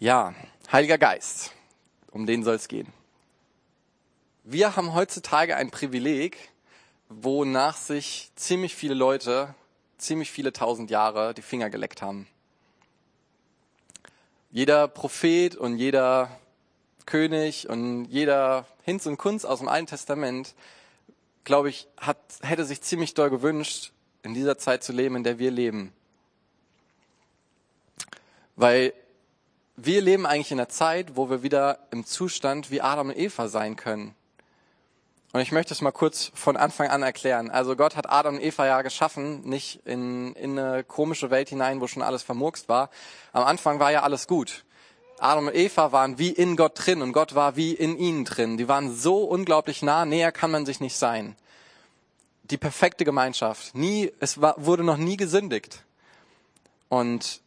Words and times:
Ja, 0.00 0.32
Heiliger 0.70 0.96
Geist, 0.96 1.50
um 2.12 2.24
den 2.24 2.44
soll 2.44 2.54
es 2.54 2.68
gehen. 2.68 2.86
Wir 4.44 4.76
haben 4.76 4.94
heutzutage 4.94 5.56
ein 5.56 5.72
Privileg, 5.72 6.52
wonach 7.08 7.76
sich 7.76 8.30
ziemlich 8.36 8.76
viele 8.76 8.94
Leute, 8.94 9.56
ziemlich 9.96 10.30
viele 10.30 10.52
tausend 10.52 10.92
Jahre 10.92 11.34
die 11.34 11.42
Finger 11.42 11.68
geleckt 11.68 12.00
haben. 12.00 12.28
Jeder 14.52 14.86
Prophet 14.86 15.56
und 15.56 15.78
jeder 15.78 16.30
König 17.04 17.68
und 17.68 18.04
jeder 18.04 18.68
Hinz 18.84 19.04
und 19.06 19.16
Kunz 19.16 19.44
aus 19.44 19.58
dem 19.58 19.66
Alten 19.66 19.88
Testament, 19.88 20.54
glaube 21.42 21.70
ich, 21.70 21.88
hat, 21.96 22.18
hätte 22.42 22.64
sich 22.64 22.82
ziemlich 22.82 23.14
doll 23.14 23.30
gewünscht, 23.30 23.90
in 24.22 24.32
dieser 24.32 24.58
Zeit 24.58 24.84
zu 24.84 24.92
leben, 24.92 25.16
in 25.16 25.24
der 25.24 25.40
wir 25.40 25.50
leben. 25.50 25.92
Weil 28.54 28.92
wir 29.80 30.02
leben 30.02 30.26
eigentlich 30.26 30.50
in 30.50 30.58
einer 30.58 30.68
Zeit, 30.68 31.14
wo 31.14 31.30
wir 31.30 31.44
wieder 31.44 31.78
im 31.92 32.04
Zustand 32.04 32.72
wie 32.72 32.80
Adam 32.80 33.10
und 33.10 33.16
Eva 33.16 33.46
sein 33.46 33.76
können. 33.76 34.14
Und 35.32 35.40
ich 35.40 35.52
möchte 35.52 35.72
es 35.72 35.82
mal 35.82 35.92
kurz 35.92 36.32
von 36.34 36.56
Anfang 36.56 36.88
an 36.88 37.02
erklären. 37.02 37.48
Also 37.50 37.76
Gott 37.76 37.94
hat 37.94 38.10
Adam 38.10 38.36
und 38.36 38.42
Eva 38.42 38.66
ja 38.66 38.82
geschaffen, 38.82 39.42
nicht 39.48 39.86
in, 39.86 40.34
in 40.34 40.58
eine 40.58 40.82
komische 40.82 41.30
Welt 41.30 41.50
hinein, 41.50 41.80
wo 41.80 41.86
schon 41.86 42.02
alles 42.02 42.24
vermurkst 42.24 42.68
war. 42.68 42.90
Am 43.32 43.44
Anfang 43.44 43.78
war 43.78 43.92
ja 43.92 44.02
alles 44.02 44.26
gut. 44.26 44.64
Adam 45.20 45.46
und 45.46 45.54
Eva 45.54 45.92
waren 45.92 46.18
wie 46.18 46.30
in 46.30 46.56
Gott 46.56 46.72
drin 46.74 47.00
und 47.00 47.12
Gott 47.12 47.36
war 47.36 47.54
wie 47.54 47.72
in 47.72 47.96
ihnen 47.98 48.24
drin. 48.24 48.56
Die 48.56 48.66
waren 48.66 48.92
so 48.92 49.22
unglaublich 49.24 49.82
nah, 49.82 50.04
näher 50.04 50.32
kann 50.32 50.50
man 50.50 50.66
sich 50.66 50.80
nicht 50.80 50.96
sein. 50.96 51.36
Die 52.42 52.58
perfekte 52.58 53.04
Gemeinschaft. 53.04 53.76
Nie, 53.76 54.12
es 54.18 54.40
war, 54.40 54.54
wurde 54.56 54.82
noch 54.82 54.96
nie 54.96 55.16
gesündigt. 55.16 55.84
Und 56.88 57.42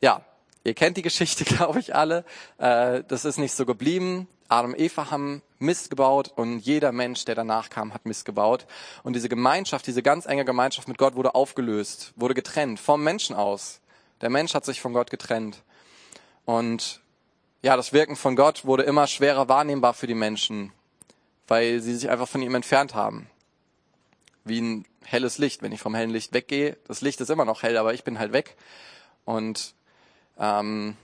ja, 0.00 0.24
Ihr 0.64 0.74
kennt 0.74 0.96
die 0.96 1.02
Geschichte, 1.02 1.44
glaube 1.56 1.80
ich, 1.80 1.94
alle. 1.94 2.24
Äh, 2.58 3.02
das 3.08 3.24
ist 3.24 3.38
nicht 3.38 3.54
so 3.54 3.66
geblieben. 3.66 4.28
Adam 4.48 4.72
und 4.72 4.80
Eva 4.80 5.10
haben 5.10 5.42
Mist 5.60 5.90
gebaut 5.90 6.32
und 6.34 6.58
jeder 6.58 6.90
Mensch, 6.90 7.24
der 7.24 7.36
danach 7.36 7.70
kam, 7.70 7.94
hat 7.94 8.04
Mist 8.04 8.24
gebaut. 8.24 8.66
Und 9.04 9.14
diese 9.14 9.28
Gemeinschaft, 9.28 9.86
diese 9.86 10.02
ganz 10.02 10.26
enge 10.26 10.44
Gemeinschaft 10.44 10.88
mit 10.88 10.98
Gott 10.98 11.14
wurde 11.14 11.36
aufgelöst, 11.36 12.12
wurde 12.16 12.34
getrennt 12.34 12.80
vom 12.80 13.04
Menschen 13.04 13.36
aus. 13.36 13.80
Der 14.20 14.28
Mensch 14.28 14.54
hat 14.54 14.64
sich 14.64 14.80
von 14.80 14.92
Gott 14.92 15.08
getrennt. 15.08 15.62
Und 16.44 17.00
ja, 17.62 17.76
das 17.76 17.92
Wirken 17.92 18.16
von 18.16 18.34
Gott 18.34 18.64
wurde 18.64 18.82
immer 18.82 19.06
schwerer 19.06 19.48
wahrnehmbar 19.48 19.94
für 19.94 20.08
die 20.08 20.14
Menschen, 20.14 20.72
weil 21.46 21.80
sie 21.80 21.94
sich 21.94 22.10
einfach 22.10 22.28
von 22.28 22.42
ihm 22.42 22.54
entfernt 22.54 22.94
haben. 22.94 23.30
Wie 24.44 24.60
ein 24.60 24.84
helles 25.04 25.38
Licht. 25.38 25.62
Wenn 25.62 25.72
ich 25.72 25.80
vom 25.80 25.94
hellen 25.94 26.10
Licht 26.10 26.32
weggehe, 26.32 26.76
das 26.88 27.02
Licht 27.02 27.20
ist 27.20 27.30
immer 27.30 27.44
noch 27.44 27.62
hell, 27.62 27.76
aber 27.76 27.94
ich 27.94 28.02
bin 28.02 28.18
halt 28.18 28.32
weg. 28.32 28.56
Und 29.24 29.74
ähm, 30.40 30.96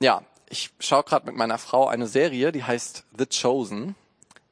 ja, 0.00 0.22
ich 0.48 0.70
schaue 0.80 1.04
gerade 1.04 1.26
mit 1.26 1.36
meiner 1.36 1.58
Frau 1.58 1.86
eine 1.86 2.06
Serie, 2.06 2.52
die 2.52 2.64
heißt 2.64 3.04
The 3.16 3.26
Chosen. 3.26 3.94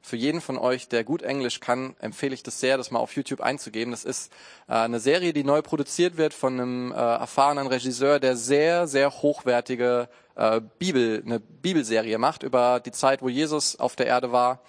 Für 0.01 0.15
jeden 0.15 0.39
von 0.39 0.57
euch, 0.57 0.87
der 0.87 1.03
gut 1.03 1.21
Englisch 1.21 1.59
kann, 1.59 1.95
empfehle 1.99 2.33
ich 2.33 2.41
das 2.41 2.61
sehr, 2.61 2.77
das 2.77 2.91
mal 2.91 2.99
auf 2.99 3.13
YouTube 3.15 3.41
einzugeben. 3.41 3.91
Das 3.91 4.05
ist 4.05 4.31
äh, 4.69 4.73
eine 4.73 5.01
Serie, 5.01 5.33
die 5.33 5.43
neu 5.43 5.61
produziert 5.61 6.15
wird 6.15 6.33
von 6.33 6.53
einem 6.53 6.91
äh, 6.93 6.95
erfahrenen 6.95 7.67
Regisseur, 7.67 8.19
der 8.19 8.37
sehr, 8.37 8.87
sehr 8.87 9.11
hochwertige 9.11 10.07
äh, 10.35 10.61
Bibel, 10.79 11.23
eine 11.25 11.41
Bibelserie 11.41 12.17
macht 12.19 12.43
über 12.43 12.79
die 12.79 12.93
Zeit, 12.93 13.21
wo 13.21 13.27
Jesus 13.27 13.77
auf 13.77 13.97
der 13.97 14.05
Erde 14.05 14.31
war. 14.31 14.61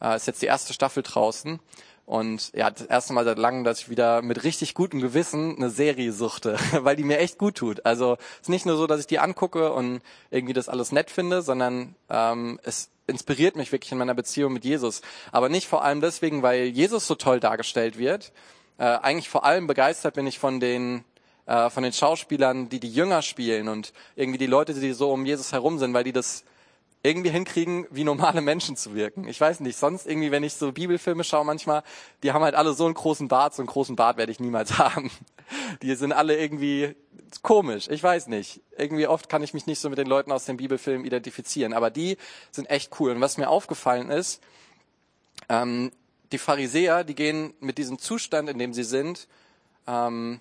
Äh, 0.00 0.14
ist 0.14 0.28
jetzt 0.28 0.42
die 0.42 0.46
erste 0.46 0.72
Staffel 0.72 1.02
draußen. 1.02 1.58
Und 2.06 2.52
ja, 2.54 2.70
das 2.70 2.86
erste 2.86 3.14
Mal 3.14 3.24
seit 3.24 3.38
langem, 3.38 3.64
dass 3.64 3.80
ich 3.80 3.88
wieder 3.88 4.20
mit 4.20 4.44
richtig 4.44 4.74
gutem 4.74 5.00
Gewissen 5.00 5.56
eine 5.56 5.70
Serie 5.70 6.12
suchte, 6.12 6.58
weil 6.80 6.96
die 6.96 7.04
mir 7.04 7.18
echt 7.18 7.38
gut 7.38 7.54
tut. 7.56 7.86
Also 7.86 8.18
es 8.36 8.42
ist 8.42 8.48
nicht 8.50 8.66
nur 8.66 8.76
so, 8.76 8.86
dass 8.86 9.00
ich 9.00 9.06
die 9.06 9.18
angucke 9.18 9.72
und 9.72 10.02
irgendwie 10.30 10.52
das 10.52 10.68
alles 10.68 10.92
nett 10.92 11.10
finde, 11.10 11.40
sondern 11.40 11.94
ähm, 12.10 12.60
es 12.62 12.90
inspiriert 13.06 13.56
mich 13.56 13.72
wirklich 13.72 13.92
in 13.92 13.98
meiner 13.98 14.14
Beziehung 14.14 14.52
mit 14.52 14.64
Jesus. 14.64 15.00
Aber 15.32 15.48
nicht 15.48 15.66
vor 15.66 15.82
allem 15.82 16.00
deswegen, 16.00 16.42
weil 16.42 16.64
Jesus 16.64 17.06
so 17.06 17.14
toll 17.14 17.40
dargestellt 17.40 17.98
wird. 17.98 18.32
Äh, 18.78 18.84
eigentlich 18.84 19.28
vor 19.28 19.44
allem 19.44 19.66
begeistert 19.66 20.14
bin 20.14 20.26
ich 20.26 20.38
von 20.38 20.60
den 20.60 21.04
äh, 21.46 21.70
von 21.70 21.82
den 21.82 21.92
Schauspielern, 21.92 22.68
die 22.68 22.80
die 22.80 22.90
Jünger 22.90 23.22
spielen 23.22 23.68
und 23.68 23.92
irgendwie 24.16 24.38
die 24.38 24.46
Leute, 24.46 24.74
die 24.74 24.92
so 24.92 25.10
um 25.12 25.26
Jesus 25.26 25.52
herum 25.52 25.78
sind, 25.78 25.92
weil 25.92 26.04
die 26.04 26.12
das 26.12 26.44
irgendwie 27.04 27.30
hinkriegen, 27.30 27.86
wie 27.90 28.02
normale 28.02 28.40
Menschen 28.40 28.76
zu 28.76 28.94
wirken. 28.94 29.28
Ich 29.28 29.38
weiß 29.38 29.60
nicht, 29.60 29.76
sonst 29.76 30.06
irgendwie, 30.06 30.30
wenn 30.30 30.42
ich 30.42 30.54
so 30.54 30.72
Bibelfilme 30.72 31.22
schaue 31.22 31.44
manchmal, 31.44 31.82
die 32.22 32.32
haben 32.32 32.42
halt 32.42 32.54
alle 32.54 32.72
so 32.72 32.86
einen 32.86 32.94
großen 32.94 33.28
Bart, 33.28 33.54
so 33.54 33.60
einen 33.60 33.68
großen 33.68 33.94
Bart 33.94 34.16
werde 34.16 34.32
ich 34.32 34.40
niemals 34.40 34.78
haben. 34.78 35.10
Die 35.82 35.94
sind 35.96 36.12
alle 36.12 36.38
irgendwie 36.38 36.96
komisch, 37.42 37.88
ich 37.90 38.02
weiß 38.02 38.28
nicht. 38.28 38.62
Irgendwie 38.78 39.06
oft 39.06 39.28
kann 39.28 39.42
ich 39.42 39.52
mich 39.52 39.66
nicht 39.66 39.80
so 39.80 39.90
mit 39.90 39.98
den 39.98 40.06
Leuten 40.06 40.32
aus 40.32 40.46
den 40.46 40.56
Bibelfilmen 40.56 41.04
identifizieren, 41.04 41.74
aber 41.74 41.90
die 41.90 42.16
sind 42.50 42.70
echt 42.70 42.98
cool. 42.98 43.10
Und 43.10 43.20
was 43.20 43.36
mir 43.36 43.50
aufgefallen 43.50 44.10
ist, 44.10 44.42
ähm, 45.50 45.92
die 46.32 46.38
Pharisäer, 46.38 47.04
die 47.04 47.14
gehen 47.14 47.52
mit 47.60 47.76
diesem 47.76 47.98
Zustand, 47.98 48.48
in 48.48 48.58
dem 48.58 48.72
sie 48.72 48.82
sind, 48.82 49.28
ähm, 49.86 50.40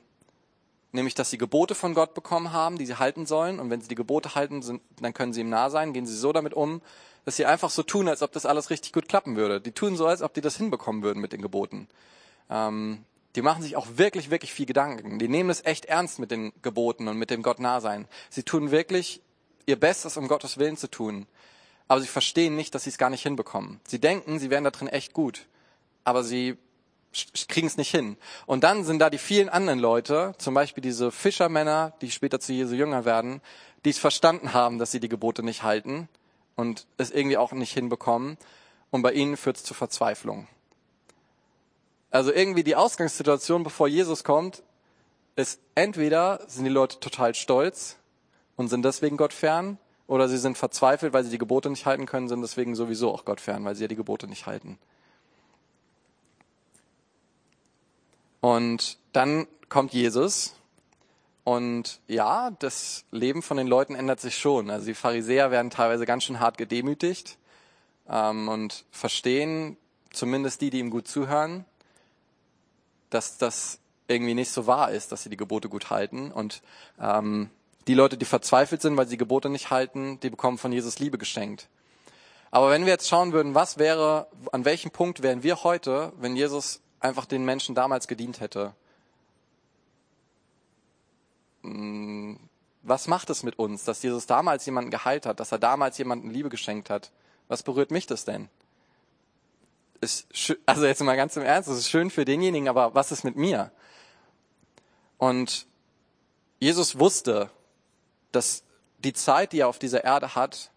nämlich 0.93 1.15
dass 1.15 1.29
sie 1.29 1.37
Gebote 1.37 1.75
von 1.75 1.93
Gott 1.93 2.13
bekommen 2.13 2.53
haben, 2.53 2.77
die 2.77 2.85
sie 2.85 2.97
halten 2.97 3.25
sollen. 3.25 3.59
Und 3.59 3.69
wenn 3.69 3.81
sie 3.81 3.87
die 3.87 3.95
Gebote 3.95 4.35
halten, 4.35 4.61
sind, 4.61 4.81
dann 5.01 5.13
können 5.13 5.33
sie 5.33 5.41
ihm 5.41 5.49
nah 5.49 5.69
sein. 5.69 5.93
Gehen 5.93 6.05
sie 6.05 6.15
so 6.15 6.31
damit 6.31 6.53
um, 6.53 6.81
dass 7.25 7.35
sie 7.35 7.45
einfach 7.45 7.69
so 7.69 7.83
tun, 7.83 8.07
als 8.07 8.21
ob 8.21 8.31
das 8.31 8.45
alles 8.45 8.69
richtig 8.69 8.93
gut 8.93 9.09
klappen 9.09 9.35
würde. 9.35 9.59
Die 9.59 9.71
tun 9.71 9.97
so, 9.97 10.07
als 10.07 10.21
ob 10.21 10.33
die 10.33 10.41
das 10.41 10.57
hinbekommen 10.57 11.03
würden 11.03 11.19
mit 11.19 11.33
den 11.33 11.41
Geboten. 11.41 11.87
Ähm, 12.49 13.03
die 13.35 13.41
machen 13.41 13.63
sich 13.63 13.75
auch 13.75 13.87
wirklich, 13.95 14.29
wirklich 14.29 14.53
viel 14.53 14.67
Gedanken. 14.67 15.17
Die 15.17 15.27
nehmen 15.27 15.49
es 15.49 15.65
echt 15.65 15.85
ernst 15.85 16.19
mit 16.19 16.31
den 16.31 16.53
Geboten 16.61 17.07
und 17.07 17.17
mit 17.17 17.31
dem 17.31 17.41
Gott 17.41 17.59
nah 17.59 17.81
sein. 17.81 18.07
Sie 18.29 18.43
tun 18.43 18.71
wirklich 18.71 19.21
ihr 19.65 19.79
Bestes, 19.79 20.17
um 20.17 20.27
Gottes 20.27 20.57
Willen 20.57 20.77
zu 20.77 20.89
tun. 20.89 21.25
Aber 21.87 22.01
sie 22.01 22.07
verstehen 22.07 22.55
nicht, 22.55 22.75
dass 22.75 22.83
sie 22.83 22.91
es 22.91 22.97
gar 22.97 23.09
nicht 23.09 23.23
hinbekommen. 23.23 23.79
Sie 23.87 23.99
denken, 23.99 24.39
sie 24.39 24.49
wären 24.49 24.63
da 24.63 24.71
drin 24.71 24.87
echt 24.87 25.13
gut. 25.13 25.47
Aber 26.03 26.23
sie 26.23 26.57
kriegen 27.47 27.67
es 27.67 27.77
nicht 27.77 27.91
hin. 27.91 28.17
Und 28.45 28.63
dann 28.63 28.83
sind 28.83 28.99
da 28.99 29.09
die 29.09 29.17
vielen 29.17 29.49
anderen 29.49 29.79
Leute, 29.79 30.33
zum 30.37 30.53
Beispiel 30.53 30.81
diese 30.81 31.11
Fischermänner, 31.11 31.93
die 32.01 32.11
später 32.11 32.39
zu 32.39 32.53
Jesu 32.53 32.75
Jünger 32.75 33.05
werden, 33.05 33.41
die 33.85 33.91
es 33.91 33.99
verstanden 33.99 34.53
haben, 34.53 34.79
dass 34.79 34.91
sie 34.91 34.99
die 34.99 35.09
Gebote 35.09 35.43
nicht 35.43 35.63
halten 35.63 36.09
und 36.55 36.87
es 36.97 37.11
irgendwie 37.11 37.37
auch 37.37 37.51
nicht 37.51 37.73
hinbekommen. 37.73 38.37
Und 38.91 39.01
bei 39.01 39.13
ihnen 39.13 39.37
führt 39.37 39.57
es 39.57 39.63
zu 39.63 39.73
Verzweiflung. 39.73 40.47
Also 42.11 42.31
irgendwie 42.31 42.63
die 42.63 42.75
Ausgangssituation, 42.75 43.63
bevor 43.63 43.87
Jesus 43.87 44.23
kommt, 44.23 44.61
ist 45.35 45.59
entweder 45.73 46.41
sind 46.47 46.65
die 46.65 46.69
Leute 46.69 46.99
total 46.99 47.33
stolz 47.33 47.97
und 48.55 48.67
sind 48.67 48.85
deswegen 48.85 49.17
Gott 49.17 49.33
fern, 49.33 49.79
oder 50.07 50.27
sie 50.27 50.37
sind 50.37 50.57
verzweifelt, 50.57 51.13
weil 51.13 51.23
sie 51.23 51.31
die 51.31 51.37
Gebote 51.37 51.69
nicht 51.69 51.85
halten 51.85 52.05
können, 52.05 52.27
sind 52.27 52.41
deswegen 52.41 52.75
sowieso 52.75 53.11
auch 53.11 53.25
Gott 53.25 53.41
fern, 53.41 53.63
weil 53.65 53.75
sie 53.75 53.83
ja 53.83 53.87
die 53.87 53.95
Gebote 53.95 54.27
nicht 54.27 54.45
halten. 54.45 54.77
Und 58.43 58.97
dann 59.13 59.47
kommt 59.69 59.93
Jesus 59.93 60.53
und 61.45 62.01
ja, 62.09 62.51
das 62.51 63.05
Leben 63.09 63.41
von 63.41 63.55
den 63.55 63.67
Leuten 63.67 63.95
ändert 63.95 64.19
sich 64.19 64.37
schon. 64.37 64.69
Also 64.69 64.87
die 64.87 64.95
Pharisäer 64.95 65.49
werden 65.49 65.69
teilweise 65.69 66.05
ganz 66.05 66.25
schön 66.25 66.41
hart 66.41 66.57
gedemütigt 66.57 67.37
ähm, 68.09 68.49
und 68.49 68.83
verstehen, 68.91 69.77
zumindest 70.11 70.59
die, 70.59 70.71
die 70.71 70.79
ihm 70.79 70.89
gut 70.89 71.07
zuhören, 71.07 71.63
dass 73.09 73.37
das 73.37 73.79
irgendwie 74.09 74.33
nicht 74.33 74.51
so 74.51 74.67
wahr 74.67 74.91
ist, 74.91 75.13
dass 75.13 75.23
sie 75.23 75.29
die 75.29 75.37
Gebote 75.37 75.69
gut 75.69 75.89
halten. 75.89 76.29
Und 76.29 76.61
ähm, 76.99 77.49
die 77.87 77.93
Leute, 77.93 78.17
die 78.17 78.25
verzweifelt 78.25 78.81
sind, 78.81 78.97
weil 78.97 79.07
sie 79.07 79.15
Gebote 79.15 79.49
nicht 79.49 79.69
halten, 79.69 80.19
die 80.19 80.29
bekommen 80.29 80.57
von 80.57 80.73
Jesus 80.73 80.99
Liebe 80.99 81.17
geschenkt. 81.17 81.69
Aber 82.51 82.69
wenn 82.71 82.83
wir 82.83 82.91
jetzt 82.91 83.07
schauen 83.07 83.31
würden, 83.31 83.55
was 83.55 83.77
wäre, 83.77 84.27
an 84.51 84.65
welchem 84.65 84.91
Punkt 84.91 85.23
wären 85.23 85.43
wir 85.43 85.63
heute, 85.63 86.11
wenn 86.17 86.35
Jesus 86.35 86.82
einfach 87.03 87.25
den 87.25 87.45
Menschen 87.45 87.75
damals 87.75 88.07
gedient 88.07 88.39
hätte. 88.39 88.73
Hm, 91.61 92.39
was 92.81 93.07
macht 93.07 93.29
es 93.29 93.43
mit 93.43 93.57
uns, 93.59 93.85
dass 93.85 94.03
Jesus 94.03 94.25
damals 94.25 94.65
jemanden 94.65 94.91
geheilt 94.91 95.25
hat, 95.25 95.39
dass 95.39 95.51
er 95.51 95.59
damals 95.59 95.97
jemanden 95.97 96.29
Liebe 96.29 96.49
geschenkt 96.49 96.89
hat? 96.89 97.11
Was 97.47 97.63
berührt 97.63 97.91
mich 97.91 98.07
das 98.07 98.25
denn? 98.25 98.49
Ist, 100.01 100.27
also 100.65 100.85
jetzt 100.85 101.01
mal 101.01 101.15
ganz 101.15 101.37
im 101.37 101.43
Ernst, 101.43 101.69
es 101.69 101.77
ist 101.77 101.89
schön 101.89 102.09
für 102.09 102.25
denjenigen, 102.25 102.67
aber 102.67 102.93
was 102.93 103.11
ist 103.11 103.23
mit 103.23 103.37
mir? 103.37 103.71
Und 105.17 105.65
Jesus 106.59 106.99
wusste, 106.99 107.49
dass 108.33 108.63
die 108.99 109.13
Zeit, 109.13 109.53
die 109.53 109.61
er 109.61 109.69
auf 109.69 109.79
dieser 109.79 110.03
Erde 110.03 110.35
hat, 110.35 110.71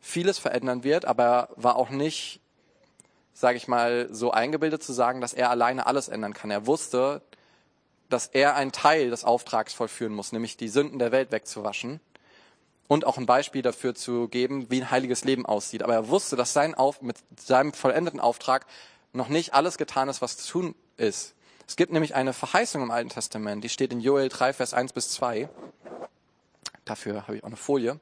vieles 0.00 0.38
verändern 0.38 0.82
wird, 0.82 1.04
aber 1.04 1.24
er 1.24 1.48
war 1.56 1.76
auch 1.76 1.90
nicht 1.90 2.40
sage 3.34 3.58
ich 3.58 3.68
mal, 3.68 4.08
so 4.10 4.30
eingebildet 4.30 4.82
zu 4.82 4.92
sagen, 4.92 5.20
dass 5.20 5.34
er 5.34 5.50
alleine 5.50 5.86
alles 5.86 6.08
ändern 6.08 6.32
kann. 6.32 6.50
Er 6.50 6.66
wusste, 6.66 7.20
dass 8.08 8.28
er 8.28 8.54
einen 8.54 8.72
Teil 8.72 9.10
des 9.10 9.24
Auftrags 9.24 9.74
vollführen 9.74 10.14
muss, 10.14 10.32
nämlich 10.32 10.56
die 10.56 10.68
Sünden 10.68 10.98
der 10.98 11.12
Welt 11.12 11.32
wegzuwaschen 11.32 12.00
und 12.86 13.06
auch 13.06 13.18
ein 13.18 13.26
Beispiel 13.26 13.62
dafür 13.62 13.94
zu 13.94 14.28
geben, 14.28 14.70
wie 14.70 14.80
ein 14.80 14.90
heiliges 14.90 15.24
Leben 15.24 15.46
aussieht. 15.46 15.82
Aber 15.82 15.94
er 15.94 16.08
wusste, 16.08 16.36
dass 16.36 16.52
sein 16.52 16.74
Auf, 16.74 17.02
mit 17.02 17.16
seinem 17.38 17.72
vollendeten 17.72 18.20
Auftrag 18.20 18.66
noch 19.12 19.28
nicht 19.28 19.52
alles 19.52 19.78
getan 19.78 20.08
ist, 20.08 20.22
was 20.22 20.36
zu 20.36 20.52
tun 20.52 20.74
ist. 20.96 21.34
Es 21.66 21.76
gibt 21.76 21.92
nämlich 21.92 22.14
eine 22.14 22.32
Verheißung 22.32 22.82
im 22.82 22.90
Alten 22.90 23.08
Testament, 23.08 23.64
die 23.64 23.68
steht 23.68 23.92
in 23.92 24.00
Joel 24.00 24.28
3, 24.28 24.52
Vers 24.52 24.74
1 24.74 24.92
bis 24.92 25.10
2. 25.10 25.48
Dafür 26.84 27.22
habe 27.22 27.36
ich 27.36 27.42
auch 27.42 27.48
eine 27.48 27.56
Folie. 27.56 27.98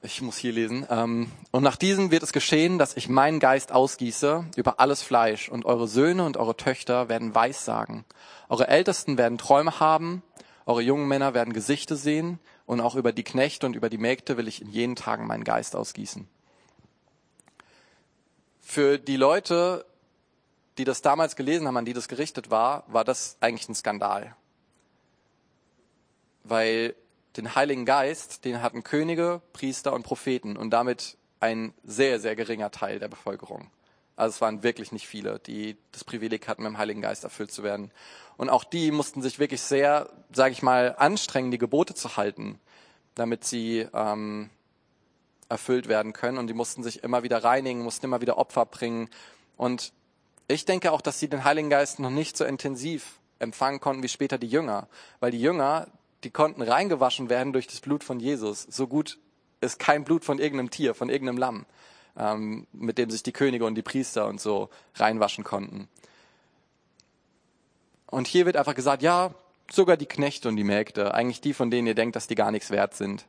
Ich 0.00 0.22
muss 0.22 0.36
hier 0.36 0.52
lesen. 0.52 0.86
Ähm, 0.90 1.32
und 1.50 1.64
nach 1.64 1.74
diesem 1.74 2.12
wird 2.12 2.22
es 2.22 2.32
geschehen, 2.32 2.78
dass 2.78 2.96
ich 2.96 3.08
meinen 3.08 3.40
Geist 3.40 3.72
ausgieße 3.72 4.44
über 4.54 4.78
alles 4.78 5.02
Fleisch 5.02 5.48
und 5.48 5.64
eure 5.64 5.88
Söhne 5.88 6.24
und 6.24 6.36
eure 6.36 6.56
Töchter 6.56 7.08
werden 7.08 7.34
Weissagen. 7.34 8.04
Eure 8.48 8.68
Ältesten 8.68 9.18
werden 9.18 9.38
Träume 9.38 9.80
haben, 9.80 10.22
eure 10.66 10.82
jungen 10.82 11.08
Männer 11.08 11.34
werden 11.34 11.52
Gesichter 11.52 11.96
sehen 11.96 12.38
und 12.64 12.80
auch 12.80 12.94
über 12.94 13.10
die 13.10 13.24
Knechte 13.24 13.66
und 13.66 13.74
über 13.74 13.90
die 13.90 13.98
Mägde 13.98 14.36
will 14.36 14.46
ich 14.46 14.62
in 14.62 14.68
jenen 14.68 14.94
Tagen 14.94 15.26
meinen 15.26 15.42
Geist 15.42 15.74
ausgießen. 15.74 16.28
Für 18.60 18.98
die 18.98 19.16
Leute, 19.16 19.84
die 20.76 20.84
das 20.84 21.02
damals 21.02 21.34
gelesen 21.34 21.66
haben, 21.66 21.76
an 21.76 21.86
die 21.86 21.92
das 21.92 22.06
gerichtet 22.06 22.52
war, 22.52 22.84
war 22.86 23.02
das 23.02 23.36
eigentlich 23.40 23.68
ein 23.68 23.74
Skandal. 23.74 24.36
Weil 26.44 26.94
den 27.38 27.54
Heiligen 27.54 27.84
Geist, 27.84 28.44
den 28.44 28.60
hatten 28.60 28.84
Könige, 28.84 29.40
Priester 29.52 29.92
und 29.92 30.02
Propheten 30.02 30.56
und 30.56 30.70
damit 30.70 31.16
ein 31.40 31.72
sehr, 31.84 32.20
sehr 32.20 32.36
geringer 32.36 32.70
Teil 32.70 32.98
der 32.98 33.08
Bevölkerung. 33.08 33.70
Also 34.16 34.34
es 34.34 34.40
waren 34.40 34.64
wirklich 34.64 34.90
nicht 34.90 35.06
viele, 35.06 35.38
die 35.38 35.76
das 35.92 36.02
Privileg 36.02 36.48
hatten, 36.48 36.64
mit 36.64 36.72
dem 36.72 36.78
Heiligen 36.78 37.00
Geist 37.00 37.22
erfüllt 37.22 37.52
zu 37.52 37.62
werden. 37.62 37.92
Und 38.36 38.50
auch 38.50 38.64
die 38.64 38.90
mussten 38.90 39.22
sich 39.22 39.38
wirklich 39.38 39.62
sehr, 39.62 40.10
sage 40.32 40.52
ich 40.52 40.62
mal, 40.62 40.96
anstrengen, 40.98 41.52
die 41.52 41.58
Gebote 41.58 41.94
zu 41.94 42.16
halten, 42.16 42.58
damit 43.14 43.44
sie 43.44 43.86
ähm, 43.94 44.50
erfüllt 45.48 45.88
werden 45.88 46.12
können. 46.12 46.38
Und 46.38 46.48
die 46.48 46.54
mussten 46.54 46.82
sich 46.82 47.04
immer 47.04 47.22
wieder 47.22 47.44
reinigen, 47.44 47.82
mussten 47.82 48.06
immer 48.06 48.20
wieder 48.20 48.38
Opfer 48.38 48.66
bringen. 48.66 49.08
Und 49.56 49.92
ich 50.48 50.64
denke 50.64 50.90
auch, 50.90 51.00
dass 51.00 51.20
sie 51.20 51.28
den 51.28 51.44
Heiligen 51.44 51.70
Geist 51.70 52.00
noch 52.00 52.10
nicht 52.10 52.36
so 52.36 52.44
intensiv 52.44 53.20
empfangen 53.38 53.78
konnten 53.78 54.02
wie 54.02 54.08
später 54.08 54.38
die 54.38 54.48
Jünger. 54.48 54.88
Weil 55.20 55.30
die 55.30 55.40
Jünger, 55.40 55.86
die 56.24 56.30
konnten 56.30 56.62
reingewaschen 56.62 57.30
werden 57.30 57.52
durch 57.52 57.66
das 57.66 57.80
Blut 57.80 58.04
von 58.04 58.20
Jesus. 58.20 58.62
So 58.62 58.86
gut 58.86 59.18
ist 59.60 59.78
kein 59.78 60.04
Blut 60.04 60.24
von 60.24 60.38
irgendeinem 60.38 60.70
Tier, 60.70 60.94
von 60.94 61.08
irgendeinem 61.08 61.38
Lamm, 61.38 61.66
ähm, 62.16 62.66
mit 62.72 62.98
dem 62.98 63.10
sich 63.10 63.22
die 63.22 63.32
Könige 63.32 63.64
und 63.64 63.74
die 63.74 63.82
Priester 63.82 64.26
und 64.26 64.40
so 64.40 64.70
reinwaschen 64.94 65.44
konnten. 65.44 65.88
Und 68.06 68.26
hier 68.26 68.46
wird 68.46 68.56
einfach 68.56 68.74
gesagt, 68.74 69.02
ja, 69.02 69.34
sogar 69.70 69.96
die 69.96 70.06
Knechte 70.06 70.48
und 70.48 70.56
die 70.56 70.64
Mägde, 70.64 71.14
eigentlich 71.14 71.40
die, 71.40 71.52
von 71.52 71.70
denen 71.70 71.86
ihr 71.86 71.94
denkt, 71.94 72.16
dass 72.16 72.26
die 72.26 72.34
gar 72.34 72.50
nichts 72.50 72.70
wert 72.70 72.94
sind, 72.94 73.26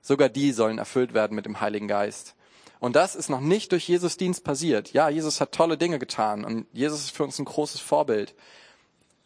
sogar 0.00 0.28
die 0.28 0.52
sollen 0.52 0.78
erfüllt 0.78 1.14
werden 1.14 1.34
mit 1.34 1.46
dem 1.46 1.60
Heiligen 1.60 1.88
Geist. 1.88 2.36
Und 2.78 2.96
das 2.96 3.14
ist 3.14 3.28
noch 3.28 3.40
nicht 3.40 3.72
durch 3.72 3.86
Jesus 3.88 4.16
Dienst 4.16 4.44
passiert. 4.44 4.92
Ja, 4.92 5.08
Jesus 5.10 5.40
hat 5.40 5.52
tolle 5.52 5.76
Dinge 5.76 5.98
getan 5.98 6.44
und 6.44 6.66
Jesus 6.72 7.00
ist 7.00 7.10
für 7.10 7.24
uns 7.24 7.38
ein 7.38 7.44
großes 7.44 7.80
Vorbild. 7.80 8.34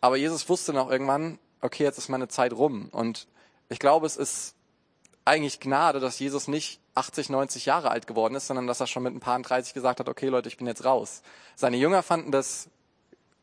Aber 0.01 0.17
Jesus 0.17 0.49
wusste 0.49 0.73
noch 0.73 0.91
irgendwann, 0.91 1.39
okay, 1.65 1.83
jetzt 1.83 1.99
ist 1.99 2.09
meine 2.09 2.29
Zeit 2.29 2.53
rum. 2.53 2.89
Und 2.93 3.27
ich 3.69 3.79
glaube, 3.79 4.07
es 4.07 4.17
ist 4.17 4.55
eigentlich 5.25 5.61
Gnade, 5.61 5.99
dass 5.99 6.19
Jesus 6.19 6.47
nicht 6.47 6.79
80, 6.95 7.31
90 7.31 7.65
Jahre 7.65 7.91
alt 7.91 8.07
geworden 8.07 8.35
ist, 8.35 8.47
sondern 8.47 8.67
dass 8.67 8.81
er 8.81 8.87
schon 8.87 9.03
mit 9.03 9.15
ein 9.15 9.21
paar 9.21 9.41
30 9.41 9.73
gesagt 9.73 9.99
hat, 9.99 10.09
okay 10.09 10.29
Leute, 10.29 10.49
ich 10.49 10.59
bin 10.59 10.67
jetzt 10.67 10.85
raus. 10.85 11.23
Seine 11.57 11.79
Jünger 11.79 12.03
fanden 12.03 12.31
das 12.31 12.69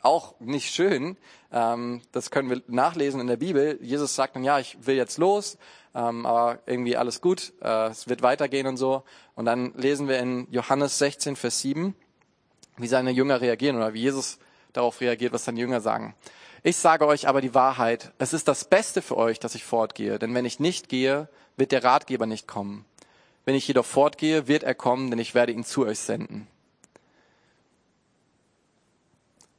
auch 0.04 0.40
nicht 0.40 0.74
schön. 0.74 1.18
Ähm, 1.52 2.02
das 2.12 2.30
können 2.30 2.50
wir 2.50 2.62
nachlesen 2.68 3.20
in 3.20 3.28
der 3.28 3.38
Bibel. 3.38 3.80
Jesus 3.82 4.16
sagt 4.16 4.36
dann, 4.36 4.44
ja, 4.44 4.60
ich 4.60 4.78
will 4.86 4.96
jetzt 4.96 5.18
los, 5.18 5.58
ähm, 5.96 6.26
aber 6.26 6.60
irgendwie 6.68 6.98
alles 6.98 7.22
gut, 7.22 7.54
äh, 7.62 7.88
es 7.88 8.08
wird 8.08 8.22
weitergehen 8.22 8.68
und 8.68 8.78
so. 8.78 9.04
Und 9.36 9.46
dann 9.46 9.74
lesen 9.76 10.08
wir 10.08 10.20
in 10.20 10.48
Johannes 10.52 11.00
16, 11.00 11.36
Vers 11.36 11.60
7, 11.60 11.96
wie 12.78 12.88
seine 12.88 13.12
Jünger 13.12 13.42
reagieren 13.42 13.78
oder 13.78 13.94
wie 13.94 14.02
Jesus 14.02 14.38
darauf 14.74 15.02
reagiert, 15.02 15.34
was 15.34 15.46
seine 15.46 15.60
Jünger 15.60 15.82
sagen. 15.82 16.16
Ich 16.63 16.78
sage 16.78 17.08
euch 17.08 17.28
aber 17.28 17.42
die 17.42 17.56
Wahrheit. 17.56 18.12
Es 18.19 18.34
ist 18.34 18.48
das 18.48 18.66
Beste 18.66 19.02
für 19.02 19.18
euch, 19.18 19.40
dass 19.40 19.56
ich 19.56 19.63
fortgehe. 19.63 20.19
Denn 20.19 20.36
wenn 20.36 20.46
ich 20.46 20.60
nicht 20.60 20.90
gehe, 20.90 21.28
wird 21.58 21.72
der 21.72 21.84
Ratgeber 21.84 22.28
nicht 22.28 22.48
kommen. 22.48 22.86
Wenn 23.46 23.56
ich 23.56 23.68
jedoch 23.68 23.86
fortgehe, 23.86 24.48
wird 24.48 24.63
er 24.63 24.75
kommen, 24.75 25.10
denn 25.10 25.19
ich 25.19 25.34
werde 25.34 25.52
ihn 25.52 25.63
zu 25.63 25.86
euch 25.86 26.00
senden. 26.00 26.48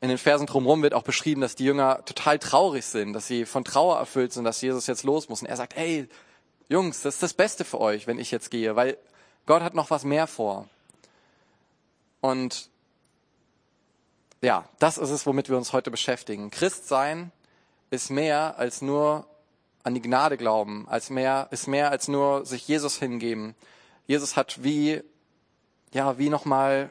In 0.00 0.08
den 0.08 0.18
Versen 0.18 0.46
drumherum 0.46 0.82
wird 0.82 0.94
auch 0.94 1.02
beschrieben, 1.02 1.40
dass 1.40 1.56
die 1.56 1.64
Jünger 1.64 2.04
total 2.04 2.38
traurig 2.38 2.84
sind, 2.84 3.12
dass 3.12 3.26
sie 3.26 3.46
von 3.46 3.64
Trauer 3.64 3.98
erfüllt 3.98 4.32
sind, 4.32 4.44
dass 4.44 4.60
Jesus 4.60 4.86
jetzt 4.86 5.04
los 5.04 5.28
muss. 5.28 5.42
Und 5.42 5.48
er 5.48 5.56
sagt, 5.56 5.76
hey, 5.76 6.08
Jungs, 6.68 7.02
das 7.02 7.14
ist 7.14 7.22
das 7.22 7.34
Beste 7.34 7.64
für 7.64 7.80
euch, 7.80 8.06
wenn 8.06 8.18
ich 8.18 8.30
jetzt 8.30 8.50
gehe, 8.50 8.76
weil 8.76 8.96
Gott 9.46 9.62
hat 9.62 9.74
noch 9.74 9.90
was 9.90 10.04
mehr 10.04 10.26
vor. 10.26 10.68
Und 12.20 12.70
ja, 14.42 14.68
das 14.78 14.98
ist 14.98 15.10
es, 15.10 15.24
womit 15.24 15.48
wir 15.48 15.56
uns 15.56 15.72
heute 15.72 15.90
beschäftigen. 15.90 16.50
Christsein 16.50 17.30
ist 17.90 18.10
mehr 18.10 18.58
als 18.58 18.82
nur 18.82 19.26
an 19.84 19.94
die 19.94 20.02
Gnade 20.02 20.36
glauben, 20.36 20.86
als 20.88 21.10
mehr, 21.10 21.48
ist 21.50 21.68
mehr 21.68 21.90
als 21.90 22.08
nur 22.08 22.44
sich 22.44 22.66
Jesus 22.66 22.96
hingeben. 22.96 23.54
Jesus 24.06 24.36
hat 24.36 24.62
wie, 24.62 25.02
ja, 25.92 26.18
wie 26.18 26.28
nochmal, 26.28 26.90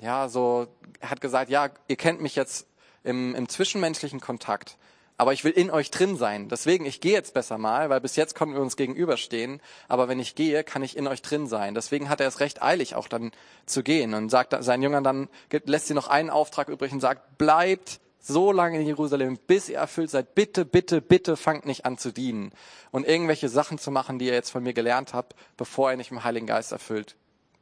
ja, 0.00 0.28
so, 0.28 0.68
er 1.00 1.10
hat 1.10 1.20
gesagt, 1.20 1.50
ja, 1.50 1.70
ihr 1.88 1.96
kennt 1.96 2.20
mich 2.20 2.36
jetzt 2.36 2.66
im, 3.02 3.34
im 3.34 3.48
zwischenmenschlichen 3.48 4.20
Kontakt 4.20 4.76
aber 5.18 5.32
ich 5.32 5.44
will 5.44 5.50
in 5.50 5.70
euch 5.70 5.90
drin 5.90 6.16
sein. 6.16 6.48
Deswegen, 6.48 6.86
ich 6.86 7.00
gehe 7.00 7.12
jetzt 7.12 7.34
besser 7.34 7.58
mal, 7.58 7.90
weil 7.90 8.00
bis 8.00 8.16
jetzt 8.16 8.36
konnten 8.36 8.54
wir 8.54 8.62
uns 8.62 8.76
gegenüberstehen, 8.76 9.60
aber 9.88 10.08
wenn 10.08 10.20
ich 10.20 10.36
gehe, 10.36 10.62
kann 10.62 10.82
ich 10.82 10.96
in 10.96 11.08
euch 11.08 11.22
drin 11.22 11.48
sein. 11.48 11.74
Deswegen 11.74 12.08
hat 12.08 12.20
er 12.20 12.28
es 12.28 12.40
recht 12.40 12.62
eilig, 12.62 12.94
auch 12.94 13.08
dann 13.08 13.32
zu 13.66 13.82
gehen 13.82 14.14
und 14.14 14.30
sagt 14.30 14.54
seinen 14.62 14.82
Jüngern 14.82 15.04
dann, 15.04 15.28
lässt 15.64 15.88
sie 15.88 15.94
noch 15.94 16.06
einen 16.06 16.30
Auftrag 16.30 16.68
übrig 16.68 16.92
und 16.92 17.00
sagt, 17.00 17.36
bleibt 17.36 18.00
so 18.20 18.52
lange 18.52 18.80
in 18.80 18.86
Jerusalem, 18.86 19.38
bis 19.46 19.68
ihr 19.68 19.78
erfüllt 19.78 20.10
seid. 20.10 20.36
Bitte, 20.36 20.64
bitte, 20.64 21.00
bitte 21.00 21.36
fangt 21.36 21.66
nicht 21.66 21.84
an 21.84 21.98
zu 21.98 22.12
dienen 22.12 22.52
und 22.92 23.06
irgendwelche 23.06 23.48
Sachen 23.48 23.78
zu 23.78 23.90
machen, 23.90 24.20
die 24.20 24.26
ihr 24.26 24.34
jetzt 24.34 24.50
von 24.50 24.62
mir 24.62 24.72
gelernt 24.72 25.14
habt, 25.14 25.34
bevor 25.56 25.90
ihr 25.90 25.96
nicht 25.96 26.12
im 26.12 26.22
Heiligen 26.22 26.46
Geist 26.46 26.70
erfüllt 26.70 27.16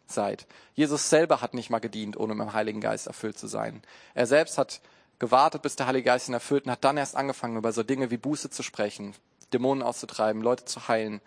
seid. 0.07 0.47
Jesus 0.75 1.09
selber 1.09 1.41
hat 1.41 1.55
nicht 1.55 1.71
mal 1.71 1.79
gedient, 1.79 2.19
ohne 2.19 2.35
im 2.35 2.53
Heiligen 2.53 2.83
Geist 2.83 3.07
erfüllt 3.07 3.39
zu 3.39 3.47
sein. 3.47 3.83
Er 4.15 4.27
selbst 4.27 4.59
hat 4.59 4.81
gewartet, 5.19 5.63
bis 5.63 5.77
der 5.77 5.87
Heilige 5.87 6.07
Geist 6.07 6.29
ihn 6.29 6.35
erfüllt 6.35 6.67
und 6.67 6.73
hat 6.73 6.85
dann 6.85 6.97
erst 6.97 7.17
angefangen, 7.17 7.57
über 7.57 7.73
so 7.73 7.83
Dinge 7.83 8.11
wie 8.11 8.17
Buße 8.17 8.51
zu 8.51 8.63
sprechen, 8.63 9.15
Dämonen 9.53 9.83
auszutreiben, 9.83 10.43
Leute 10.43 10.65
zu 10.65 10.89
heilen. 10.89 11.21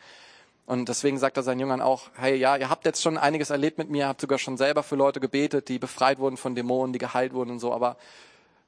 Und 0.66 0.88
deswegen 0.88 1.18
sagt 1.18 1.38
er 1.38 1.44
seinen 1.44 1.60
Jüngern 1.60 1.82
auch, 1.82 2.10
hey, 2.16 2.36
ja, 2.36 2.56
ihr 2.56 2.70
habt 2.70 2.86
jetzt 2.86 3.02
schon 3.02 3.18
einiges 3.18 3.50
erlebt 3.50 3.80
mit 3.80 3.90
mir, 3.90 4.08
habt 4.08 4.22
sogar 4.22 4.38
schon 4.38 4.58
selber 4.58 4.84
für 4.84 4.96
Leute 4.96 5.20
gebetet, 5.20 5.68
die 5.68 5.80
befreit 5.80 6.20
wurden 6.20 6.38
von 6.38 6.54
Dämonen, 6.54 6.94
die 6.94 7.00
geheilt 7.00 7.34
wurden 7.34 7.50
und 7.52 7.60
so, 7.60 7.74
aber 7.74 7.98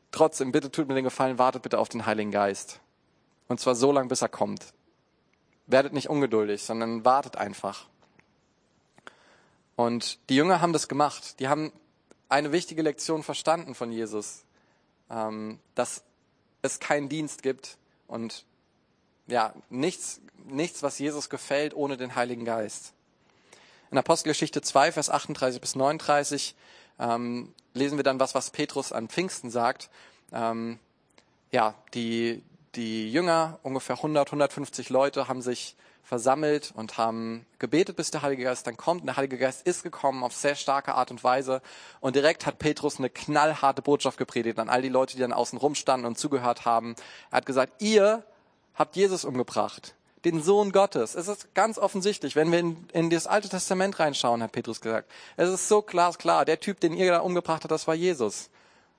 trotzdem, 0.09 0.51
bitte 0.51 0.71
tut 0.71 0.87
mir 0.87 0.95
den 0.95 1.03
Gefallen, 1.03 1.37
wartet 1.37 1.61
bitte 1.61 1.77
auf 1.77 1.89
den 1.89 2.07
Heiligen 2.07 2.31
Geist. 2.31 2.79
Und 3.47 3.59
zwar 3.59 3.75
so 3.75 3.91
lange, 3.91 4.07
bis 4.07 4.23
er 4.23 4.29
kommt. 4.29 4.73
Werdet 5.67 5.93
nicht 5.93 6.09
ungeduldig, 6.09 6.63
sondern 6.63 7.05
wartet 7.05 7.35
einfach. 7.37 7.85
Und 9.75 10.17
die 10.29 10.35
Jünger 10.35 10.61
haben 10.61 10.73
das 10.73 10.87
gemacht. 10.87 11.39
Die 11.39 11.47
haben 11.47 11.71
eine 12.29 12.51
wichtige 12.51 12.81
Lektion 12.81 13.23
verstanden 13.23 13.75
von 13.75 13.91
Jesus 13.91 14.43
dass 15.75 16.03
es 16.61 16.79
keinen 16.79 17.09
Dienst 17.09 17.43
gibt 17.43 17.77
und 18.07 18.45
ja, 19.27 19.53
nichts, 19.69 20.21
nichts, 20.45 20.83
was 20.83 20.99
Jesus 20.99 21.29
gefällt, 21.29 21.73
ohne 21.73 21.97
den 21.97 22.15
Heiligen 22.15 22.45
Geist. 22.45 22.93
In 23.91 23.97
Apostelgeschichte 23.97 24.61
2, 24.61 24.93
Vers 24.93 25.09
38 25.09 25.59
bis 25.59 25.75
39 25.75 26.55
ähm, 26.99 27.53
lesen 27.73 27.97
wir 27.97 28.03
dann 28.03 28.19
was, 28.19 28.35
was 28.35 28.51
Petrus 28.51 28.91
an 28.91 29.09
Pfingsten 29.09 29.49
sagt. 29.49 29.89
Ähm, 30.31 30.79
ja, 31.51 31.75
die, 31.93 32.41
die 32.75 33.11
Jünger, 33.11 33.59
ungefähr 33.63 33.97
100, 33.97 34.29
150 34.29 34.89
Leute, 34.89 35.27
haben 35.27 35.41
sich 35.41 35.75
versammelt 36.03 36.73
und 36.75 36.97
haben 36.97 37.45
gebetet, 37.59 37.95
bis 37.95 38.11
der 38.11 38.21
Heilige 38.21 38.43
Geist 38.43 38.67
dann 38.67 38.77
kommt. 38.77 39.01
Und 39.01 39.07
der 39.07 39.17
Heilige 39.17 39.37
Geist 39.37 39.65
ist 39.65 39.83
gekommen 39.83 40.23
auf 40.23 40.33
sehr 40.33 40.55
starke 40.55 40.95
Art 40.95 41.11
und 41.11 41.23
Weise. 41.23 41.61
Und 41.99 42.15
direkt 42.15 42.45
hat 42.45 42.59
Petrus 42.59 42.99
eine 42.99 43.09
knallharte 43.09 43.81
Botschaft 43.81 44.17
gepredigt 44.17 44.59
an 44.59 44.69
all 44.69 44.81
die 44.81 44.89
Leute, 44.89 45.15
die 45.15 45.21
dann 45.21 45.33
außen 45.33 45.57
rumstanden 45.57 46.05
und 46.05 46.17
zugehört 46.17 46.65
haben. 46.65 46.95
Er 47.29 47.37
hat 47.37 47.45
gesagt, 47.45 47.81
ihr 47.81 48.23
habt 48.75 48.95
Jesus 48.95 49.25
umgebracht, 49.25 49.95
den 50.25 50.41
Sohn 50.41 50.71
Gottes. 50.71 51.15
Es 51.15 51.27
ist 51.27 51.53
ganz 51.55 51.77
offensichtlich, 51.77 52.35
wenn 52.35 52.51
wir 52.51 52.59
in, 52.59 52.87
in 52.93 53.09
das 53.09 53.27
Alte 53.27 53.49
Testament 53.49 53.99
reinschauen, 53.99 54.43
hat 54.43 54.51
Petrus 54.51 54.81
gesagt. 54.81 55.09
Es 55.37 55.49
ist 55.49 55.67
so 55.67 55.81
glasklar, 55.81 56.45
der 56.45 56.59
Typ, 56.59 56.79
den 56.79 56.93
ihr 56.93 57.11
da 57.11 57.19
umgebracht 57.19 57.63
habt, 57.63 57.71
das 57.71 57.87
war 57.87 57.95
Jesus. 57.95 58.49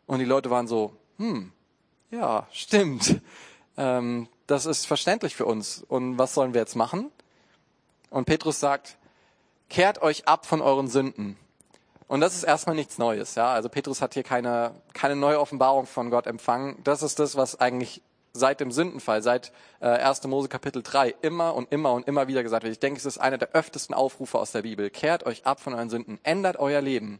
Und 0.06 0.18
die 0.18 0.24
Leute 0.24 0.50
waren 0.50 0.66
so, 0.66 0.96
hm, 1.18 1.52
ja, 2.10 2.46
stimmt. 2.52 3.20
Ähm, 3.76 4.28
das 4.46 4.66
ist 4.66 4.86
verständlich 4.86 5.34
für 5.34 5.46
uns. 5.46 5.84
Und 5.86 6.18
was 6.18 6.34
sollen 6.34 6.54
wir 6.54 6.60
jetzt 6.60 6.76
machen? 6.76 7.10
Und 8.10 8.26
Petrus 8.26 8.60
sagt, 8.60 8.96
kehrt 9.68 10.02
euch 10.02 10.28
ab 10.28 10.46
von 10.46 10.60
euren 10.60 10.88
Sünden. 10.88 11.36
Und 12.08 12.20
das 12.20 12.34
ist 12.34 12.42
erstmal 12.42 12.76
nichts 12.76 12.98
Neues, 12.98 13.36
ja. 13.36 13.52
Also 13.52 13.70
Petrus 13.70 14.02
hat 14.02 14.12
hier 14.12 14.22
keine, 14.22 14.74
keine 14.92 15.16
neue 15.16 15.40
Offenbarung 15.40 15.86
von 15.86 16.10
Gott 16.10 16.26
empfangen. 16.26 16.76
Das 16.84 17.02
ist 17.02 17.18
das, 17.18 17.36
was 17.36 17.58
eigentlich 17.58 18.02
seit 18.34 18.60
dem 18.60 18.70
Sündenfall, 18.70 19.22
seit 19.22 19.52
äh, 19.80 19.86
1. 19.86 20.24
Mose 20.24 20.48
Kapitel 20.48 20.82
3 20.82 21.14
immer 21.22 21.54
und 21.54 21.72
immer 21.72 21.92
und 21.92 22.06
immer 22.06 22.28
wieder 22.28 22.42
gesagt 22.42 22.64
wird. 22.64 22.72
Ich 22.72 22.80
denke, 22.80 22.98
es 22.98 23.06
ist 23.06 23.18
einer 23.18 23.38
der 23.38 23.52
öftesten 23.52 23.94
Aufrufe 23.94 24.38
aus 24.38 24.52
der 24.52 24.62
Bibel. 24.62 24.90
Kehrt 24.90 25.24
euch 25.24 25.46
ab 25.46 25.60
von 25.60 25.74
euren 25.74 25.90
Sünden, 25.90 26.18
ändert 26.22 26.58
euer 26.58 26.80
Leben. 26.80 27.18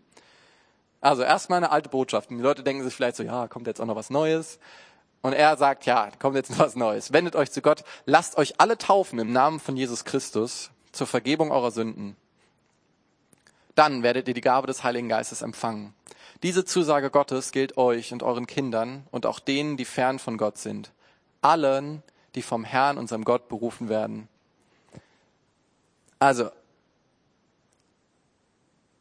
Also 1.01 1.23
erstmal 1.23 1.57
eine 1.57 1.71
alte 1.71 1.89
Botschaft. 1.89 2.31
Und 2.31 2.39
die 2.39 2.43
Leute 2.43 2.63
denken 2.63 2.85
sich 2.85 2.95
vielleicht 2.95 3.17
so, 3.17 3.23
ja, 3.23 3.49
kommt 3.49 3.67
jetzt 3.67 3.81
auch 3.81 3.87
noch 3.87 3.97
was 3.97 4.11
Neues. 4.11 4.59
Und 5.23 5.33
er 5.33 5.57
sagt, 5.57 5.87
ja, 5.87 6.11
kommt 6.19 6.37
jetzt 6.37 6.59
was 6.59 6.77
Neues. 6.77 7.13
Wendet 7.13 7.37
euch 7.37 7.51
zu 7.51 7.63
Gott, 7.63 7.85
lasst 8.05 8.37
euch 8.37 8.61
alle 8.61 8.77
taufen 8.77 9.19
im 9.19 9.33
Namen 9.33 9.61
von 9.61 9.77
Jesus 9.77 10.05
Christus 10.05 10.71
zur 10.91 11.07
Vergebung 11.07 11.51
eurer 11.51 11.71
Sünden. 11.71 12.17
Dann 13.75 14.03
werdet 14.03 14.29
ihr 14.29 14.35
die 14.35 14.43
Gabe 14.43 14.67
des 14.67 14.85
Heiligen 14.85 15.09
Geistes 15.09 15.41
empfangen. 15.41 15.95
Diese 16.43 16.65
Zusage 16.65 17.11
Gottes 17.11 17.53
gilt 17.53 17.77
euch 17.77 18.13
und 18.13 18.23
euren 18.23 18.47
Kindern 18.47 19.07
und 19.11 19.25
auch 19.25 19.39
denen, 19.39 19.77
die 19.77 19.85
fern 19.85 20.19
von 20.19 20.37
Gott 20.37 20.59
sind. 20.59 20.91
Allen, 21.41 22.03
die 22.35 22.43
vom 22.43 22.65
Herrn, 22.65 22.99
unserem 22.99 23.25
Gott, 23.25 23.49
berufen 23.49 23.89
werden. 23.89 24.29
Also, 26.19 26.51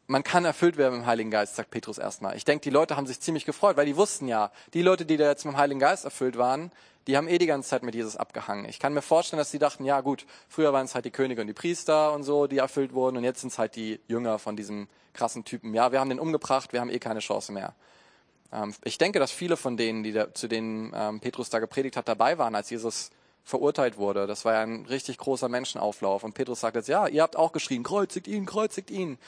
man 0.06 0.24
kann 0.24 0.44
erfüllt 0.44 0.76
werden 0.76 0.94
mit 0.94 1.02
dem 1.02 1.06
Heiligen 1.06 1.30
Geist, 1.30 1.56
sagt 1.56 1.70
Petrus 1.70 1.98
erstmal. 1.98 2.36
Ich 2.36 2.44
denke, 2.44 2.62
die 2.62 2.70
Leute 2.70 2.96
haben 2.96 3.06
sich 3.06 3.20
ziemlich 3.20 3.44
gefreut, 3.44 3.76
weil 3.76 3.86
die 3.86 3.96
wussten 3.96 4.28
ja, 4.28 4.50
die 4.74 4.82
Leute, 4.82 5.06
die 5.06 5.16
da 5.16 5.28
jetzt 5.28 5.44
mit 5.44 5.54
dem 5.54 5.58
Heiligen 5.58 5.80
Geist 5.80 6.04
erfüllt 6.04 6.36
waren, 6.36 6.70
die 7.06 7.16
haben 7.16 7.28
eh 7.28 7.38
die 7.38 7.46
ganze 7.46 7.70
Zeit 7.70 7.82
mit 7.82 7.94
Jesus 7.94 8.16
abgehangen. 8.16 8.64
Ich 8.68 8.78
kann 8.78 8.94
mir 8.94 9.02
vorstellen, 9.02 9.38
dass 9.38 9.50
sie 9.50 9.58
dachten, 9.58 9.84
ja 9.84 10.00
gut, 10.00 10.24
früher 10.48 10.72
waren 10.72 10.84
es 10.84 10.94
halt 10.94 11.04
die 11.04 11.10
Könige 11.10 11.40
und 11.40 11.46
die 11.46 11.52
Priester 11.52 12.12
und 12.12 12.22
so, 12.22 12.46
die 12.46 12.58
erfüllt 12.58 12.94
wurden 12.94 13.16
und 13.16 13.24
jetzt 13.24 13.40
sind 13.40 13.52
es 13.52 13.58
halt 13.58 13.74
die 13.74 14.00
Jünger 14.06 14.38
von 14.38 14.56
diesem 14.56 14.88
krassen 15.12 15.44
Typen. 15.44 15.74
Ja, 15.74 15.92
wir 15.92 16.00
haben 16.00 16.10
den 16.10 16.20
umgebracht, 16.20 16.72
wir 16.72 16.80
haben 16.80 16.90
eh 16.90 16.98
keine 16.98 17.20
Chance 17.20 17.52
mehr. 17.52 17.74
Ähm, 18.52 18.74
ich 18.84 18.98
denke, 18.98 19.18
dass 19.18 19.32
viele 19.32 19.56
von 19.56 19.76
denen, 19.76 20.02
die 20.02 20.12
da, 20.12 20.32
zu 20.32 20.46
denen 20.46 20.92
ähm, 20.94 21.20
Petrus 21.20 21.50
da 21.50 21.58
gepredigt 21.58 21.96
hat, 21.96 22.08
dabei 22.08 22.38
waren, 22.38 22.54
als 22.54 22.70
Jesus 22.70 23.10
verurteilt 23.44 23.96
wurde. 23.96 24.26
Das 24.26 24.44
war 24.44 24.54
ja 24.54 24.60
ein 24.60 24.86
richtig 24.86 25.18
großer 25.18 25.48
Menschenauflauf. 25.48 26.22
Und 26.22 26.34
Petrus 26.34 26.60
sagt 26.60 26.76
jetzt, 26.76 26.88
ja, 26.88 27.08
ihr 27.08 27.22
habt 27.22 27.36
auch 27.36 27.52
geschrien, 27.52 27.82
kreuzigt 27.82 28.28
ihn, 28.28 28.46
kreuzigt 28.46 28.90
ihn. 28.90 29.18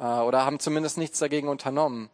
Äh, 0.00 0.04
oder 0.04 0.44
haben 0.44 0.58
zumindest 0.58 0.98
nichts 0.98 1.18
dagegen 1.18 1.48
unternommen. 1.48 2.10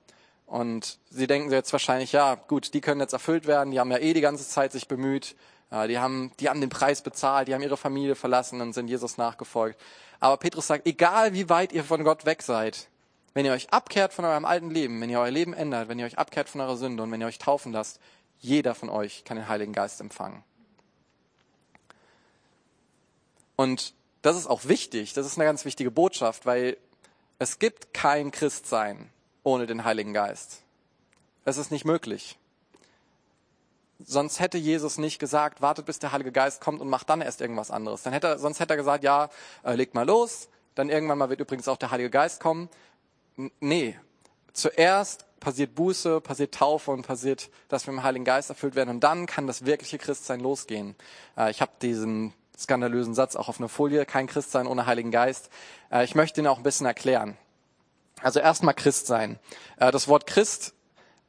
Und 0.46 0.98
sie 1.10 1.26
denken 1.26 1.50
jetzt 1.50 1.72
wahrscheinlich, 1.72 2.12
ja, 2.12 2.34
gut, 2.34 2.74
die 2.74 2.80
können 2.80 3.00
jetzt 3.00 3.12
erfüllt 3.12 3.46
werden, 3.46 3.70
die 3.70 3.80
haben 3.80 3.90
ja 3.90 3.98
eh 3.98 4.12
die 4.12 4.20
ganze 4.20 4.46
Zeit 4.46 4.72
sich 4.72 4.86
bemüht, 4.86 5.34
äh, 5.70 5.88
die 5.88 5.98
haben, 5.98 6.32
die 6.38 6.48
haben 6.48 6.60
den 6.60 6.70
Preis 6.70 7.02
bezahlt, 7.02 7.48
die 7.48 7.54
haben 7.54 7.62
ihre 7.62 7.76
Familie 7.76 8.14
verlassen 8.14 8.60
und 8.60 8.72
sind 8.72 8.88
Jesus 8.88 9.16
nachgefolgt. 9.16 9.80
Aber 10.20 10.36
Petrus 10.36 10.66
sagt, 10.66 10.86
egal 10.86 11.32
wie 11.32 11.48
weit 11.48 11.72
ihr 11.72 11.84
von 11.84 12.04
Gott 12.04 12.26
weg 12.26 12.42
seid, 12.42 12.88
wenn 13.34 13.44
ihr 13.44 13.52
euch 13.52 13.70
abkehrt 13.70 14.12
von 14.12 14.24
eurem 14.24 14.44
alten 14.44 14.70
Leben, 14.70 15.00
wenn 15.00 15.10
ihr 15.10 15.20
euer 15.20 15.30
Leben 15.30 15.52
ändert, 15.52 15.88
wenn 15.88 15.98
ihr 15.98 16.06
euch 16.06 16.18
abkehrt 16.18 16.48
von 16.48 16.60
eurer 16.60 16.76
Sünde 16.76 17.02
und 17.02 17.12
wenn 17.12 17.20
ihr 17.20 17.26
euch 17.26 17.38
taufen 17.38 17.72
lasst, 17.72 18.00
jeder 18.38 18.74
von 18.74 18.88
euch 18.88 19.24
kann 19.24 19.36
den 19.36 19.48
Heiligen 19.48 19.72
Geist 19.72 20.00
empfangen. 20.00 20.42
Und 23.56 23.94
das 24.22 24.36
ist 24.36 24.46
auch 24.46 24.64
wichtig, 24.64 25.12
das 25.12 25.26
ist 25.26 25.38
eine 25.38 25.44
ganz 25.44 25.64
wichtige 25.64 25.90
Botschaft, 25.90 26.46
weil 26.46 26.76
es 27.38 27.58
gibt 27.58 27.92
kein 27.92 28.30
Christsein 28.30 29.10
ohne 29.42 29.66
den 29.66 29.84
Heiligen 29.84 30.12
Geist. 30.12 30.62
Es 31.44 31.58
ist 31.58 31.70
nicht 31.70 31.84
möglich. 31.84 32.38
Sonst 33.98 34.40
hätte 34.40 34.58
Jesus 34.58 34.98
nicht 34.98 35.18
gesagt, 35.18 35.62
wartet 35.62 35.86
bis 35.86 35.98
der 35.98 36.12
Heilige 36.12 36.32
Geist 36.32 36.60
kommt 36.60 36.80
und 36.80 36.88
macht 36.88 37.08
dann 37.08 37.20
erst 37.20 37.40
irgendwas 37.40 37.70
anderes. 37.70 38.02
Dann 38.02 38.12
hätte 38.12 38.38
sonst 38.38 38.60
hätte 38.60 38.74
er 38.74 38.76
gesagt, 38.76 39.04
ja, 39.04 39.30
äh, 39.62 39.74
legt 39.74 39.94
mal 39.94 40.06
los, 40.06 40.48
dann 40.74 40.90
irgendwann 40.90 41.18
mal 41.18 41.30
wird 41.30 41.40
übrigens 41.40 41.68
auch 41.68 41.78
der 41.78 41.90
Heilige 41.90 42.10
Geist 42.10 42.40
kommen. 42.40 42.68
N 43.38 43.50
nee, 43.60 43.98
zuerst 44.52 45.24
passiert 45.40 45.74
Buße, 45.74 46.20
passiert 46.20 46.54
Taufe 46.54 46.90
und 46.90 47.06
passiert, 47.06 47.50
dass 47.68 47.86
wir 47.86 47.94
im 47.94 48.02
Heiligen 48.02 48.24
Geist 48.24 48.50
erfüllt 48.50 48.74
werden 48.74 48.90
und 48.90 49.00
dann 49.00 49.26
kann 49.26 49.46
das 49.46 49.64
wirkliche 49.64 49.98
Christsein 49.98 50.40
losgehen. 50.40 50.94
Äh, 51.36 51.50
ich 51.50 51.60
habe 51.60 51.72
diesen 51.80 52.34
skandalösen 52.58 53.14
Satz 53.14 53.36
auch 53.36 53.48
auf 53.48 53.58
einer 53.58 53.68
Folie, 53.68 54.06
kein 54.06 54.26
Christsein 54.26 54.66
ohne 54.66 54.86
Heiligen 54.86 55.10
Geist. 55.10 55.50
Äh, 55.90 56.04
ich 56.04 56.14
möchte 56.14 56.40
ihn 56.40 56.46
auch 56.46 56.58
ein 56.58 56.62
bisschen 56.62 56.86
erklären. 56.86 57.36
Also 58.22 58.40
erstmal 58.40 58.74
Christ 58.74 59.06
sein. 59.06 59.38
Äh, 59.78 59.90
das 59.90 60.08
Wort 60.08 60.26
Christ 60.26 60.74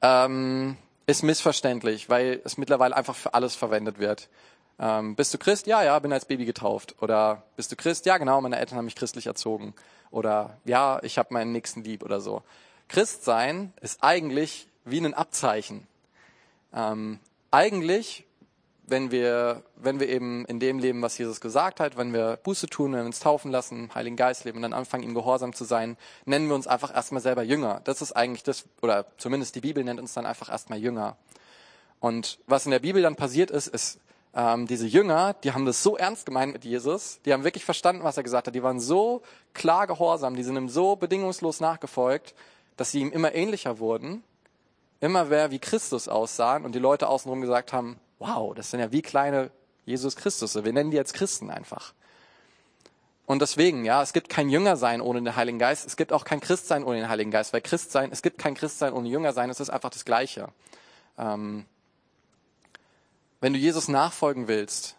ähm, 0.02 0.78
ist 1.06 1.24
missverständlich, 1.24 2.10
weil 2.10 2.42
es 2.44 2.58
mittlerweile 2.58 2.96
einfach 2.96 3.16
für 3.16 3.34
alles 3.34 3.56
verwendet 3.56 4.00
wird. 4.00 4.30
Ähm, 4.80 5.16
bist 5.16 5.34
du 5.34 5.38
Christ? 5.38 5.68
Ja, 5.68 5.84
ja, 5.84 5.98
bin 6.00 6.14
als 6.14 6.26
Baby 6.26 6.46
getauft. 6.46 6.96
Oder 7.02 7.44
bist 7.56 7.72
du 7.72 7.76
Christ? 7.76 8.06
Ja, 8.06 8.18
genau, 8.18 8.40
meine 8.42 8.58
Eltern 8.58 8.78
haben 8.78 8.86
mich 8.86 8.96
christlich 8.96 9.28
erzogen. 9.28 9.74
Oder 10.12 10.58
ja, 10.66 11.00
ich 11.04 11.18
habe 11.18 11.34
meinen 11.34 11.52
Nächsten 11.52 11.84
lieb 11.84 12.04
oder 12.04 12.22
so. 12.22 12.44
Christ 12.88 13.26
sein 13.26 13.74
ist 13.82 14.04
eigentlich 14.04 14.68
wie 14.86 15.00
ein 15.00 15.14
Abzeichen. 15.14 15.88
Ähm, 16.74 17.20
eigentlich 17.52 18.27
wenn 18.88 19.12
wir, 19.12 19.64
wenn 19.76 20.00
wir 20.00 20.08
eben 20.08 20.46
in 20.46 20.60
dem 20.60 20.80
leben, 20.80 21.02
was 21.02 21.18
Jesus 21.18 21.42
gesagt 21.42 21.82
hat, 21.82 21.98
wenn 21.98 22.14
wir 22.14 22.38
Buße 22.42 22.68
tun, 22.68 22.94
wenn 22.94 23.02
wir 23.02 23.06
uns 23.06 23.20
taufen 23.20 23.52
lassen, 23.52 23.94
Heiligen 23.94 24.16
Geist 24.16 24.46
leben 24.46 24.58
und 24.58 24.62
dann 24.64 24.74
anfangen, 24.74 25.04
ihm 25.04 25.14
gehorsam 25.14 25.54
zu 25.54 25.66
sein, 25.66 25.98
nennen 26.26 26.48
wir 26.48 26.56
uns 26.56 26.68
einfach 26.68 26.96
erstmal 26.96 27.22
selber 27.22 27.44
Jünger. 27.44 27.82
Das 27.84 28.02
ist 28.02 28.14
eigentlich 28.14 28.44
das, 28.44 28.66
oder 28.82 29.06
zumindest 29.18 29.56
die 29.56 29.62
Bibel 29.62 29.84
nennt 29.84 30.00
uns 30.00 30.14
dann 30.14 30.26
einfach 30.26 30.50
erstmal 30.50 30.80
Jünger. 30.80 31.18
Und 32.00 32.40
was 32.48 32.66
in 32.66 32.72
der 32.72 32.80
Bibel 32.80 33.02
dann 33.02 33.18
passiert 33.18 33.52
ist, 33.52 33.68
ist, 33.68 34.00
ähm, 34.34 34.68
diese 34.68 34.88
Jünger, 34.88 35.34
die 35.44 35.52
haben 35.52 35.66
das 35.66 35.84
so 35.84 35.98
ernst 35.98 36.26
gemeint 36.26 36.54
mit 36.54 36.64
Jesus, 36.64 37.20
die 37.26 37.34
haben 37.34 37.44
wirklich 37.44 37.66
verstanden, 37.66 38.04
was 38.04 38.16
er 38.16 38.24
gesagt 38.24 38.48
hat, 38.48 38.56
die 38.56 38.64
waren 38.64 38.80
so 38.80 39.22
klar 39.54 39.86
gehorsam, 39.86 40.36
die 40.36 40.44
sind 40.44 40.56
ihm 40.56 40.70
so 40.70 40.96
bedingungslos 40.96 41.60
nachgefolgt, 41.60 42.36
dass 42.78 42.92
sie 42.92 43.02
ihm 43.02 43.12
immer 43.12 43.36
ähnlicher 43.36 43.80
wurden, 43.80 44.24
immer 45.02 45.26
mehr 45.26 45.52
wie 45.52 45.60
Christus 45.60 46.08
aussahen 46.08 46.64
und 46.64 46.74
die 46.74 46.80
Leute 46.80 47.10
außenrum 47.10 47.42
gesagt 47.42 47.74
haben, 47.74 48.00
wow, 48.20 48.54
das 48.56 48.72
sind 48.72 48.80
ja 48.80 48.92
wie 48.92 49.02
kleine 49.02 49.52
Jesus 49.86 50.16
Christus. 50.16 50.56
Wir 50.56 50.74
nennen 50.74 50.92
die 50.92 50.98
jetzt 50.98 51.14
Christen 51.14 51.50
einfach. 51.50 51.94
Und 53.26 53.42
deswegen, 53.42 53.84
ja, 53.84 54.02
es 54.02 54.14
gibt 54.14 54.30
kein 54.30 54.50
Jüngersein 54.50 55.02
ohne 55.02 55.22
den 55.22 55.36
Heiligen 55.36 55.60
Geist. 55.60 55.86
Es 55.86 55.98
gibt 55.98 56.14
auch 56.14 56.24
kein 56.24 56.40
Christsein 56.40 56.84
ohne 56.84 56.98
den 56.98 57.10
Heiligen 57.10 57.30
Geist. 57.30 57.52
Weil 57.52 57.62
Christsein, 57.62 58.12
es 58.12 58.22
gibt 58.22 58.38
kein 58.38 58.56
Christsein 58.56 58.94
ohne 58.94 59.10
Jüngersein. 59.10 59.50
Es 59.50 59.60
ist 59.60 59.70
einfach 59.70 59.90
das 59.90 60.06
Gleiche. 60.06 60.48
Ähm, 61.18 61.66
wenn 63.42 63.54
du 63.54 63.60
Jesus 63.60 63.90
nachfolgen 63.90 64.48
willst, 64.48 64.96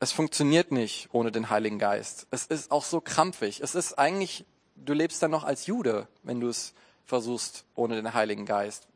es 0.00 0.10
funktioniert 0.10 0.72
nicht 0.72 1.08
ohne 1.12 1.30
den 1.30 1.50
Heiligen 1.50 1.78
Geist. 1.78 2.26
Es 2.30 2.46
ist 2.46 2.70
auch 2.70 2.84
so 2.84 3.00
krampfig. 3.00 3.60
Es 3.60 3.74
ist 3.74 3.98
eigentlich, 3.98 4.46
du 4.76 4.94
lebst 4.94 5.22
dann 5.22 5.30
noch 5.30 5.44
als 5.44 5.66
Jude, 5.66 6.08
wenn 6.22 6.40
du 6.40 6.48
es 6.48 6.72
versuchst 7.04 7.64
ohne 7.74 7.94
den 7.94 8.14
Heiligen 8.14 8.46
Geist. 8.46 8.88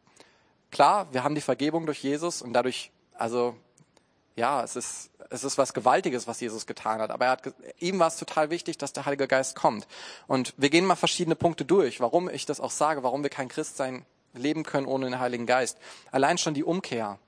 Klar, 0.71 1.13
wir 1.13 1.23
haben 1.23 1.35
die 1.35 1.43
Vergebung 1.43 1.87
durch 1.87 2.03
Jesus 2.03 2.43
und 2.43 2.55
dadurch 2.55 2.91
also 3.19 3.57
ja, 4.37 4.63
es 4.63 4.77
ist, 4.77 5.11
es 5.31 5.45
ist 5.45 5.59
was 5.59 5.73
Gewaltiges, 5.73 6.27
was 6.27 6.41
Jesus 6.41 6.67
getan 6.67 7.01
hat. 7.01 7.11
Aber 7.11 7.25
er 7.25 7.31
hat, 7.33 7.55
ihm 7.79 7.99
war 7.99 8.09
es 8.09 8.17
total 8.17 8.51
wichtig, 8.51 8.79
dass 8.79 8.93
der 8.93 9.07
Heilige 9.07 9.27
Geist 9.27 9.57
kommt. 9.57 9.87
Und 10.27 10.55
wir 10.57 10.71
gehen 10.71 10.85
mal 10.85 10.95
verschiedene 10.95 11.37
Punkte 11.37 11.65
durch, 11.65 12.01
warum 12.01 12.29
ich 12.29 12.47
das 12.47 12.61
auch 12.61 12.71
sage, 12.71 13.03
warum 13.03 13.23
wir 13.23 13.31
kein 13.31 13.49
Christsein 13.49 14.05
leben 14.35 14.63
können 14.63 14.87
ohne 14.87 15.07
den 15.07 15.19
Heiligen 15.19 15.47
Geist. 15.47 15.79
Allein 16.13 16.37
schon 16.37 16.55
die 16.55 16.65
Umkehr. 16.65 17.19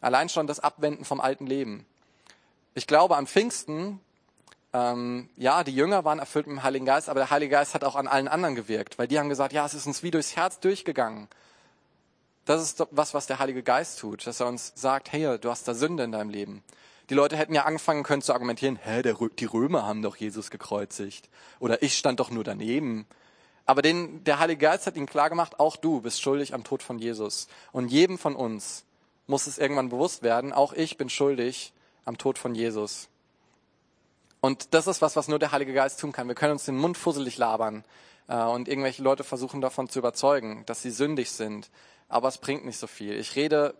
Allein 0.00 0.28
schon 0.28 0.46
das 0.46 0.60
Abwenden 0.60 1.04
vom 1.04 1.20
alten 1.20 1.46
Leben. 1.46 1.86
Ich 2.74 2.86
glaube, 2.86 3.16
an 3.16 3.26
Pfingsten, 3.26 4.00
ähm, 4.72 5.28
ja, 5.36 5.64
die 5.64 5.74
Jünger 5.74 6.04
waren 6.04 6.18
erfüllt 6.18 6.46
mit 6.46 6.56
dem 6.56 6.62
Heiligen 6.62 6.86
Geist, 6.86 7.08
aber 7.08 7.20
der 7.20 7.30
Heilige 7.30 7.52
Geist 7.52 7.74
hat 7.74 7.84
auch 7.84 7.96
an 7.96 8.06
allen 8.06 8.28
anderen 8.28 8.54
gewirkt, 8.54 8.98
weil 8.98 9.08
die 9.08 9.18
haben 9.18 9.28
gesagt, 9.28 9.52
ja, 9.52 9.64
es 9.64 9.74
ist 9.74 9.86
uns 9.86 10.02
wie 10.02 10.10
durchs 10.10 10.36
Herz 10.36 10.60
durchgegangen. 10.60 11.28
Das 12.46 12.62
ist 12.62 12.86
was, 12.92 13.12
was 13.12 13.26
der 13.26 13.40
Heilige 13.40 13.64
Geist 13.64 13.98
tut, 13.98 14.26
dass 14.26 14.38
er 14.38 14.46
uns 14.46 14.72
sagt, 14.76 15.12
hey, 15.12 15.36
du 15.38 15.50
hast 15.50 15.66
da 15.66 15.74
Sünde 15.74 16.04
in 16.04 16.12
deinem 16.12 16.30
Leben. 16.30 16.62
Die 17.10 17.14
Leute 17.14 17.36
hätten 17.36 17.54
ja 17.54 17.64
angefangen 17.64 18.04
können 18.04 18.22
zu 18.22 18.32
argumentieren, 18.32 18.78
hä, 18.82 19.02
der, 19.02 19.16
die 19.38 19.44
Römer 19.44 19.84
haben 19.84 20.00
doch 20.00 20.16
Jesus 20.16 20.50
gekreuzigt. 20.50 21.28
Oder 21.58 21.82
ich 21.82 21.98
stand 21.98 22.20
doch 22.20 22.30
nur 22.30 22.44
daneben. 22.44 23.06
Aber 23.64 23.82
den, 23.82 24.22
der 24.22 24.38
Heilige 24.38 24.60
Geist 24.60 24.86
hat 24.86 24.96
ihnen 24.96 25.06
klargemacht, 25.06 25.58
auch 25.58 25.76
du 25.76 26.00
bist 26.00 26.22
schuldig 26.22 26.54
am 26.54 26.62
Tod 26.62 26.84
von 26.84 27.00
Jesus. 27.00 27.48
Und 27.72 27.88
jedem 27.88 28.16
von 28.16 28.36
uns 28.36 28.84
muss 29.26 29.48
es 29.48 29.58
irgendwann 29.58 29.88
bewusst 29.88 30.22
werden, 30.22 30.52
auch 30.52 30.72
ich 30.72 30.96
bin 30.96 31.10
schuldig 31.10 31.72
am 32.04 32.16
Tod 32.16 32.38
von 32.38 32.54
Jesus. 32.54 33.08
Und 34.40 34.72
das 34.72 34.86
ist 34.86 35.02
was, 35.02 35.16
was 35.16 35.26
nur 35.26 35.40
der 35.40 35.50
Heilige 35.50 35.72
Geist 35.72 35.98
tun 35.98 36.12
kann. 36.12 36.28
Wir 36.28 36.36
können 36.36 36.52
uns 36.52 36.64
den 36.64 36.76
Mund 36.76 36.96
fusselig 36.96 37.38
labern 37.38 37.84
äh, 38.28 38.36
und 38.36 38.68
irgendwelche 38.68 39.02
Leute 39.02 39.24
versuchen 39.24 39.60
davon 39.60 39.88
zu 39.88 39.98
überzeugen, 39.98 40.62
dass 40.66 40.82
sie 40.82 40.92
sündig 40.92 41.32
sind 41.32 41.68
aber 42.08 42.28
es 42.28 42.38
bringt 42.38 42.64
nicht 42.64 42.78
so 42.78 42.86
viel. 42.86 43.14
Ich 43.18 43.36
rede 43.36 43.74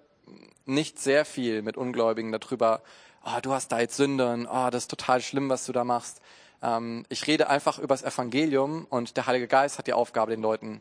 nicht 0.65 0.99
sehr 0.99 1.25
viel 1.25 1.63
mit 1.63 1.77
Ungläubigen 1.77 2.33
darüber, 2.33 2.83
oh, 3.25 3.41
du 3.43 3.53
hast 3.53 3.73
da 3.73 3.81
jetzt 3.81 3.97
Sünden, 3.97 4.47
oh, 4.47 4.71
das 4.71 4.85
ist 4.85 4.91
total 4.91 5.21
schlimm, 5.21 5.49
was 5.49 5.67
du 5.67 5.73
da 5.73 5.85
machst. 5.85 6.21
Ähm, 6.63 7.05
ich 7.09 7.27
rede 7.27 7.49
einfach 7.49 7.79
über 7.79 7.95
das 7.95 8.03
Evangelium 8.03 8.87
und 8.89 9.17
der 9.17 9.27
Heilige 9.27 9.49
Geist 9.49 9.79
hat 9.79 9.87
die 9.87 9.93
Aufgabe, 9.93 10.31
den 10.31 10.43
Leuten 10.43 10.81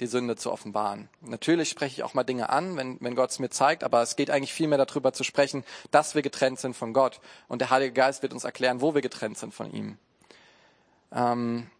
die 0.00 0.06
Sünde 0.06 0.34
zu 0.34 0.50
offenbaren. 0.50 1.08
Natürlich 1.20 1.68
spreche 1.68 1.94
ich 1.94 2.02
auch 2.02 2.14
mal 2.14 2.24
Dinge 2.24 2.48
an, 2.50 2.76
wenn, 2.76 2.98
wenn 3.00 3.14
Gott 3.14 3.30
es 3.30 3.38
mir 3.38 3.50
zeigt, 3.50 3.84
aber 3.84 4.02
es 4.02 4.16
geht 4.16 4.28
eigentlich 4.28 4.52
viel 4.52 4.66
mehr 4.66 4.84
darüber 4.84 5.12
zu 5.12 5.22
sprechen, 5.22 5.64
dass 5.92 6.16
wir 6.16 6.22
getrennt 6.22 6.58
sind 6.58 6.74
von 6.74 6.92
Gott. 6.92 7.20
Und 7.46 7.60
der 7.60 7.70
Heilige 7.70 7.92
Geist 7.92 8.22
wird 8.22 8.32
uns 8.32 8.42
erklären, 8.42 8.80
wo 8.80 8.94
wir 8.94 9.02
getrennt 9.02 9.38
sind 9.38 9.54
von 9.54 9.72
ihm. 9.72 9.98
Ähm, 11.12 11.70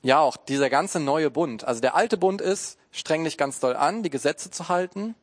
ja 0.00 0.20
auch 0.20 0.36
dieser 0.36 0.70
ganze 0.70 0.98
neue 0.98 1.30
Bund. 1.30 1.64
Also 1.64 1.82
der 1.82 1.94
alte 1.94 2.16
Bund 2.16 2.40
ist, 2.40 2.78
streng 2.92 3.24
dich 3.24 3.36
ganz 3.36 3.58
doll 3.58 3.74
an, 3.74 4.02
die 4.02 4.10
Gesetze 4.10 4.50
zu 4.50 4.68
halten. 4.68 5.14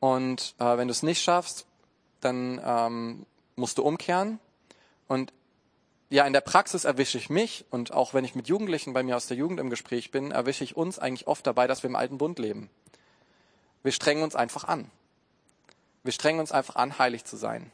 Und 0.00 0.54
äh, 0.58 0.76
wenn 0.76 0.88
du 0.88 0.92
es 0.92 1.02
nicht 1.02 1.22
schaffst, 1.22 1.66
dann 2.20 2.60
ähm, 2.62 3.26
musst 3.56 3.78
du 3.78 3.82
umkehren. 3.82 4.38
Und 5.08 5.32
ja, 6.10 6.26
in 6.26 6.32
der 6.32 6.42
Praxis 6.42 6.84
erwische 6.84 7.18
ich 7.18 7.30
mich 7.30 7.64
und 7.70 7.92
auch 7.92 8.14
wenn 8.14 8.24
ich 8.24 8.34
mit 8.34 8.48
Jugendlichen 8.48 8.92
bei 8.92 9.02
mir 9.02 9.16
aus 9.16 9.26
der 9.26 9.36
Jugend 9.36 9.58
im 9.58 9.70
Gespräch 9.70 10.10
bin, 10.10 10.30
erwische 10.30 10.64
ich 10.64 10.76
uns 10.76 10.98
eigentlich 10.98 11.26
oft 11.26 11.46
dabei, 11.46 11.66
dass 11.66 11.82
wir 11.82 11.90
im 11.90 11.96
alten 11.96 12.18
Bund 12.18 12.38
leben. 12.38 12.70
Wir 13.82 13.92
strengen 13.92 14.22
uns 14.22 14.36
einfach 14.36 14.64
an. 14.64 14.90
wir 16.02 16.12
strengen 16.12 16.40
uns 16.40 16.52
einfach 16.52 16.76
an, 16.76 16.98
heilig 16.98 17.24
zu 17.24 17.36
sein. 17.36 17.70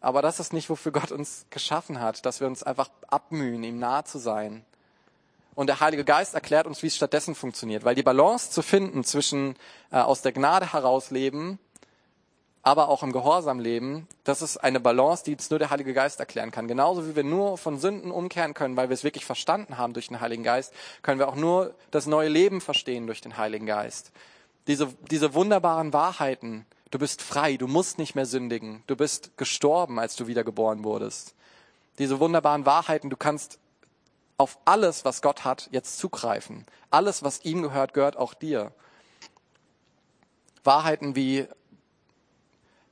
Aber 0.00 0.22
das 0.22 0.38
ist 0.38 0.52
nicht, 0.52 0.68
wofür 0.68 0.92
Gott 0.92 1.10
uns 1.10 1.46
geschaffen 1.50 2.00
hat, 2.00 2.26
dass 2.26 2.40
wir 2.40 2.46
uns 2.46 2.62
einfach 2.62 2.90
abmühen, 3.08 3.64
ihm 3.64 3.78
nahe 3.78 4.04
zu 4.04 4.18
sein. 4.18 4.64
Und 5.56 5.66
der 5.66 5.80
Heilige 5.80 6.04
Geist 6.04 6.34
erklärt 6.34 6.68
uns, 6.68 6.84
wie 6.84 6.86
es 6.86 6.94
stattdessen 6.94 7.34
funktioniert. 7.34 7.84
Weil 7.84 7.96
die 7.96 8.04
Balance 8.04 8.52
zu 8.52 8.62
finden 8.62 9.02
zwischen 9.02 9.56
äh, 9.90 9.96
aus 9.96 10.22
der 10.22 10.30
Gnade 10.30 10.72
heraus 10.72 11.10
leben, 11.10 11.58
aber 12.62 12.88
auch 12.88 13.02
im 13.02 13.10
Gehorsam 13.10 13.58
leben, 13.58 14.06
das 14.22 14.42
ist 14.42 14.58
eine 14.58 14.78
Balance, 14.78 15.24
die 15.24 15.32
uns 15.32 15.50
nur 15.50 15.58
der 15.58 15.70
Heilige 15.70 15.94
Geist 15.94 16.20
erklären 16.20 16.52
kann. 16.52 16.68
Genauso 16.68 17.08
wie 17.08 17.16
wir 17.16 17.24
nur 17.24 17.58
von 17.58 17.80
Sünden 17.80 18.12
umkehren 18.12 18.54
können, 18.54 18.76
weil 18.76 18.88
wir 18.88 18.94
es 18.94 19.02
wirklich 19.02 19.24
verstanden 19.24 19.78
haben 19.78 19.92
durch 19.92 20.08
den 20.08 20.20
Heiligen 20.20 20.44
Geist, 20.44 20.72
können 21.02 21.18
wir 21.18 21.28
auch 21.28 21.36
nur 21.36 21.74
das 21.90 22.06
neue 22.06 22.28
Leben 22.28 22.60
verstehen 22.60 23.06
durch 23.06 23.20
den 23.20 23.36
Heiligen 23.36 23.66
Geist. 23.66 24.12
Diese, 24.68 24.88
diese 25.10 25.34
wunderbaren 25.34 25.92
Wahrheiten, 25.92 26.66
Du 26.90 27.00
bist 27.00 27.20
frei, 27.20 27.56
du 27.56 27.66
musst 27.66 27.98
nicht 27.98 28.14
mehr 28.14 28.26
sündigen. 28.26 28.82
Du 28.86 28.96
bist 28.96 29.36
gestorben, 29.36 29.98
als 29.98 30.14
du 30.14 30.28
wiedergeboren 30.28 30.84
wurdest. 30.84 31.34
Diese 31.98 32.20
wunderbaren 32.20 32.64
Wahrheiten, 32.64 33.10
du 33.10 33.16
kannst 33.16 33.58
auf 34.38 34.58
alles, 34.64 35.04
was 35.04 35.22
Gott 35.22 35.44
hat, 35.44 35.68
jetzt 35.72 35.98
zugreifen. 35.98 36.66
Alles, 36.90 37.22
was 37.22 37.44
ihm 37.44 37.62
gehört, 37.62 37.94
gehört 37.94 38.16
auch 38.16 38.34
dir. 38.34 38.72
Wahrheiten 40.64 41.16
wie, 41.16 41.46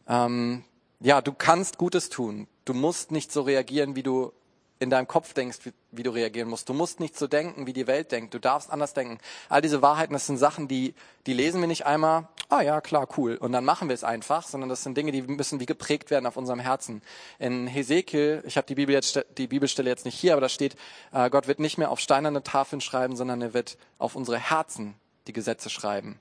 ähm, 0.08 0.64
ja, 1.00 1.20
du 1.20 1.32
kannst 1.32 1.76
Gutes 1.78 2.08
tun. 2.08 2.46
Du 2.64 2.72
musst 2.72 3.10
nicht 3.10 3.30
so 3.30 3.42
reagieren, 3.42 3.96
wie 3.96 4.02
du 4.02 4.32
in 4.78 4.90
deinem 4.90 5.06
Kopf 5.06 5.34
denkst, 5.34 5.58
wie, 5.64 5.72
wie, 5.92 6.02
du 6.02 6.10
reagieren 6.10 6.48
musst. 6.48 6.68
Du 6.68 6.74
musst 6.74 7.00
nicht 7.00 7.18
so 7.18 7.26
denken, 7.26 7.66
wie 7.66 7.72
die 7.72 7.86
Welt 7.86 8.12
denkt. 8.12 8.34
Du 8.34 8.38
darfst 8.38 8.70
anders 8.70 8.94
denken. 8.94 9.18
All 9.48 9.60
diese 9.60 9.82
Wahrheiten, 9.82 10.12
das 10.12 10.26
sind 10.26 10.38
Sachen, 10.38 10.68
die, 10.68 10.94
die 11.26 11.34
lesen 11.34 11.60
wir 11.60 11.68
nicht 11.68 11.86
einmal, 11.86 12.28
ah 12.48 12.60
ja, 12.60 12.80
klar, 12.80 13.08
cool, 13.16 13.36
und 13.36 13.52
dann 13.52 13.64
machen 13.64 13.88
wir 13.88 13.94
es 13.94 14.04
einfach, 14.04 14.46
sondern 14.46 14.68
das 14.68 14.82
sind 14.82 14.96
Dinge, 14.96 15.12
die 15.12 15.22
müssen 15.22 15.60
wie 15.60 15.66
geprägt 15.66 16.10
werden 16.10 16.26
auf 16.26 16.36
unserem 16.36 16.60
Herzen. 16.60 17.02
In 17.38 17.66
Hesekiel, 17.66 18.42
ich 18.46 18.56
habe 18.56 18.66
die 18.66 18.74
Bibel 18.74 18.94
jetzt, 18.94 19.24
die 19.38 19.46
Bibelstelle 19.46 19.90
jetzt 19.90 20.04
nicht 20.04 20.18
hier, 20.18 20.32
aber 20.32 20.40
da 20.40 20.48
steht, 20.48 20.76
äh, 21.12 21.30
Gott 21.30 21.48
wird 21.48 21.58
nicht 21.58 21.78
mehr 21.78 21.90
auf 21.90 22.00
steinerne 22.00 22.42
Tafeln 22.42 22.80
schreiben, 22.80 23.16
sondern 23.16 23.40
er 23.42 23.54
wird 23.54 23.76
auf 23.98 24.16
unsere 24.16 24.38
Herzen 24.38 24.94
die 25.26 25.32
Gesetze 25.32 25.70
schreiben. 25.70 26.20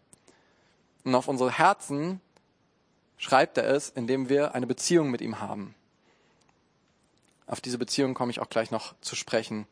Und 1.04 1.16
auf 1.16 1.28
unsere 1.28 1.52
Herzen 1.52 2.22
schreibt 3.18 3.58
er 3.58 3.66
es, 3.66 3.90
indem 3.90 4.30
wir 4.30 4.56
eine 4.56 4.68
Beziehung 4.68 5.12
mit 5.12 5.22
ihm 5.22 5.40
haben. 5.40 5.76
Auf 7.46 7.62
diese 7.62 7.78
Beziehung 7.78 8.14
komme 8.14 8.32
ich 8.32 8.40
auch 8.40 8.50
gleich 8.50 8.72
noch 8.72 8.96
zu 9.02 9.16
sprechen. 9.16 9.68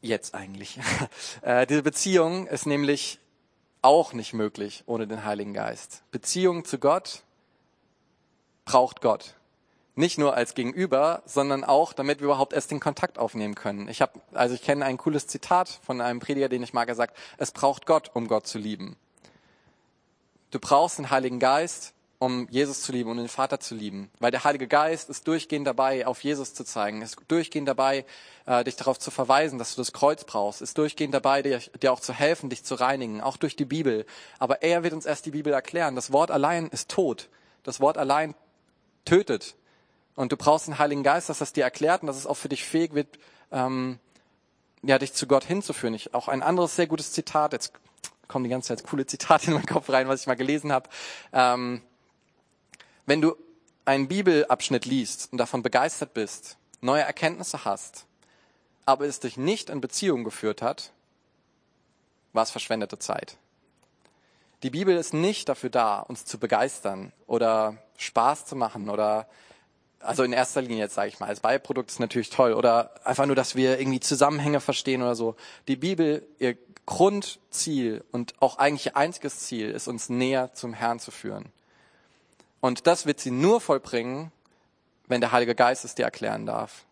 Jetzt 0.00 0.34
eigentlich. 0.34 0.78
äh, 1.42 1.66
diese 1.66 1.82
Beziehung 1.82 2.46
ist 2.46 2.66
nämlich 2.66 3.20
auch 3.82 4.12
nicht 4.12 4.32
möglich 4.32 4.84
ohne 4.86 5.06
den 5.06 5.24
Heiligen 5.24 5.54
Geist. 5.54 6.02
Beziehung 6.10 6.64
zu 6.64 6.78
Gott 6.78 7.22
braucht 8.64 9.00
Gott. 9.00 9.34
Nicht 9.96 10.18
nur 10.18 10.34
als 10.34 10.54
Gegenüber, 10.54 11.22
sondern 11.26 11.64
auch, 11.64 11.92
damit 11.92 12.20
wir 12.20 12.26
überhaupt 12.26 12.52
erst 12.52 12.70
den 12.70 12.80
Kontakt 12.80 13.18
aufnehmen 13.18 13.54
können. 13.54 13.88
Ich 13.88 14.00
habe, 14.00 14.20
also 14.32 14.54
ich 14.54 14.62
kenne 14.62 14.84
ein 14.84 14.96
cooles 14.96 15.26
Zitat 15.26 15.68
von 15.68 16.00
einem 16.00 16.20
Prediger, 16.20 16.48
den 16.48 16.62
ich 16.62 16.72
mag, 16.72 16.88
er 16.88 16.94
sagt, 16.94 17.16
es 17.38 17.50
braucht 17.50 17.86
Gott, 17.86 18.10
um 18.14 18.28
Gott 18.28 18.46
zu 18.46 18.58
lieben. 18.58 18.96
Du 20.50 20.58
brauchst 20.58 20.98
den 20.98 21.10
Heiligen 21.10 21.38
Geist, 21.38 21.92
um 22.20 22.46
Jesus 22.50 22.82
zu 22.82 22.92
lieben 22.92 23.10
und 23.10 23.16
den 23.16 23.28
Vater 23.28 23.60
zu 23.60 23.74
lieben. 23.74 24.10
Weil 24.20 24.30
der 24.30 24.44
Heilige 24.44 24.68
Geist 24.68 25.08
ist 25.08 25.26
durchgehend 25.26 25.66
dabei, 25.66 26.06
auf 26.06 26.22
Jesus 26.22 26.52
zu 26.52 26.64
zeigen, 26.64 27.00
ist 27.00 27.16
durchgehend 27.28 27.66
dabei, 27.66 28.04
äh, 28.44 28.62
dich 28.62 28.76
darauf 28.76 28.98
zu 28.98 29.10
verweisen, 29.10 29.58
dass 29.58 29.74
du 29.74 29.80
das 29.80 29.94
Kreuz 29.94 30.24
brauchst, 30.24 30.60
ist 30.60 30.76
durchgehend 30.76 31.14
dabei, 31.14 31.40
dir, 31.40 31.60
dir 31.80 31.90
auch 31.90 31.98
zu 31.98 32.12
helfen, 32.12 32.50
dich 32.50 32.62
zu 32.62 32.74
reinigen, 32.74 33.22
auch 33.22 33.38
durch 33.38 33.56
die 33.56 33.64
Bibel. 33.64 34.04
Aber 34.38 34.62
er 34.62 34.82
wird 34.82 34.92
uns 34.92 35.06
erst 35.06 35.24
die 35.24 35.30
Bibel 35.30 35.50
erklären. 35.50 35.96
Das 35.96 36.12
Wort 36.12 36.30
allein 36.30 36.68
ist 36.68 36.90
tot. 36.90 37.30
Das 37.62 37.80
Wort 37.80 37.96
allein 37.96 38.34
tötet. 39.06 39.56
Und 40.14 40.30
du 40.30 40.36
brauchst 40.36 40.66
den 40.66 40.78
Heiligen 40.78 41.02
Geist, 41.02 41.30
dass 41.30 41.38
das 41.38 41.54
dir 41.54 41.64
erklärt 41.64 42.02
und 42.02 42.06
dass 42.06 42.18
es 42.18 42.26
auch 42.26 42.36
für 42.36 42.50
dich 42.50 42.64
fähig 42.64 42.92
wird, 42.92 43.18
ähm, 43.50 43.98
ja, 44.82 44.98
dich 44.98 45.14
zu 45.14 45.26
Gott 45.26 45.44
hinzuführen. 45.44 45.94
Ich, 45.94 46.12
auch 46.12 46.28
ein 46.28 46.42
anderes 46.42 46.76
sehr 46.76 46.86
gutes 46.86 47.12
Zitat, 47.12 47.54
jetzt 47.54 47.72
kommen 48.28 48.44
die 48.44 48.50
ganze 48.50 48.68
Zeit 48.68 48.86
coole 48.86 49.06
Zitate 49.06 49.46
in 49.46 49.54
meinen 49.54 49.64
Kopf 49.64 49.88
rein, 49.88 50.06
was 50.06 50.20
ich 50.20 50.26
mal 50.26 50.34
gelesen 50.34 50.70
habe. 50.70 50.90
Ähm, 51.32 51.80
wenn 53.10 53.20
du 53.20 53.34
einen 53.86 54.06
Bibelabschnitt 54.06 54.84
liest 54.84 55.32
und 55.32 55.38
davon 55.38 55.64
begeistert 55.64 56.14
bist, 56.14 56.58
neue 56.80 57.02
Erkenntnisse 57.02 57.64
hast, 57.64 58.06
aber 58.86 59.04
es 59.04 59.18
dich 59.18 59.36
nicht 59.36 59.68
in 59.68 59.80
Beziehung 59.80 60.22
geführt 60.22 60.62
hat, 60.62 60.92
war 62.32 62.44
es 62.44 62.52
verschwendete 62.52 63.00
Zeit. 63.00 63.36
Die 64.62 64.70
Bibel 64.70 64.96
ist 64.96 65.12
nicht 65.12 65.48
dafür 65.48 65.70
da, 65.70 65.98
uns 65.98 66.24
zu 66.24 66.38
begeistern 66.38 67.10
oder 67.26 67.78
Spaß 67.96 68.46
zu 68.46 68.54
machen 68.54 68.88
oder 68.88 69.26
also 69.98 70.22
in 70.22 70.32
erster 70.32 70.62
Linie 70.62 70.78
jetzt 70.78 70.94
sage 70.94 71.08
ich 71.08 71.18
mal, 71.18 71.26
als 71.26 71.40
Beiprodukt 71.40 71.90
ist 71.90 71.98
natürlich 71.98 72.30
toll 72.30 72.52
oder 72.52 72.94
einfach 73.04 73.26
nur, 73.26 73.34
dass 73.34 73.56
wir 73.56 73.80
irgendwie 73.80 73.98
Zusammenhänge 73.98 74.60
verstehen 74.60 75.02
oder 75.02 75.16
so. 75.16 75.34
Die 75.66 75.74
Bibel, 75.74 76.24
ihr 76.38 76.56
Grundziel 76.86 78.04
und 78.12 78.34
auch 78.38 78.58
eigentlich 78.58 78.86
ihr 78.86 78.96
einziges 78.96 79.40
Ziel 79.40 79.72
ist, 79.72 79.88
uns 79.88 80.10
näher 80.10 80.54
zum 80.54 80.74
Herrn 80.74 81.00
zu 81.00 81.10
führen. 81.10 81.50
Und 82.60 82.86
das 82.86 83.06
wird 83.06 83.20
sie 83.20 83.30
nur 83.30 83.60
vollbringen, 83.60 84.32
wenn 85.06 85.20
der 85.20 85.32
Heilige 85.32 85.54
Geist 85.54 85.84
es 85.84 85.94
dir 85.94 86.04
erklären 86.04 86.46
darf. 86.46 86.84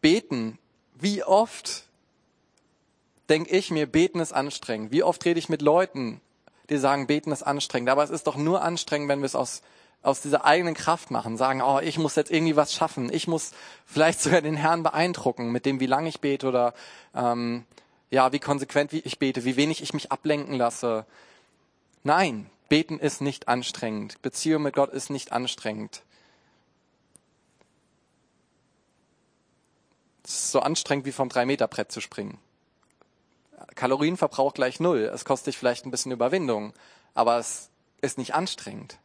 Beten, 0.00 0.58
wie 0.94 1.22
oft 1.24 1.84
denke 3.28 3.50
ich 3.50 3.70
mir, 3.70 3.86
beten 3.86 4.20
ist 4.20 4.32
anstrengend. 4.32 4.92
Wie 4.92 5.02
oft 5.02 5.24
rede 5.24 5.38
ich 5.38 5.48
mit 5.48 5.62
Leuten, 5.62 6.20
die 6.68 6.78
sagen, 6.78 7.06
beten 7.06 7.32
ist 7.32 7.42
anstrengend. 7.42 7.88
Aber 7.90 8.02
es 8.02 8.10
ist 8.10 8.26
doch 8.26 8.36
nur 8.36 8.62
anstrengend, 8.62 9.08
wenn 9.08 9.20
wir 9.20 9.26
es 9.26 9.36
aus, 9.36 9.62
aus 10.02 10.20
dieser 10.20 10.44
eigenen 10.44 10.74
Kraft 10.74 11.10
machen. 11.10 11.36
Sagen, 11.36 11.62
oh, 11.62 11.78
ich 11.80 11.98
muss 11.98 12.16
jetzt 12.16 12.30
irgendwie 12.30 12.56
was 12.56 12.74
schaffen. 12.74 13.12
Ich 13.12 13.28
muss 13.28 13.52
vielleicht 13.86 14.20
sogar 14.20 14.42
den 14.42 14.56
Herrn 14.56 14.82
beeindrucken 14.82 15.52
mit 15.52 15.64
dem, 15.64 15.80
wie 15.80 15.86
lange 15.86 16.08
ich 16.08 16.20
bete 16.20 16.48
oder 16.48 16.74
ähm, 17.14 17.64
ja, 18.10 18.32
wie 18.32 18.40
konsequent 18.40 18.92
ich 18.92 19.18
bete, 19.18 19.44
wie 19.44 19.56
wenig 19.56 19.82
ich 19.82 19.94
mich 19.94 20.10
ablenken 20.10 20.56
lasse. 20.56 21.06
Nein, 22.02 22.50
Beten 22.70 23.00
ist 23.00 23.20
nicht 23.20 23.48
anstrengend. 23.48 24.22
Beziehung 24.22 24.62
mit 24.62 24.76
Gott 24.76 24.92
ist 24.92 25.10
nicht 25.10 25.32
anstrengend. 25.32 26.02
Es 30.24 30.30
ist 30.30 30.52
so 30.52 30.60
anstrengend 30.60 31.04
wie 31.04 31.12
vom 31.12 31.28
3-Meter-Brett 31.28 31.90
zu 31.90 32.00
springen. 32.00 32.38
Kalorienverbrauch 33.74 34.54
gleich 34.54 34.78
null. 34.78 35.10
Es 35.12 35.24
kostet 35.24 35.48
dich 35.48 35.58
vielleicht 35.58 35.84
ein 35.84 35.90
bisschen 35.90 36.12
Überwindung, 36.12 36.72
aber 37.12 37.38
es 37.38 37.70
ist 38.02 38.18
nicht 38.18 38.34
anstrengend. 38.36 38.98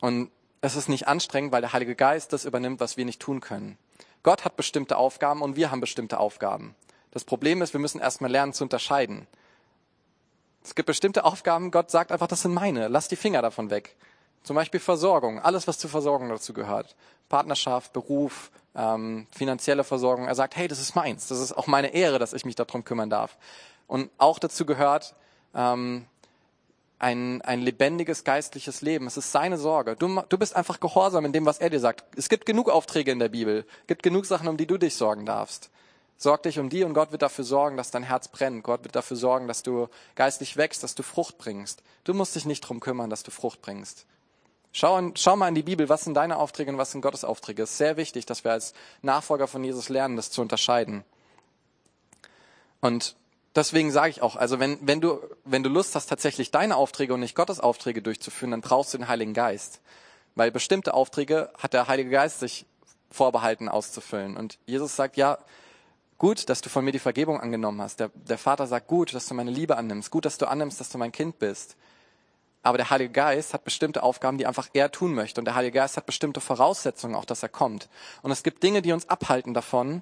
Und 0.00 0.30
es 0.60 0.76
ist 0.76 0.88
nicht 0.88 1.08
anstrengend, 1.08 1.50
weil 1.50 1.60
der 1.60 1.72
Heilige 1.72 1.96
Geist 1.96 2.32
das 2.32 2.44
übernimmt, 2.44 2.78
was 2.78 2.96
wir 2.96 3.04
nicht 3.04 3.20
tun 3.20 3.40
können. 3.40 3.78
Gott 4.22 4.44
hat 4.44 4.56
bestimmte 4.56 4.96
Aufgaben 4.96 5.42
und 5.42 5.56
wir 5.56 5.72
haben 5.72 5.80
bestimmte 5.80 6.20
Aufgaben. 6.20 6.76
Das 7.10 7.24
Problem 7.24 7.62
ist, 7.62 7.72
wir 7.72 7.80
müssen 7.80 8.00
erstmal 8.00 8.30
lernen 8.30 8.52
zu 8.52 8.62
unterscheiden. 8.62 9.26
Es 10.64 10.74
gibt 10.74 10.86
bestimmte 10.86 11.24
Aufgaben, 11.24 11.70
Gott 11.70 11.90
sagt 11.90 12.12
einfach, 12.12 12.28
das 12.28 12.42
sind 12.42 12.54
meine, 12.54 12.88
lass 12.88 13.08
die 13.08 13.16
Finger 13.16 13.42
davon 13.42 13.70
weg. 13.70 13.96
Zum 14.42 14.56
Beispiel 14.56 14.80
Versorgung, 14.80 15.40
alles, 15.40 15.68
was 15.68 15.78
zur 15.78 15.90
Versorgung 15.90 16.28
dazu 16.28 16.52
gehört. 16.52 16.96
Partnerschaft, 17.28 17.92
Beruf, 17.92 18.50
ähm, 18.74 19.26
finanzielle 19.30 19.84
Versorgung. 19.84 20.26
Er 20.26 20.34
sagt, 20.34 20.56
hey, 20.56 20.68
das 20.68 20.80
ist 20.80 20.94
meins, 20.94 21.28
das 21.28 21.38
ist 21.38 21.52
auch 21.52 21.66
meine 21.66 21.94
Ehre, 21.94 22.18
dass 22.18 22.32
ich 22.32 22.44
mich 22.44 22.54
darum 22.54 22.84
kümmern 22.84 23.10
darf. 23.10 23.36
Und 23.86 24.10
auch 24.18 24.38
dazu 24.38 24.64
gehört 24.66 25.14
ähm, 25.54 26.06
ein, 26.98 27.42
ein 27.42 27.60
lebendiges 27.60 28.24
geistliches 28.24 28.80
Leben. 28.80 29.06
Es 29.06 29.16
ist 29.16 29.32
seine 29.32 29.58
Sorge. 29.58 29.96
Du, 29.96 30.22
du 30.28 30.38
bist 30.38 30.54
einfach 30.54 30.80
gehorsam 30.80 31.24
in 31.24 31.32
dem, 31.32 31.46
was 31.46 31.58
er 31.58 31.70
dir 31.70 31.80
sagt. 31.80 32.04
Es 32.16 32.28
gibt 32.28 32.46
genug 32.46 32.68
Aufträge 32.68 33.10
in 33.10 33.18
der 33.18 33.28
Bibel, 33.28 33.66
es 33.82 33.86
gibt 33.88 34.02
genug 34.02 34.26
Sachen, 34.26 34.48
um 34.48 34.56
die 34.56 34.66
du 34.66 34.78
dich 34.78 34.94
sorgen 34.94 35.26
darfst. 35.26 35.70
Sorg 36.16 36.44
dich 36.44 36.58
um 36.58 36.68
die 36.68 36.84
und 36.84 36.94
Gott 36.94 37.10
wird 37.10 37.22
dafür 37.22 37.44
sorgen, 37.44 37.76
dass 37.76 37.90
dein 37.90 38.04
Herz 38.04 38.28
brennt. 38.28 38.62
Gott 38.62 38.84
wird 38.84 38.94
dafür 38.94 39.16
sorgen, 39.16 39.48
dass 39.48 39.62
du 39.62 39.88
geistlich 40.14 40.56
wächst, 40.56 40.82
dass 40.82 40.94
du 40.94 41.02
Frucht 41.02 41.38
bringst. 41.38 41.82
Du 42.04 42.14
musst 42.14 42.36
dich 42.36 42.44
nicht 42.44 42.60
drum 42.60 42.80
kümmern, 42.80 43.10
dass 43.10 43.22
du 43.22 43.30
Frucht 43.30 43.60
bringst. 43.60 44.06
Schau, 44.72 44.96
in, 44.98 45.14
schau 45.16 45.36
mal 45.36 45.48
in 45.48 45.54
die 45.54 45.62
Bibel, 45.62 45.88
was 45.88 46.04
sind 46.04 46.14
deine 46.14 46.38
Aufträge 46.38 46.70
und 46.70 46.78
was 46.78 46.92
sind 46.92 47.02
Gottes 47.02 47.24
Aufträge. 47.24 47.62
Es 47.62 47.72
ist 47.72 47.78
sehr 47.78 47.96
wichtig, 47.96 48.24
dass 48.24 48.44
wir 48.44 48.52
als 48.52 48.72
Nachfolger 49.02 49.46
von 49.46 49.62
Jesus 49.62 49.88
lernen, 49.90 50.16
das 50.16 50.30
zu 50.30 50.40
unterscheiden. 50.40 51.04
Und 52.80 53.14
deswegen 53.54 53.90
sage 53.90 54.10
ich 54.10 54.22
auch, 54.22 54.36
also 54.36 54.58
wenn, 54.58 54.78
wenn, 54.80 55.00
du, 55.00 55.20
wenn 55.44 55.62
du 55.62 55.68
Lust 55.68 55.94
hast, 55.94 56.06
tatsächlich 56.06 56.50
deine 56.50 56.76
Aufträge 56.76 57.12
und 57.12 57.20
nicht 57.20 57.36
Gottes 57.36 57.60
Aufträge 57.60 58.00
durchzuführen, 58.00 58.52
dann 58.52 58.62
brauchst 58.62 58.94
du 58.94 58.98
den 58.98 59.08
Heiligen 59.08 59.34
Geist. 59.34 59.80
Weil 60.34 60.50
bestimmte 60.50 60.94
Aufträge 60.94 61.50
hat 61.58 61.74
der 61.74 61.88
Heilige 61.88 62.10
Geist 62.10 62.40
sich 62.40 62.64
vorbehalten 63.10 63.68
auszufüllen. 63.68 64.38
Und 64.38 64.58
Jesus 64.64 64.96
sagt, 64.96 65.18
ja, 65.18 65.38
Gut, 66.22 66.48
dass 66.48 66.60
du 66.60 66.68
von 66.68 66.84
mir 66.84 66.92
die 66.92 67.00
Vergebung 67.00 67.40
angenommen 67.40 67.82
hast. 67.82 67.98
Der, 67.98 68.12
der 68.14 68.38
Vater 68.38 68.68
sagt, 68.68 68.86
gut, 68.86 69.12
dass 69.12 69.26
du 69.26 69.34
meine 69.34 69.50
Liebe 69.50 69.76
annimmst. 69.76 70.12
Gut, 70.12 70.24
dass 70.24 70.38
du 70.38 70.46
annimmst, 70.46 70.78
dass 70.78 70.88
du 70.88 70.96
mein 70.96 71.10
Kind 71.10 71.40
bist. 71.40 71.74
Aber 72.62 72.78
der 72.78 72.90
Heilige 72.90 73.10
Geist 73.10 73.52
hat 73.54 73.64
bestimmte 73.64 74.04
Aufgaben, 74.04 74.38
die 74.38 74.46
einfach 74.46 74.68
er 74.72 74.92
tun 74.92 75.14
möchte. 75.14 75.40
Und 75.40 75.46
der 75.46 75.56
Heilige 75.56 75.78
Geist 75.78 75.96
hat 75.96 76.06
bestimmte 76.06 76.40
Voraussetzungen, 76.40 77.16
auch 77.16 77.24
dass 77.24 77.42
er 77.42 77.48
kommt. 77.48 77.88
Und 78.22 78.30
es 78.30 78.44
gibt 78.44 78.62
Dinge, 78.62 78.82
die 78.82 78.92
uns 78.92 79.08
abhalten 79.08 79.52
davon, 79.52 80.00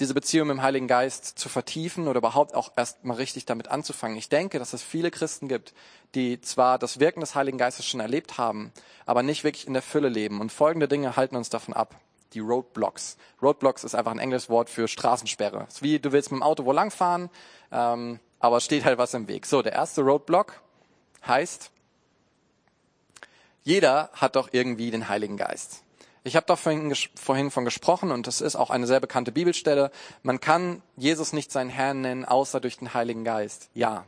diese 0.00 0.14
Beziehung 0.14 0.48
mit 0.48 0.56
dem 0.56 0.62
Heiligen 0.62 0.88
Geist 0.88 1.38
zu 1.38 1.48
vertiefen 1.48 2.08
oder 2.08 2.18
überhaupt 2.18 2.56
auch 2.56 2.72
erst 2.74 3.04
mal 3.04 3.14
richtig 3.14 3.44
damit 3.46 3.68
anzufangen. 3.68 4.16
Ich 4.16 4.30
denke, 4.30 4.58
dass 4.58 4.72
es 4.72 4.82
viele 4.82 5.12
Christen 5.12 5.46
gibt, 5.46 5.74
die 6.16 6.40
zwar 6.40 6.80
das 6.80 6.98
Wirken 6.98 7.20
des 7.20 7.36
Heiligen 7.36 7.56
Geistes 7.56 7.86
schon 7.86 8.00
erlebt 8.00 8.36
haben, 8.36 8.72
aber 9.06 9.22
nicht 9.22 9.44
wirklich 9.44 9.68
in 9.68 9.74
der 9.74 9.82
Fülle 9.82 10.08
leben. 10.08 10.40
Und 10.40 10.50
folgende 10.50 10.88
Dinge 10.88 11.14
halten 11.14 11.36
uns 11.36 11.50
davon 11.50 11.72
ab. 11.72 11.94
Die 12.32 12.40
Roadblocks. 12.40 13.16
Roadblocks 13.40 13.84
ist 13.84 13.94
einfach 13.94 14.12
ein 14.12 14.18
englisches 14.18 14.50
Wort 14.50 14.68
für 14.68 14.88
Straßensperre. 14.88 15.64
Es 15.68 15.76
ist 15.76 15.82
wie 15.82 15.98
du 15.98 16.12
willst 16.12 16.30
mit 16.30 16.40
dem 16.40 16.42
Auto 16.42 16.64
wo 16.64 16.72
langfahren, 16.72 17.30
ähm, 17.72 18.20
aber 18.40 18.60
steht 18.60 18.84
halt 18.84 18.98
was 18.98 19.14
im 19.14 19.28
Weg. 19.28 19.46
So, 19.46 19.62
der 19.62 19.72
erste 19.72 20.02
Roadblock 20.02 20.60
heißt, 21.26 21.70
jeder 23.62 24.10
hat 24.12 24.36
doch 24.36 24.50
irgendwie 24.52 24.90
den 24.90 25.08
Heiligen 25.08 25.36
Geist. 25.36 25.82
Ich 26.26 26.34
habe 26.34 26.46
doch 26.46 26.58
vorhin, 26.58 26.92
vorhin 27.14 27.52
von 27.52 27.64
gesprochen 27.64 28.10
und 28.10 28.26
das 28.26 28.40
ist 28.40 28.56
auch 28.56 28.70
eine 28.70 28.88
sehr 28.88 28.98
bekannte 28.98 29.30
Bibelstelle. 29.30 29.92
Man 30.22 30.40
kann 30.40 30.82
Jesus 30.96 31.32
nicht 31.32 31.52
seinen 31.52 31.70
Herrn 31.70 32.00
nennen, 32.00 32.24
außer 32.24 32.60
durch 32.60 32.78
den 32.78 32.94
Heiligen 32.94 33.22
Geist. 33.22 33.70
Ja. 33.74 34.06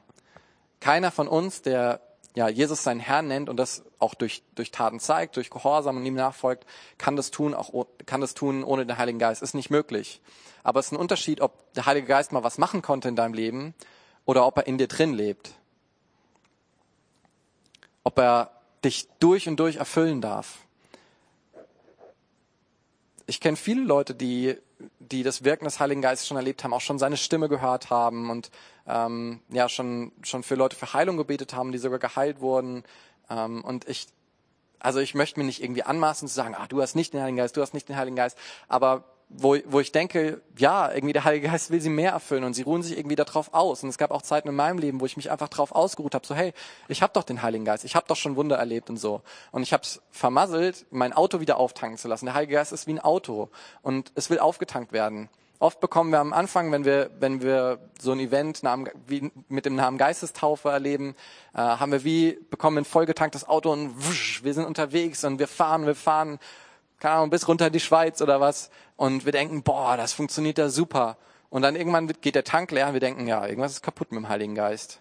Keiner 0.80 1.12
von 1.12 1.28
uns, 1.28 1.62
der 1.62 2.00
ja, 2.38 2.48
Jesus 2.48 2.84
seinen 2.84 3.00
Herrn 3.00 3.26
nennt 3.26 3.48
und 3.48 3.56
das 3.56 3.82
auch 3.98 4.14
durch, 4.14 4.44
durch 4.54 4.70
Taten 4.70 5.00
zeigt, 5.00 5.34
durch 5.34 5.50
Gehorsam 5.50 5.96
und 5.96 6.06
ihm 6.06 6.14
nachfolgt, 6.14 6.64
kann 6.96 7.16
das 7.16 7.32
tun, 7.32 7.52
auch, 7.52 7.86
kann 8.06 8.20
das 8.20 8.34
tun 8.34 8.62
ohne 8.62 8.86
den 8.86 8.96
Heiligen 8.96 9.18
Geist. 9.18 9.42
Ist 9.42 9.54
nicht 9.54 9.70
möglich. 9.70 10.20
Aber 10.62 10.78
es 10.78 10.86
ist 10.86 10.92
ein 10.92 10.98
Unterschied, 10.98 11.40
ob 11.40 11.72
der 11.74 11.86
Heilige 11.86 12.06
Geist 12.06 12.30
mal 12.30 12.44
was 12.44 12.56
machen 12.56 12.80
konnte 12.80 13.08
in 13.08 13.16
deinem 13.16 13.34
Leben 13.34 13.74
oder 14.24 14.46
ob 14.46 14.56
er 14.56 14.68
in 14.68 14.78
dir 14.78 14.86
drin 14.86 15.14
lebt. 15.14 15.50
Ob 18.04 18.18
er 18.18 18.52
dich 18.84 19.08
durch 19.18 19.48
und 19.48 19.58
durch 19.58 19.76
erfüllen 19.76 20.20
darf 20.20 20.58
ich 23.28 23.40
kenne 23.40 23.56
viele 23.56 23.82
Leute, 23.82 24.14
die, 24.14 24.56
die 24.98 25.22
das 25.22 25.44
Wirken 25.44 25.64
des 25.64 25.80
Heiligen 25.80 26.02
Geistes 26.02 26.26
schon 26.28 26.36
erlebt 26.36 26.62
haben, 26.62 26.72
auch 26.72 26.80
schon 26.80 26.98
seine 26.98 27.16
Stimme 27.16 27.48
gehört 27.48 27.90
haben 27.90 28.30
und 28.30 28.50
ähm, 28.86 29.40
ja 29.50 29.68
schon 29.68 30.12
schon 30.22 30.42
für 30.42 30.54
Leute 30.54 30.76
für 30.76 30.92
Heilung 30.92 31.16
gebetet 31.16 31.54
haben, 31.54 31.72
die 31.72 31.78
sogar 31.78 31.98
geheilt 31.98 32.40
wurden. 32.40 32.84
Ähm, 33.28 33.64
und 33.64 33.88
ich, 33.88 34.06
also 34.78 35.00
ich 35.00 35.14
möchte 35.14 35.40
mir 35.40 35.46
nicht 35.46 35.62
irgendwie 35.62 35.82
anmaßen 35.82 36.28
zu 36.28 36.34
sagen, 36.34 36.54
ah, 36.54 36.66
du 36.68 36.80
hast 36.80 36.94
nicht 36.94 37.12
den 37.12 37.20
Heiligen 37.20 37.38
Geist, 37.38 37.56
du 37.56 37.62
hast 37.62 37.74
nicht 37.74 37.88
den 37.88 37.96
Heiligen 37.96 38.16
Geist, 38.16 38.38
aber 38.68 39.04
wo, 39.30 39.56
wo 39.66 39.80
ich 39.80 39.92
denke, 39.92 40.40
ja, 40.56 40.90
irgendwie 40.90 41.12
der 41.12 41.24
Heilige 41.24 41.48
Geist 41.48 41.70
will 41.70 41.80
sie 41.80 41.90
mehr 41.90 42.12
erfüllen 42.12 42.44
und 42.44 42.54
sie 42.54 42.62
ruhen 42.62 42.82
sich 42.82 42.96
irgendwie 42.96 43.16
darauf 43.16 43.52
aus. 43.52 43.82
Und 43.82 43.90
es 43.90 43.98
gab 43.98 44.10
auch 44.10 44.22
Zeiten 44.22 44.48
in 44.48 44.54
meinem 44.54 44.78
Leben, 44.78 45.00
wo 45.00 45.06
ich 45.06 45.16
mich 45.16 45.30
einfach 45.30 45.48
darauf 45.48 45.72
ausgeruht 45.72 46.14
habe, 46.14 46.26
so 46.26 46.34
hey, 46.34 46.54
ich 46.88 47.02
habe 47.02 47.12
doch 47.12 47.24
den 47.24 47.42
Heiligen 47.42 47.64
Geist, 47.64 47.84
ich 47.84 47.94
habe 47.94 48.06
doch 48.08 48.16
schon 48.16 48.36
Wunder 48.36 48.56
erlebt 48.56 48.88
und 48.88 48.96
so. 48.96 49.20
Und 49.52 49.62
ich 49.62 49.72
habe 49.72 49.82
es 49.82 50.00
vermasselt, 50.10 50.86
mein 50.90 51.12
Auto 51.12 51.40
wieder 51.40 51.58
auftanken 51.58 51.98
zu 51.98 52.08
lassen. 52.08 52.24
Der 52.24 52.34
Heilige 52.34 52.54
Geist 52.54 52.72
ist 52.72 52.86
wie 52.86 52.92
ein 52.92 53.00
Auto 53.00 53.50
und 53.82 54.12
es 54.14 54.30
will 54.30 54.38
aufgetankt 54.38 54.92
werden. 54.92 55.28
Oft 55.60 55.80
bekommen 55.80 56.10
wir 56.10 56.20
am 56.20 56.32
Anfang, 56.32 56.70
wenn 56.70 56.84
wir, 56.84 57.10
wenn 57.18 57.42
wir 57.42 57.80
so 58.00 58.12
ein 58.12 58.20
Event 58.20 58.62
wie 59.08 59.32
mit 59.48 59.66
dem 59.66 59.74
Namen 59.74 59.98
Geistestaufe 59.98 60.68
erleben, 60.68 61.16
äh, 61.52 61.58
haben 61.58 61.90
wir 61.90 62.04
wie, 62.04 62.38
bekommen 62.48 62.78
ein 62.78 62.84
vollgetanktes 62.84 63.48
Auto 63.48 63.72
und 63.72 64.06
wusch, 64.06 64.44
wir 64.44 64.54
sind 64.54 64.66
unterwegs 64.66 65.24
und 65.24 65.40
wir 65.40 65.48
fahren, 65.48 65.84
wir 65.84 65.96
fahren 65.96 66.38
keine 66.98 67.14
Ahnung, 67.14 67.30
bis 67.30 67.48
runter 67.48 67.68
in 67.68 67.72
die 67.72 67.80
Schweiz 67.80 68.20
oder 68.22 68.40
was. 68.40 68.70
Und 68.96 69.24
wir 69.24 69.32
denken, 69.32 69.62
boah, 69.62 69.96
das 69.96 70.12
funktioniert 70.12 70.58
da 70.58 70.68
super. 70.68 71.16
Und 71.50 71.62
dann 71.62 71.76
irgendwann 71.76 72.08
geht 72.20 72.34
der 72.34 72.44
Tank 72.44 72.70
leer 72.70 72.88
und 72.88 72.92
wir 72.92 73.00
denken, 73.00 73.26
ja, 73.26 73.46
irgendwas 73.46 73.72
ist 73.72 73.82
kaputt 73.82 74.12
mit 74.12 74.20
dem 74.20 74.28
Heiligen 74.28 74.54
Geist. 74.54 75.00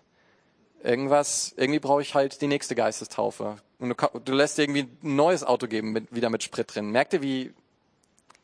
Irgendwas, 0.84 1.54
irgendwie 1.58 1.80
brauche 1.80 2.02
ich 2.02 2.16
halt 2.16 2.42
die 2.42 2.48
nächste 2.48 2.76
Geistestaufe. 2.76 3.58
Und 3.80 3.90
du, 3.90 4.20
du 4.20 4.34
lässt 4.34 4.58
dir 4.58 4.64
irgendwie 4.64 4.88
ein 5.04 5.16
neues 5.16 5.44
Auto 5.44 5.68
geben, 5.68 5.92
mit, 5.92 6.14
wieder 6.14 6.30
mit 6.30 6.44
Sprit 6.44 6.74
drin. 6.74 6.92
Merkt 6.92 7.14
ihr, 7.14 7.22
wie, 7.22 7.54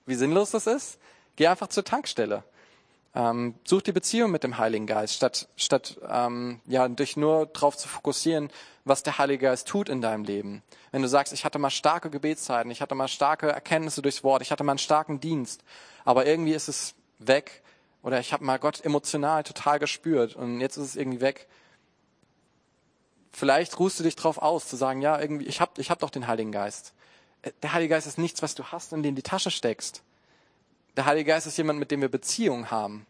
wie 0.06 0.16
sinnlos 0.16 0.52
das 0.52 0.68
ist? 0.68 1.00
Geh 1.36 1.48
einfach 1.48 1.68
zur 1.68 1.84
Tankstelle. 1.84 2.44
Ähm, 3.16 3.56
such 3.64 3.84
die 3.84 3.92
Beziehung 3.92 4.32
mit 4.32 4.44
dem 4.44 4.58
Heiligen 4.58 4.88
Geist, 4.88 5.14
statt, 5.14 5.48
statt 5.56 6.00
ähm, 6.10 6.60
ja, 6.66 6.88
dich 6.88 7.16
nur 7.16 7.46
darauf 7.46 7.78
zu 7.78 7.88
fokussieren, 7.88 8.50
was 8.86 9.04
der 9.04 9.18
Heilige 9.18 9.46
Geist 9.46 9.68
tut 9.68 9.90
in 9.90 10.02
deinem 10.02 10.24
Leben. 10.24 10.62
Wenn 10.92 11.02
du 11.02 11.08
sagst, 11.08 11.34
ich 11.34 11.46
hatte 11.46 11.60
mal 11.60 11.70
starke 11.70 12.10
Gebetszeiten, 12.10 12.72
ich 12.72 12.82
hatte 12.82 12.96
mal 12.96 13.08
starke 13.08 13.50
Erkenntnisse 13.50 14.02
durchs 14.02 14.24
Wort, 14.24 14.42
ich 14.42 14.52
hatte 14.52 14.64
mal 14.64 14.74
einen 14.74 14.80
starken 14.80 15.20
Dienst, 15.20 15.64
aber 16.04 16.26
irgendwie 16.26 16.54
ist 16.54 16.68
es 16.68 16.96
weg 17.20 17.64
oder 18.02 18.20
ich 18.20 18.34
habe 18.34 18.44
mal 18.44 18.60
Gott 18.60 18.84
emotional 18.84 19.44
total 19.44 19.80
gespürt 19.80 20.36
und 20.36 20.60
jetzt 20.60 20.78
ist 20.78 20.86
es 20.86 20.96
irgendwie 20.96 21.22
weg. 21.22 21.48
Vielleicht 23.32 23.80
ruhst 23.80 24.00
du 24.00 24.04
dich 24.04 24.16
drauf 24.16 24.38
aus, 24.38 24.68
zu 24.68 24.76
sagen, 24.76 25.02
ja, 25.02 25.20
irgendwie, 25.20 25.46
ich 25.46 25.60
habe 25.62 25.82
ich 25.82 25.90
hab 25.90 26.00
doch 26.00 26.12
den 26.12 26.28
Heiligen 26.28 26.52
Geist. 26.52 26.94
Äh, 27.42 27.52
der 27.64 27.74
Heilige 27.74 27.96
Geist 27.96 28.06
ist 28.06 28.18
nichts, 28.18 28.42
was 28.42 28.54
du 28.54 28.66
hast 28.66 28.94
und 28.94 29.04
in 29.06 29.16
die 29.16 29.24
Tasche 29.24 29.50
steckst. 29.50 30.04
Der 30.96 31.06
Heilige 31.06 31.30
Geist 31.30 31.48
ist 31.48 31.58
jemand, 31.58 31.80
mit 31.80 31.90
dem 31.90 32.02
wir 32.02 32.10
Beziehung 32.10 32.70
haben. 32.70 33.08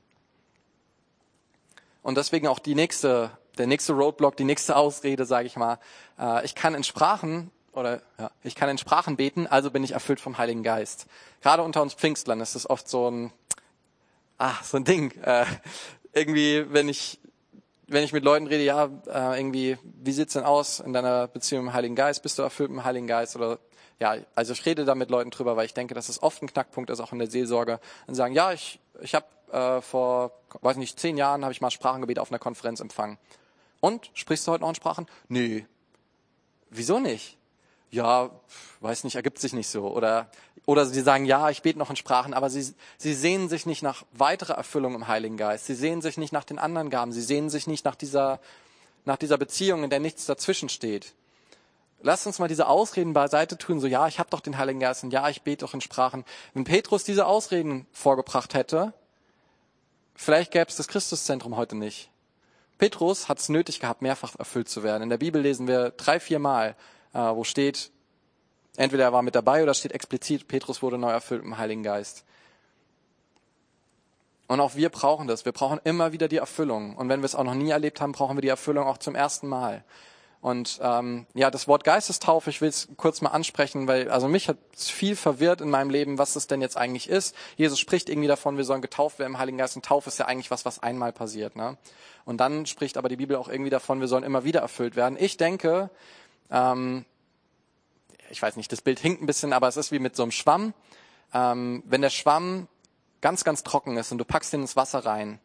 Und 2.03 2.15
deswegen 2.15 2.47
auch 2.47 2.59
die 2.59 2.75
nächste, 2.75 3.31
der 3.57 3.67
nächste 3.67 3.93
Roadblock, 3.93 4.35
die 4.37 4.43
nächste 4.43 4.75
Ausrede, 4.75 5.25
sage 5.25 5.47
ich 5.47 5.55
mal. 5.55 5.79
Äh, 6.19 6.45
ich 6.45 6.55
kann 6.55 6.75
in 6.75 6.83
Sprachen 6.83 7.51
oder 7.71 8.01
ja, 8.19 8.31
ich 8.43 8.55
kann 8.55 8.69
in 8.69 8.77
Sprachen 8.77 9.17
beten, 9.17 9.47
also 9.47 9.71
bin 9.71 9.83
ich 9.83 9.91
erfüllt 9.91 10.19
vom 10.19 10.37
Heiligen 10.37 10.63
Geist. 10.63 11.07
Gerade 11.41 11.63
unter 11.63 11.81
uns 11.81 11.93
Pfingstlern 11.93 12.39
ist 12.41 12.55
es 12.55 12.69
oft 12.69 12.87
so 12.87 13.09
ein, 13.09 13.33
ah, 14.37 14.53
so 14.63 14.77
ein 14.77 14.85
Ding. 14.85 15.11
Äh, 15.21 15.45
irgendwie, 16.13 16.65
wenn 16.71 16.89
ich 16.89 17.19
wenn 17.87 18.03
ich 18.03 18.13
mit 18.13 18.23
Leuten 18.23 18.47
rede, 18.47 18.63
ja, 18.63 18.85
äh, 19.07 19.39
irgendwie, 19.39 19.77
wie 19.83 20.13
sieht's 20.13 20.33
denn 20.33 20.43
aus 20.43 20.79
in 20.79 20.93
deiner 20.93 21.27
Beziehung 21.27 21.65
mit 21.65 21.73
dem 21.73 21.75
Heiligen 21.75 21.95
Geist? 21.95 22.23
Bist 22.23 22.39
du 22.39 22.41
erfüllt 22.41 22.69
mit 22.69 22.79
dem 22.79 22.85
Heiligen 22.85 23.07
Geist 23.07 23.35
oder 23.35 23.59
ja, 23.99 24.15
also 24.35 24.53
ich 24.53 24.65
rede 24.65 24.85
da 24.85 24.95
mit 24.95 25.09
Leuten 25.09 25.29
drüber, 25.29 25.55
weil 25.55 25.65
ich 25.65 25.73
denke, 25.73 25.93
dass 25.93 26.09
es 26.09 26.21
oft 26.21 26.41
ein 26.41 26.47
Knackpunkt 26.47 26.89
ist, 26.89 26.99
auch 26.99 27.11
in 27.11 27.19
der 27.19 27.29
Seelsorge, 27.29 27.79
und 28.07 28.15
sagen, 28.15 28.33
ja, 28.33 28.51
ich, 28.51 28.79
ich 29.01 29.13
habe 29.15 29.25
äh, 29.51 29.81
vor, 29.81 30.31
weiß 30.61 30.77
nicht, 30.77 30.99
zehn 30.99 31.17
Jahren 31.17 31.43
habe 31.43 31.51
ich 31.51 31.61
mal 31.61 31.71
Sprachengebet 31.71 32.19
auf 32.19 32.31
einer 32.31 32.39
Konferenz 32.39 32.79
empfangen. 32.79 33.17
Und 33.83 34.09
sprichst 34.13 34.47
du 34.47 34.53
heute 34.53 34.61
noch 34.61 34.69
in 34.69 34.75
Sprachen? 34.75 35.07
Nee. 35.27 35.65
Wieso 36.69 37.01
nicht? 37.01 37.37
Ja, 37.91 38.29
weiß 38.79 39.03
nicht, 39.03 39.15
ergibt 39.15 39.39
sich 39.39 39.51
nicht 39.51 39.67
so. 39.67 39.89
Oder 39.89 40.29
oder 40.65 40.85
sie 40.85 41.01
sagen, 41.01 41.25
ja, 41.25 41.49
ich 41.49 41.63
bete 41.63 41.77
noch 41.77 41.89
in 41.89 41.97
Sprachen, 41.97 42.33
aber 42.33 42.49
sie, 42.49 42.73
sie 42.97 43.13
sehnen 43.13 43.49
sich 43.49 43.65
nicht 43.65 43.83
nach 43.83 44.05
weiterer 44.13 44.53
Erfüllung 44.53 44.95
im 44.95 45.09
Heiligen 45.09 45.35
Geist. 45.35 45.65
Sie 45.65 45.75
sehnen 45.75 46.01
sich 46.01 46.17
nicht 46.17 46.31
nach 46.31 46.45
den 46.45 46.59
anderen 46.59 46.89
Gaben. 46.89 47.11
Sie 47.11 47.21
sehnen 47.21 47.49
sich 47.49 47.67
nicht 47.67 47.83
nach 47.83 47.95
dieser, 47.95 48.39
nach 49.03 49.17
dieser 49.17 49.37
Beziehung, 49.37 49.83
in 49.83 49.89
der 49.89 49.99
nichts 49.99 50.25
dazwischen 50.27 50.69
steht. 50.69 51.13
Lasst 52.01 52.25
uns 52.25 52.39
mal 52.39 52.47
diese 52.47 52.67
Ausreden 52.67 53.11
beiseite 53.11 53.57
tun, 53.57 53.81
so 53.81 53.87
ja, 53.87 54.07
ich 54.07 54.17
habe 54.17 54.29
doch 54.29 54.39
den 54.39 54.57
Heiligen 54.57 54.79
Geist 54.79 55.03
und 55.03 55.11
ja, 55.11 55.27
ich 55.27 55.41
bete 55.41 55.65
doch 55.65 55.73
in 55.73 55.81
Sprachen. 55.81 56.23
Wenn 56.53 56.63
Petrus 56.63 57.03
diese 57.03 57.25
Ausreden 57.25 57.85
vorgebracht 57.91 58.53
hätte, 58.53 58.93
vielleicht 60.15 60.51
gäbe 60.51 60.69
es 60.69 60.77
das 60.77 60.87
Christuszentrum 60.87 61.57
heute 61.57 61.75
nicht. 61.75 62.09
Petrus 62.83 63.29
hat 63.29 63.39
es 63.39 63.47
nötig 63.47 63.79
gehabt, 63.79 64.01
mehrfach 64.01 64.37
erfüllt 64.37 64.67
zu 64.67 64.83
werden. 64.83 65.03
In 65.03 65.09
der 65.09 65.17
Bibel 65.17 65.41
lesen 65.41 65.67
wir 65.67 65.91
drei, 65.91 66.19
vier 66.19 66.39
Mal, 66.39 66.75
äh, 67.13 67.17
wo 67.19 67.45
steht, 67.45 67.91
entweder 68.75 69.05
er 69.05 69.13
war 69.13 69.21
mit 69.21 69.35
dabei 69.35 69.63
oder 69.63 69.73
steht 69.73 69.93
explizit, 69.93 70.49
Petrus 70.49 70.81
wurde 70.81 70.97
neu 70.97 71.11
erfüllt 71.11 71.45
im 71.45 71.57
Heiligen 71.57 71.81
Geist. 71.81 72.25
Und 74.47 74.59
auch 74.59 74.75
wir 74.75 74.89
brauchen 74.89 75.27
das. 75.27 75.45
Wir 75.45 75.53
brauchen 75.53 75.79
immer 75.85 76.11
wieder 76.11 76.27
die 76.27 76.35
Erfüllung. 76.35 76.97
Und 76.97 77.07
wenn 77.07 77.21
wir 77.21 77.25
es 77.25 77.35
auch 77.35 77.45
noch 77.45 77.53
nie 77.53 77.69
erlebt 77.69 78.01
haben, 78.01 78.11
brauchen 78.11 78.35
wir 78.35 78.41
die 78.41 78.49
Erfüllung 78.49 78.85
auch 78.85 78.97
zum 78.97 79.15
ersten 79.15 79.47
Mal. 79.47 79.85
Und 80.43 80.81
ähm, 80.83 81.25
ja, 81.35 81.49
das 81.49 81.69
Wort 81.69 81.85
Geistestaufe, 81.85 82.49
ich 82.49 82.59
will 82.59 82.67
es 82.67 82.89
kurz 82.97 83.21
mal 83.21 83.29
ansprechen, 83.29 83.87
weil 83.87 84.11
also 84.11 84.27
mich 84.27 84.49
hat 84.49 84.57
viel 84.75 85.15
verwirrt 85.15 85.61
in 85.61 85.69
meinem 85.69 85.89
Leben, 85.89 86.17
was 86.17 86.35
es 86.35 86.47
denn 86.47 86.59
jetzt 86.59 86.75
eigentlich 86.75 87.07
ist. 87.07 87.33
Jesus 87.55 87.79
spricht 87.79 88.09
irgendwie 88.09 88.27
davon, 88.27 88.57
wir 88.57 88.65
sollen 88.65 88.81
getauft 88.81 89.19
werden 89.19 89.31
im 89.31 89.39
Heiligen 89.39 89.57
Geist. 89.57 89.77
Und 89.77 89.85
Taufe 89.85 90.09
ist 90.09 90.19
ja 90.19 90.25
eigentlich 90.25 90.51
was, 90.51 90.65
was 90.65 90.83
einmal 90.83 91.13
passiert. 91.13 91.55
Ne? 91.55 91.77
Und 92.25 92.39
dann 92.41 92.65
spricht 92.65 92.97
aber 92.97 93.07
die 93.07 93.15
Bibel 93.15 93.37
auch 93.37 93.47
irgendwie 93.47 93.69
davon, 93.69 94.01
wir 94.01 94.09
sollen 94.09 94.25
immer 94.25 94.43
wieder 94.43 94.59
erfüllt 94.59 94.97
werden. 94.97 95.17
Ich 95.17 95.37
denke, 95.37 95.89
ähm, 96.51 97.05
ich 98.29 98.41
weiß 98.41 98.57
nicht, 98.57 98.69
das 98.73 98.81
Bild 98.81 98.99
hinkt 98.99 99.23
ein 99.23 99.27
bisschen, 99.27 99.53
aber 99.53 99.69
es 99.69 99.77
ist 99.77 99.93
wie 99.93 99.99
mit 99.99 100.17
so 100.17 100.23
einem 100.23 100.33
Schwamm. 100.33 100.73
Ähm, 101.33 101.83
wenn 101.85 102.01
der 102.01 102.09
Schwamm 102.09 102.67
ganz, 103.21 103.45
ganz 103.45 103.63
trocken 103.63 103.95
ist 103.95 104.11
und 104.11 104.17
du 104.17 104.25
packst 104.25 104.51
ihn 104.51 104.59
ins 104.59 104.75
Wasser 104.75 105.05
rein, 105.05 105.39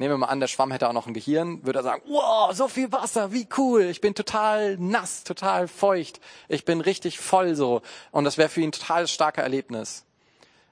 Nehmen 0.00 0.14
wir 0.14 0.18
mal 0.18 0.28
an, 0.28 0.40
der 0.40 0.46
Schwamm 0.46 0.70
hätte 0.70 0.88
auch 0.88 0.94
noch 0.94 1.06
ein 1.06 1.12
Gehirn, 1.12 1.62
würde 1.62 1.80
er 1.80 1.82
sagen, 1.82 2.00
wow, 2.06 2.50
so 2.54 2.68
viel 2.68 2.90
Wasser, 2.90 3.32
wie 3.32 3.46
cool, 3.58 3.82
ich 3.82 4.00
bin 4.00 4.14
total 4.14 4.78
nass, 4.78 5.24
total 5.24 5.68
feucht, 5.68 6.20
ich 6.48 6.64
bin 6.64 6.80
richtig 6.80 7.18
voll 7.18 7.54
so. 7.54 7.82
Und 8.10 8.24
das 8.24 8.38
wäre 8.38 8.48
für 8.48 8.62
ihn 8.62 8.70
ein 8.70 8.72
total 8.72 9.06
starker 9.06 9.42
Erlebnis. 9.42 10.06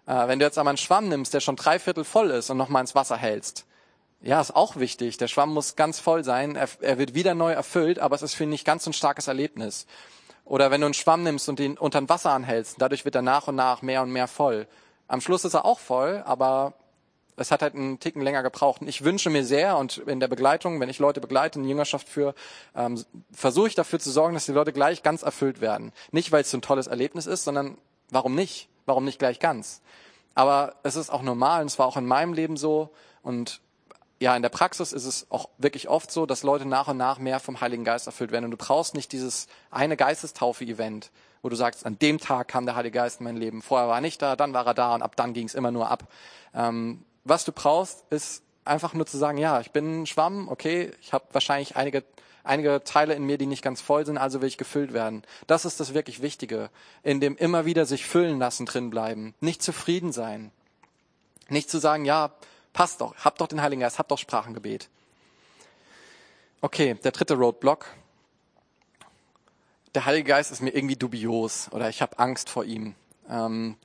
Äh, 0.06 0.28
wenn 0.28 0.38
du 0.38 0.46
jetzt 0.46 0.56
aber 0.56 0.70
einen 0.70 0.78
Schwamm 0.78 1.10
nimmst, 1.10 1.34
der 1.34 1.40
schon 1.40 1.56
drei 1.56 1.78
Viertel 1.78 2.04
voll 2.04 2.30
ist 2.30 2.48
und 2.48 2.56
nochmal 2.56 2.80
ins 2.80 2.94
Wasser 2.94 3.18
hältst, 3.18 3.66
ja, 4.22 4.40
ist 4.40 4.56
auch 4.56 4.76
wichtig. 4.76 5.18
Der 5.18 5.28
Schwamm 5.28 5.52
muss 5.52 5.76
ganz 5.76 6.00
voll 6.00 6.24
sein, 6.24 6.56
er, 6.56 6.70
er 6.80 6.96
wird 6.96 7.12
wieder 7.14 7.34
neu 7.34 7.52
erfüllt, 7.52 7.98
aber 7.98 8.16
es 8.16 8.22
ist 8.22 8.32
für 8.32 8.44
ihn 8.44 8.48
nicht 8.48 8.64
ganz 8.64 8.84
so 8.84 8.90
ein 8.90 8.94
starkes 8.94 9.28
Erlebnis. 9.28 9.86
Oder 10.46 10.70
wenn 10.70 10.80
du 10.80 10.86
einen 10.86 10.94
Schwamm 10.94 11.22
nimmst 11.22 11.50
und 11.50 11.60
ihn 11.60 11.76
unter 11.76 12.08
Wasser 12.08 12.30
anhältst, 12.30 12.76
dadurch 12.78 13.04
wird 13.04 13.14
er 13.14 13.20
nach 13.20 13.46
und 13.46 13.56
nach 13.56 13.82
mehr 13.82 14.00
und 14.00 14.10
mehr 14.10 14.26
voll. 14.26 14.66
Am 15.06 15.20
Schluss 15.20 15.44
ist 15.44 15.52
er 15.52 15.66
auch 15.66 15.80
voll, 15.80 16.22
aber 16.24 16.72
es 17.38 17.50
hat 17.50 17.62
halt 17.62 17.74
einen 17.74 18.00
Ticken 18.00 18.22
länger 18.22 18.42
gebraucht. 18.42 18.80
Und 18.80 18.88
ich 18.88 19.04
wünsche 19.04 19.30
mir 19.30 19.44
sehr 19.44 19.76
und 19.78 19.98
in 19.98 20.20
der 20.20 20.28
Begleitung, 20.28 20.80
wenn 20.80 20.88
ich 20.88 20.98
Leute 20.98 21.20
begleite, 21.20 21.58
eine 21.58 21.68
Jüngerschaft 21.68 22.08
für, 22.08 22.34
ähm, 22.74 23.02
versuche 23.32 23.68
ich 23.68 23.74
dafür 23.74 23.98
zu 23.98 24.10
sorgen, 24.10 24.34
dass 24.34 24.46
die 24.46 24.52
Leute 24.52 24.72
gleich 24.72 25.02
ganz 25.02 25.22
erfüllt 25.22 25.60
werden. 25.60 25.92
Nicht, 26.10 26.32
weil 26.32 26.42
es 26.42 26.50
so 26.50 26.58
ein 26.58 26.62
tolles 26.62 26.86
Erlebnis 26.86 27.26
ist, 27.26 27.44
sondern 27.44 27.78
warum 28.10 28.34
nicht? 28.34 28.68
Warum 28.86 29.04
nicht 29.04 29.18
gleich 29.18 29.38
ganz? 29.38 29.82
Aber 30.34 30.76
es 30.82 30.96
ist 30.96 31.10
auch 31.10 31.22
normal 31.22 31.62
und 31.62 31.66
es 31.66 31.78
war 31.78 31.86
auch 31.86 31.96
in 31.96 32.06
meinem 32.06 32.32
Leben 32.32 32.56
so. 32.56 32.90
Und 33.22 33.60
ja, 34.20 34.34
in 34.34 34.42
der 34.42 34.48
Praxis 34.48 34.92
ist 34.92 35.04
es 35.04 35.26
auch 35.30 35.48
wirklich 35.58 35.88
oft 35.88 36.10
so, 36.10 36.26
dass 36.26 36.42
Leute 36.42 36.66
nach 36.66 36.88
und 36.88 36.96
nach 36.96 37.18
mehr 37.18 37.40
vom 37.40 37.60
Heiligen 37.60 37.84
Geist 37.84 38.06
erfüllt 38.06 38.32
werden. 38.32 38.46
Und 38.46 38.50
du 38.52 38.56
brauchst 38.56 38.94
nicht 38.94 39.12
dieses 39.12 39.46
eine 39.70 39.96
Geistestaufe-Event, 39.96 41.10
wo 41.42 41.48
du 41.48 41.56
sagst, 41.56 41.86
an 41.86 41.98
dem 41.98 42.18
Tag 42.18 42.48
kam 42.48 42.66
der 42.66 42.74
Heilige 42.74 42.98
Geist 42.98 43.20
in 43.20 43.24
mein 43.24 43.36
Leben. 43.36 43.62
Vorher 43.62 43.88
war 43.88 43.98
er 43.98 44.00
nicht 44.00 44.20
da, 44.20 44.36
dann 44.36 44.54
war 44.54 44.66
er 44.66 44.74
da 44.74 44.94
und 44.94 45.02
ab 45.02 45.14
dann 45.16 45.34
ging 45.34 45.46
es 45.46 45.54
immer 45.54 45.70
nur 45.70 45.90
ab. 45.90 46.04
Ähm, 46.54 47.04
was 47.28 47.44
du 47.44 47.52
brauchst, 47.52 48.04
ist 48.10 48.42
einfach 48.64 48.94
nur 48.94 49.06
zu 49.06 49.16
sagen, 49.16 49.38
ja, 49.38 49.60
ich 49.60 49.70
bin 49.70 50.02
ein 50.02 50.06
Schwamm, 50.06 50.48
okay, 50.48 50.92
ich 51.00 51.12
habe 51.12 51.24
wahrscheinlich 51.32 51.76
einige 51.76 52.04
einige 52.48 52.82
Teile 52.82 53.14
in 53.14 53.24
mir, 53.24 53.38
die 53.38 53.46
nicht 53.46 53.62
ganz 53.62 53.80
voll 53.80 54.06
sind, 54.06 54.18
also 54.18 54.40
will 54.40 54.48
ich 54.48 54.58
gefüllt 54.58 54.92
werden. 54.92 55.22
Das 55.46 55.64
ist 55.64 55.80
das 55.80 55.94
wirklich 55.94 56.22
Wichtige. 56.22 56.70
In 57.02 57.20
dem 57.20 57.36
immer 57.36 57.66
wieder 57.66 57.84
sich 57.84 58.06
füllen 58.06 58.38
lassen 58.38 58.66
drin 58.66 58.90
bleiben. 58.90 59.34
Nicht 59.40 59.62
zufrieden 59.62 60.12
sein. 60.12 60.50
Nicht 61.48 61.70
zu 61.70 61.78
sagen, 61.78 62.04
ja, 62.04 62.32
passt 62.72 63.00
doch, 63.00 63.14
hab 63.16 63.38
doch 63.38 63.48
den 63.48 63.62
Heiligen 63.62 63.80
Geist, 63.80 63.98
hab 63.98 64.08
doch 64.08 64.18
Sprachengebet. 64.18 64.88
Okay, 66.60 66.94
der 66.94 67.12
dritte 67.12 67.34
Roadblock. 67.34 67.86
Der 69.94 70.04
Heilige 70.04 70.28
Geist 70.28 70.50
ist 70.50 70.60
mir 70.60 70.74
irgendwie 70.74 70.96
dubios 70.96 71.68
oder 71.72 71.88
ich 71.88 72.02
habe 72.02 72.18
Angst 72.18 72.50
vor 72.50 72.64
ihm. 72.64 72.94
Ähm, 73.28 73.76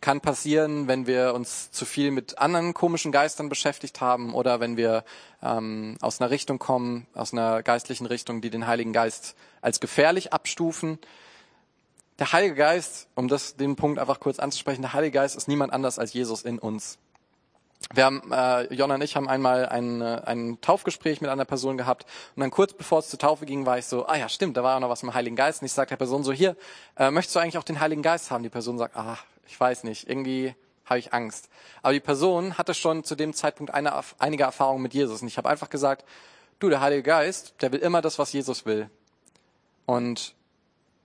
kann 0.00 0.20
passieren, 0.20 0.88
wenn 0.88 1.06
wir 1.06 1.34
uns 1.34 1.70
zu 1.70 1.84
viel 1.84 2.10
mit 2.10 2.38
anderen 2.38 2.74
komischen 2.74 3.12
Geistern 3.12 3.48
beschäftigt 3.48 4.00
haben 4.00 4.34
oder 4.34 4.60
wenn 4.60 4.76
wir 4.76 5.04
ähm, 5.42 5.96
aus 6.00 6.20
einer 6.20 6.30
Richtung 6.30 6.58
kommen, 6.58 7.06
aus 7.14 7.32
einer 7.32 7.62
geistlichen 7.62 8.06
Richtung, 8.06 8.40
die 8.40 8.50
den 8.50 8.66
Heiligen 8.66 8.92
Geist 8.92 9.36
als 9.62 9.80
gefährlich 9.80 10.32
abstufen. 10.32 10.98
Der 12.18 12.32
Heilige 12.32 12.54
Geist, 12.54 13.08
um 13.14 13.28
das 13.28 13.56
den 13.56 13.76
Punkt 13.76 13.98
einfach 13.98 14.20
kurz 14.20 14.38
anzusprechen, 14.38 14.82
der 14.82 14.92
Heilige 14.92 15.12
Geist 15.12 15.36
ist 15.36 15.48
niemand 15.48 15.72
anders 15.72 15.98
als 15.98 16.12
Jesus 16.12 16.42
in 16.42 16.58
uns. 16.58 16.98
Wir 17.92 18.04
haben, 18.04 18.32
äh, 18.32 18.72
Jonna 18.74 18.94
und 18.94 19.02
ich 19.02 19.16
haben 19.16 19.28
einmal 19.28 19.66
ein, 19.66 20.00
äh, 20.00 20.22
ein 20.24 20.58
Taufgespräch 20.60 21.20
mit 21.20 21.30
einer 21.30 21.44
Person 21.44 21.76
gehabt 21.76 22.04
und 22.34 22.40
dann 22.40 22.50
kurz 22.50 22.72
bevor 22.72 23.00
es 23.00 23.08
zur 23.08 23.18
Taufe 23.18 23.46
ging, 23.46 23.66
war 23.66 23.78
ich 23.78 23.86
so, 23.86 24.06
ah 24.06 24.16
ja, 24.16 24.28
stimmt, 24.28 24.56
da 24.56 24.62
war 24.62 24.74
ja 24.74 24.80
noch 24.80 24.88
was 24.88 25.02
mit 25.02 25.12
dem 25.12 25.14
Heiligen 25.14 25.36
Geist 25.36 25.62
und 25.62 25.66
ich 25.66 25.72
sage 25.72 25.90
der 25.90 25.96
Person 25.96 26.24
so, 26.24 26.32
hier, 26.32 26.56
äh, 26.96 27.10
möchtest 27.10 27.36
du 27.36 27.40
eigentlich 27.40 27.58
auch 27.58 27.64
den 27.64 27.80
Heiligen 27.80 28.02
Geist 28.02 28.30
haben? 28.30 28.42
Die 28.42 28.48
Person 28.48 28.78
sagt, 28.78 28.96
ah, 28.96 29.18
ich 29.46 29.58
weiß 29.58 29.84
nicht, 29.84 30.08
irgendwie 30.08 30.54
habe 30.84 30.98
ich 30.98 31.12
Angst. 31.12 31.48
Aber 31.82 31.92
die 31.92 32.00
Person 32.00 32.56
hatte 32.56 32.74
schon 32.74 33.04
zu 33.04 33.14
dem 33.14 33.34
Zeitpunkt 33.34 33.74
eine, 33.74 33.92
einige 34.18 34.44
Erfahrungen 34.44 34.82
mit 34.82 34.94
Jesus. 34.94 35.22
Und 35.22 35.28
ich 35.28 35.36
habe 35.36 35.48
einfach 35.48 35.68
gesagt, 35.68 36.04
du, 36.58 36.68
der 36.68 36.80
Heilige 36.80 37.02
Geist, 37.02 37.54
der 37.60 37.72
will 37.72 37.80
immer 37.80 38.02
das, 38.02 38.18
was 38.18 38.32
Jesus 38.32 38.66
will. 38.66 38.88
Und 39.84 40.34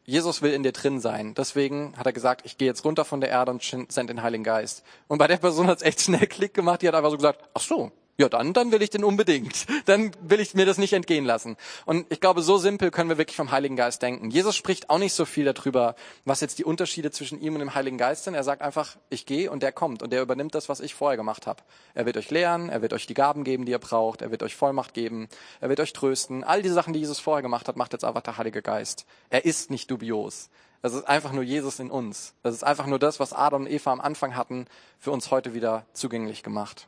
Jesus 0.05 0.41
will 0.41 0.53
in 0.53 0.63
dir 0.63 0.71
drin 0.71 0.99
sein. 0.99 1.33
Deswegen 1.35 1.95
hat 1.97 2.05
er 2.05 2.13
gesagt, 2.13 2.45
ich 2.45 2.57
gehe 2.57 2.67
jetzt 2.67 2.83
runter 2.85 3.05
von 3.05 3.21
der 3.21 3.29
Erde 3.29 3.51
und 3.51 3.63
sende 3.63 4.13
den 4.13 4.23
Heiligen 4.23 4.43
Geist. 4.43 4.83
Und 5.07 5.19
bei 5.19 5.27
der 5.27 5.37
Person 5.37 5.67
hat 5.67 5.77
es 5.77 5.83
echt 5.83 6.01
schnell 6.01 6.27
Klick 6.27 6.53
gemacht. 6.53 6.81
Die 6.81 6.87
hat 6.87 6.95
einfach 6.95 7.11
so 7.11 7.17
gesagt, 7.17 7.47
ach 7.53 7.61
so, 7.61 7.91
ja, 8.21 8.29
dann, 8.29 8.53
dann 8.53 8.71
will 8.71 8.83
ich 8.83 8.91
den 8.91 9.03
unbedingt. 9.03 9.65
Dann 9.85 10.11
will 10.21 10.39
ich 10.39 10.53
mir 10.53 10.67
das 10.67 10.77
nicht 10.77 10.93
entgehen 10.93 11.25
lassen. 11.25 11.57
Und 11.85 12.05
ich 12.09 12.19
glaube, 12.19 12.43
so 12.43 12.57
simpel 12.57 12.91
können 12.91 13.09
wir 13.09 13.17
wirklich 13.17 13.35
vom 13.35 13.49
Heiligen 13.49 13.75
Geist 13.75 14.03
denken. 14.03 14.29
Jesus 14.29 14.55
spricht 14.55 14.91
auch 14.91 14.99
nicht 14.99 15.13
so 15.13 15.25
viel 15.25 15.45
darüber, 15.45 15.95
was 16.23 16.39
jetzt 16.39 16.59
die 16.59 16.63
Unterschiede 16.63 17.09
zwischen 17.09 17.41
ihm 17.41 17.55
und 17.55 17.59
dem 17.59 17.73
Heiligen 17.73 17.97
Geist 17.97 18.25
sind. 18.25 18.35
Er 18.35 18.43
sagt 18.43 18.61
einfach, 18.61 18.97
ich 19.09 19.25
gehe 19.25 19.49
und 19.49 19.63
der 19.63 19.71
kommt 19.71 20.03
und 20.03 20.13
der 20.13 20.21
übernimmt 20.21 20.53
das, 20.53 20.69
was 20.69 20.81
ich 20.81 20.93
vorher 20.93 21.17
gemacht 21.17 21.47
habe. 21.47 21.63
Er 21.95 22.05
wird 22.05 22.15
euch 22.15 22.29
lehren, 22.29 22.69
er 22.69 22.83
wird 22.83 22.93
euch 22.93 23.07
die 23.07 23.15
Gaben 23.15 23.43
geben, 23.43 23.65
die 23.65 23.71
ihr 23.71 23.79
braucht, 23.79 24.21
er 24.21 24.29
wird 24.29 24.43
euch 24.43 24.55
Vollmacht 24.55 24.93
geben, 24.93 25.27
er 25.59 25.69
wird 25.69 25.79
euch 25.79 25.93
trösten. 25.93 26.43
All 26.43 26.61
die 26.61 26.69
Sachen, 26.69 26.93
die 26.93 26.99
Jesus 26.99 27.19
vorher 27.19 27.41
gemacht 27.41 27.67
hat, 27.67 27.75
macht 27.75 27.93
jetzt 27.93 28.05
einfach 28.05 28.21
der 28.21 28.37
Heilige 28.37 28.61
Geist. 28.61 29.07
Er 29.31 29.45
ist 29.45 29.71
nicht 29.71 29.89
dubios. 29.89 30.51
Das 30.83 30.93
ist 30.93 31.07
einfach 31.07 31.31
nur 31.31 31.43
Jesus 31.43 31.79
in 31.79 31.89
uns. 31.89 32.35
Das 32.43 32.53
ist 32.53 32.63
einfach 32.63 32.85
nur 32.85 32.99
das, 32.99 33.19
was 33.19 33.33
Adam 33.33 33.63
und 33.63 33.71
Eva 33.71 33.91
am 33.91 34.01
Anfang 34.01 34.35
hatten, 34.35 34.65
für 34.99 35.11
uns 35.11 35.31
heute 35.31 35.55
wieder 35.55 35.85
zugänglich 35.93 36.43
gemacht. 36.43 36.87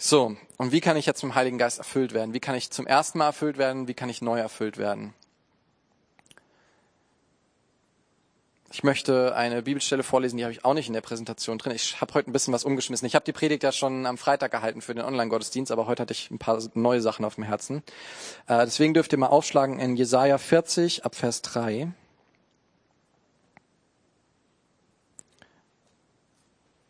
So, 0.00 0.36
und 0.56 0.72
wie 0.72 0.80
kann 0.80 0.96
ich 0.96 1.06
jetzt 1.06 1.20
vom 1.20 1.34
Heiligen 1.34 1.58
Geist 1.58 1.78
erfüllt 1.78 2.14
werden? 2.14 2.34
Wie 2.34 2.40
kann 2.40 2.56
ich 2.56 2.70
zum 2.70 2.86
ersten 2.86 3.18
Mal 3.18 3.26
erfüllt 3.26 3.58
werden? 3.58 3.86
Wie 3.86 3.94
kann 3.94 4.08
ich 4.08 4.22
neu 4.22 4.38
erfüllt 4.38 4.76
werden? 4.76 5.14
Ich 8.72 8.82
möchte 8.82 9.36
eine 9.36 9.62
Bibelstelle 9.62 10.02
vorlesen, 10.02 10.36
die 10.36 10.42
habe 10.42 10.50
ich 10.52 10.64
auch 10.64 10.74
nicht 10.74 10.88
in 10.88 10.94
der 10.94 11.00
Präsentation 11.00 11.58
drin. 11.58 11.72
Ich 11.76 12.00
habe 12.00 12.12
heute 12.12 12.28
ein 12.28 12.32
bisschen 12.32 12.52
was 12.52 12.64
umgeschmissen. 12.64 13.06
Ich 13.06 13.14
habe 13.14 13.24
die 13.24 13.32
Predigt 13.32 13.62
ja 13.62 13.70
schon 13.70 14.04
am 14.04 14.18
Freitag 14.18 14.50
gehalten 14.50 14.80
für 14.80 14.96
den 14.96 15.04
Online-Gottesdienst, 15.04 15.70
aber 15.70 15.86
heute 15.86 16.02
hatte 16.02 16.12
ich 16.12 16.28
ein 16.32 16.40
paar 16.40 16.60
neue 16.74 17.00
Sachen 17.00 17.24
auf 17.24 17.36
dem 17.36 17.44
Herzen. 17.44 17.84
Äh, 18.48 18.64
deswegen 18.64 18.92
dürft 18.92 19.12
ihr 19.12 19.18
mal 19.18 19.28
aufschlagen 19.28 19.78
in 19.78 19.94
Jesaja 19.94 20.38
40 20.38 21.04
ab 21.04 21.14
Vers 21.14 21.42
3. 21.42 21.92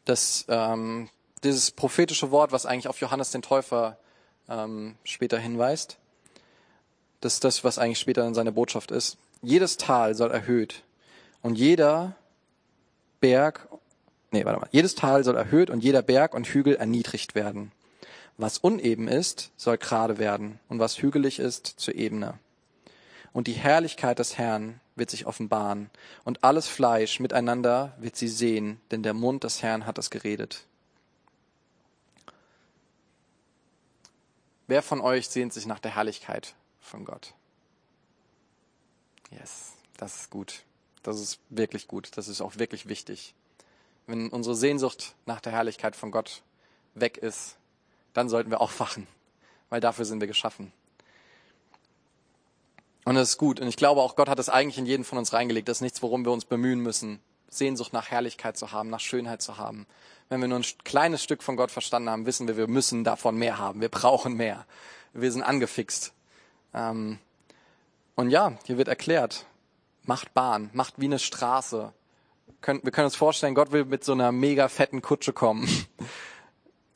Das 0.07 0.47
ähm, 0.49 1.11
dieses 1.45 1.71
prophetische 1.71 2.31
Wort, 2.31 2.53
was 2.53 2.67
eigentlich 2.67 2.89
auf 2.89 3.01
Johannes 3.01 3.31
den 3.31 3.43
Täufer 3.43 3.99
ähm, 4.49 4.97
später 5.05 5.39
hinweist. 5.39 5.99
Das 7.21 7.35
ist 7.35 7.45
das, 7.45 7.65
was 7.65 7.79
eigentlich 7.79 7.99
später 7.99 8.23
dann 8.23 8.35
seine 8.35 8.53
Botschaft 8.53 8.91
ist. 8.91 9.17
Jedes 9.43 9.77
Tal 9.77 10.15
soll 10.15 10.31
erhöht 10.31 10.83
und 11.43 11.57
jeder 11.57 12.17
Berg, 13.21 13.69
nee, 14.31 14.45
warte 14.45 14.61
mal, 14.61 14.69
jedes 14.73 14.95
Tal 14.95 15.25
soll 15.25 15.37
erhöht 15.37 15.71
und 15.71 15.83
jeder 15.83 16.03
Berg 16.03 16.35
und 16.35 16.47
Hügel 16.47 16.77
erniedrigt 16.77 17.35
werden. 17.35 17.73
Was 18.37 18.59
uneben 18.59 19.09
ist, 19.09 19.53
soll 19.57 19.79
gerade 19.79 20.19
werden 20.19 20.59
und 20.69 20.81
was 20.81 21.01
hügelig 21.01 21.39
ist, 21.39 21.67
zur 21.67 21.95
Ebene. 21.95 22.39
Und 23.33 23.47
die 23.47 23.53
Herrlichkeit 23.53 24.19
des 24.19 24.39
Herrn 24.39 24.81
wird 24.97 25.11
sich 25.11 25.27
offenbaren 25.27 25.91
und 26.25 26.45
alles 26.45 26.69
Fleisch 26.69 27.21
miteinander 27.21 27.95
wird 27.99 28.17
sie 28.17 28.29
sehen, 28.29 28.81
denn 28.91 29.03
der 29.03 29.15
Mund 29.15 29.45
des 29.45 29.63
Herrn 29.63 29.87
hat 29.87 29.99
es 29.99 30.11
geredet. 30.11 30.67
Wer 34.67 34.83
von 34.83 35.01
euch 35.01 35.29
sehnt 35.29 35.53
sich 35.53 35.67
nach 35.67 35.79
der 35.79 35.95
Herrlichkeit 35.95 36.55
von 36.81 37.05
Gott? 37.05 37.35
Yes, 39.31 39.73
das 39.97 40.17
ist 40.17 40.31
gut. 40.31 40.63
Das 41.03 41.21
ist 41.21 41.39
wirklich 41.51 41.87
gut. 41.87 42.17
Das 42.17 42.29
ist 42.29 42.41
auch 42.41 42.57
wirklich 42.57 42.87
wichtig. 42.87 43.35
Wenn 44.07 44.29
unsere 44.29 44.55
Sehnsucht 44.55 45.15
nach 45.27 45.41
der 45.41 45.53
Herrlichkeit 45.53 45.97
von 45.97 46.11
Gott 46.11 46.43
weg 46.95 47.17
ist, 47.19 47.57
dann 48.13 48.29
sollten 48.29 48.51
wir 48.51 48.61
aufwachen, 48.61 49.07
weil 49.71 49.81
dafür 49.81 50.05
sind 50.05 50.21
wir 50.21 50.29
geschaffen. 50.29 50.73
Und 53.05 53.17
das 53.17 53.31
ist 53.31 53.39
gut. 53.39 53.61
Und 53.61 53.69
ich 53.69 53.77
glaube 53.77 54.01
auch, 54.01 54.17
Gott 54.17 54.29
hat 54.29 54.39
es 54.39 54.49
eigentlich 54.49 54.79
in 54.79 54.87
jeden 54.87 55.05
von 55.05 55.19
uns 55.19 55.33
reingelegt. 55.33 55.69
Das 55.69 55.79
ist 55.79 55.83
nichts, 55.83 56.03
worum 56.03 56.25
wir 56.25 56.33
uns 56.33 56.47
bemühen 56.47 56.81
müssen, 56.81 57.21
Sehnsucht 57.49 57.93
nach 57.93 58.11
Herrlichkeit 58.11 58.57
zu 58.57 58.73
haben, 58.73 58.89
nach 58.89 59.01
Schönheit 59.01 59.43
zu 59.43 59.59
haben. 59.59 59.87
Wenn 60.29 60.41
wir 60.41 60.49
nur 60.49 60.59
ein 60.59 60.65
kleines 60.85 61.23
Stück 61.23 61.43
von 61.43 61.57
Gott 61.57 61.71
verstanden 61.71 62.09
haben, 62.11 62.27
wissen 62.27 62.49
wir, 62.49 62.57
wir 62.57 62.67
müssen 62.67 63.05
davon 63.05 63.37
mehr 63.37 63.59
haben. 63.59 63.81
Wir 63.81 63.89
brauchen 63.89 64.35
mehr. 64.35 64.67
Wir 65.13 65.31
sind 65.31 65.43
angefixt. 65.43 66.13
Ähm, 66.73 67.19
und 68.15 68.31
ja, 68.31 68.59
hier 68.65 68.79
wird 68.79 68.89
erklärt, 68.89 69.47
macht 70.03 70.35
Bahn, 70.35 70.71
macht 70.73 70.95
wie 70.99 71.07
eine 71.07 71.19
Straße. 71.19 71.93
Wir 72.63 72.93
können 72.93 73.05
uns 73.05 73.17
vorstellen, 73.17 73.55
Gott 73.55 73.73
will 73.73 73.85
mit 73.85 74.05
so 74.05 74.13
einer 74.13 74.33
mega 74.33 74.69
fetten 74.69 75.03
Kutsche 75.03 75.33
kommen. 75.33 75.69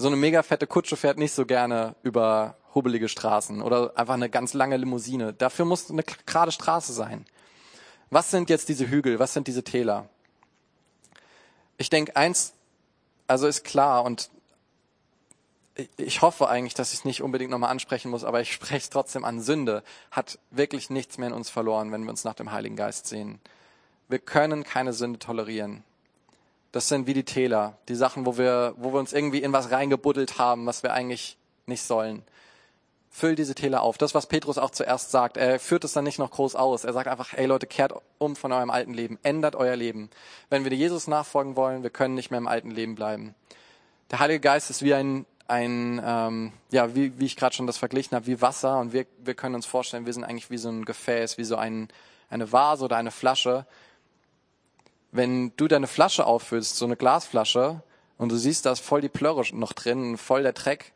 So 0.00 0.06
eine 0.06 0.14
mega 0.14 0.44
fette 0.44 0.68
Kutsche 0.68 0.96
fährt 0.96 1.18
nicht 1.18 1.32
so 1.32 1.44
gerne 1.44 1.96
über 2.04 2.56
hubbelige 2.72 3.08
Straßen 3.08 3.60
oder 3.60 3.98
einfach 3.98 4.14
eine 4.14 4.30
ganz 4.30 4.54
lange 4.54 4.76
Limousine. 4.76 5.32
Dafür 5.32 5.64
muss 5.64 5.90
eine 5.90 6.04
gerade 6.04 6.52
Straße 6.52 6.92
sein. 6.92 7.26
Was 8.08 8.30
sind 8.30 8.48
jetzt 8.48 8.68
diese 8.68 8.88
Hügel? 8.88 9.18
Was 9.18 9.32
sind 9.32 9.48
diese 9.48 9.64
Täler? 9.64 10.08
ich 11.78 11.88
denke, 11.88 12.14
eins, 12.16 12.52
also 13.28 13.46
ist 13.46 13.62
klar 13.64 14.04
und 14.04 14.30
ich 15.96 16.22
hoffe 16.22 16.48
eigentlich, 16.48 16.74
dass 16.74 16.92
ich 16.92 17.00
es 17.00 17.04
nicht 17.04 17.22
unbedingt 17.22 17.52
nochmal 17.52 17.70
ansprechen 17.70 18.10
muss, 18.10 18.24
aber 18.24 18.40
ich 18.40 18.52
spreche 18.54 18.78
es 18.78 18.90
trotzdem 18.90 19.24
an. 19.24 19.40
Sünde 19.40 19.84
hat 20.10 20.40
wirklich 20.50 20.90
nichts 20.90 21.18
mehr 21.18 21.28
in 21.28 21.34
uns 21.34 21.50
verloren, 21.50 21.92
wenn 21.92 22.02
wir 22.02 22.10
uns 22.10 22.24
nach 22.24 22.34
dem 22.34 22.50
Heiligen 22.50 22.74
Geist 22.74 23.06
sehen. 23.06 23.38
Wir 24.08 24.18
können 24.18 24.64
keine 24.64 24.92
Sünde 24.92 25.20
tolerieren. 25.20 25.84
Das 26.72 26.88
sind 26.88 27.06
wie 27.06 27.14
die 27.14 27.24
Täler, 27.24 27.78
die 27.88 27.94
Sachen, 27.94 28.26
wo 28.26 28.36
wir, 28.36 28.74
wo 28.76 28.92
wir 28.92 28.98
uns 28.98 29.12
irgendwie 29.12 29.42
in 29.42 29.52
was 29.52 29.70
reingebuddelt 29.70 30.38
haben, 30.38 30.66
was 30.66 30.82
wir 30.82 30.92
eigentlich 30.92 31.38
nicht 31.66 31.82
sollen 31.82 32.24
füll 33.10 33.34
diese 33.34 33.54
Täler 33.54 33.82
auf. 33.82 33.98
Das, 33.98 34.14
was 34.14 34.26
Petrus 34.26 34.58
auch 34.58 34.70
zuerst 34.70 35.10
sagt, 35.10 35.36
er 35.36 35.58
führt 35.58 35.84
es 35.84 35.92
dann 35.92 36.04
nicht 36.04 36.18
noch 36.18 36.30
groß 36.30 36.54
aus. 36.54 36.84
Er 36.84 36.92
sagt 36.92 37.08
einfach, 37.08 37.32
hey 37.32 37.46
Leute, 37.46 37.66
kehrt 37.66 37.92
um 38.18 38.36
von 38.36 38.52
eurem 38.52 38.70
alten 38.70 38.94
Leben, 38.94 39.18
ändert 39.22 39.56
euer 39.56 39.76
Leben. 39.76 40.10
Wenn 40.50 40.64
wir 40.64 40.72
Jesus 40.72 41.06
nachfolgen 41.06 41.56
wollen, 41.56 41.82
wir 41.82 41.90
können 41.90 42.14
nicht 42.14 42.30
mehr 42.30 42.38
im 42.38 42.48
alten 42.48 42.70
Leben 42.70 42.94
bleiben. 42.94 43.34
Der 44.10 44.20
Heilige 44.20 44.40
Geist 44.40 44.70
ist 44.70 44.82
wie 44.82 44.94
ein, 44.94 45.26
ein 45.48 46.00
ähm, 46.04 46.52
ja, 46.70 46.94
wie, 46.94 47.18
wie 47.18 47.26
ich 47.26 47.36
gerade 47.36 47.54
schon 47.54 47.66
das 47.66 47.78
verglichen 47.78 48.14
habe, 48.14 48.26
wie 48.26 48.40
Wasser 48.40 48.78
und 48.78 48.92
wir, 48.92 49.06
wir 49.18 49.34
können 49.34 49.54
uns 49.54 49.66
vorstellen, 49.66 50.06
wir 50.06 50.12
sind 50.12 50.24
eigentlich 50.24 50.50
wie 50.50 50.58
so 50.58 50.68
ein 50.68 50.84
Gefäß, 50.84 51.38
wie 51.38 51.44
so 51.44 51.56
ein, 51.56 51.88
eine 52.30 52.52
Vase 52.52 52.84
oder 52.84 52.96
eine 52.96 53.10
Flasche. 53.10 53.66
Wenn 55.10 55.52
du 55.56 55.68
deine 55.68 55.86
Flasche 55.86 56.26
auffüllst, 56.26 56.76
so 56.76 56.84
eine 56.84 56.96
Glasflasche, 56.96 57.82
und 58.18 58.32
du 58.32 58.36
siehst, 58.36 58.66
da 58.66 58.72
ist 58.72 58.80
voll 58.80 59.00
die 59.00 59.08
Plörre 59.08 59.44
noch 59.52 59.72
drin, 59.72 60.18
voll 60.18 60.42
der 60.42 60.52
Dreck, 60.52 60.92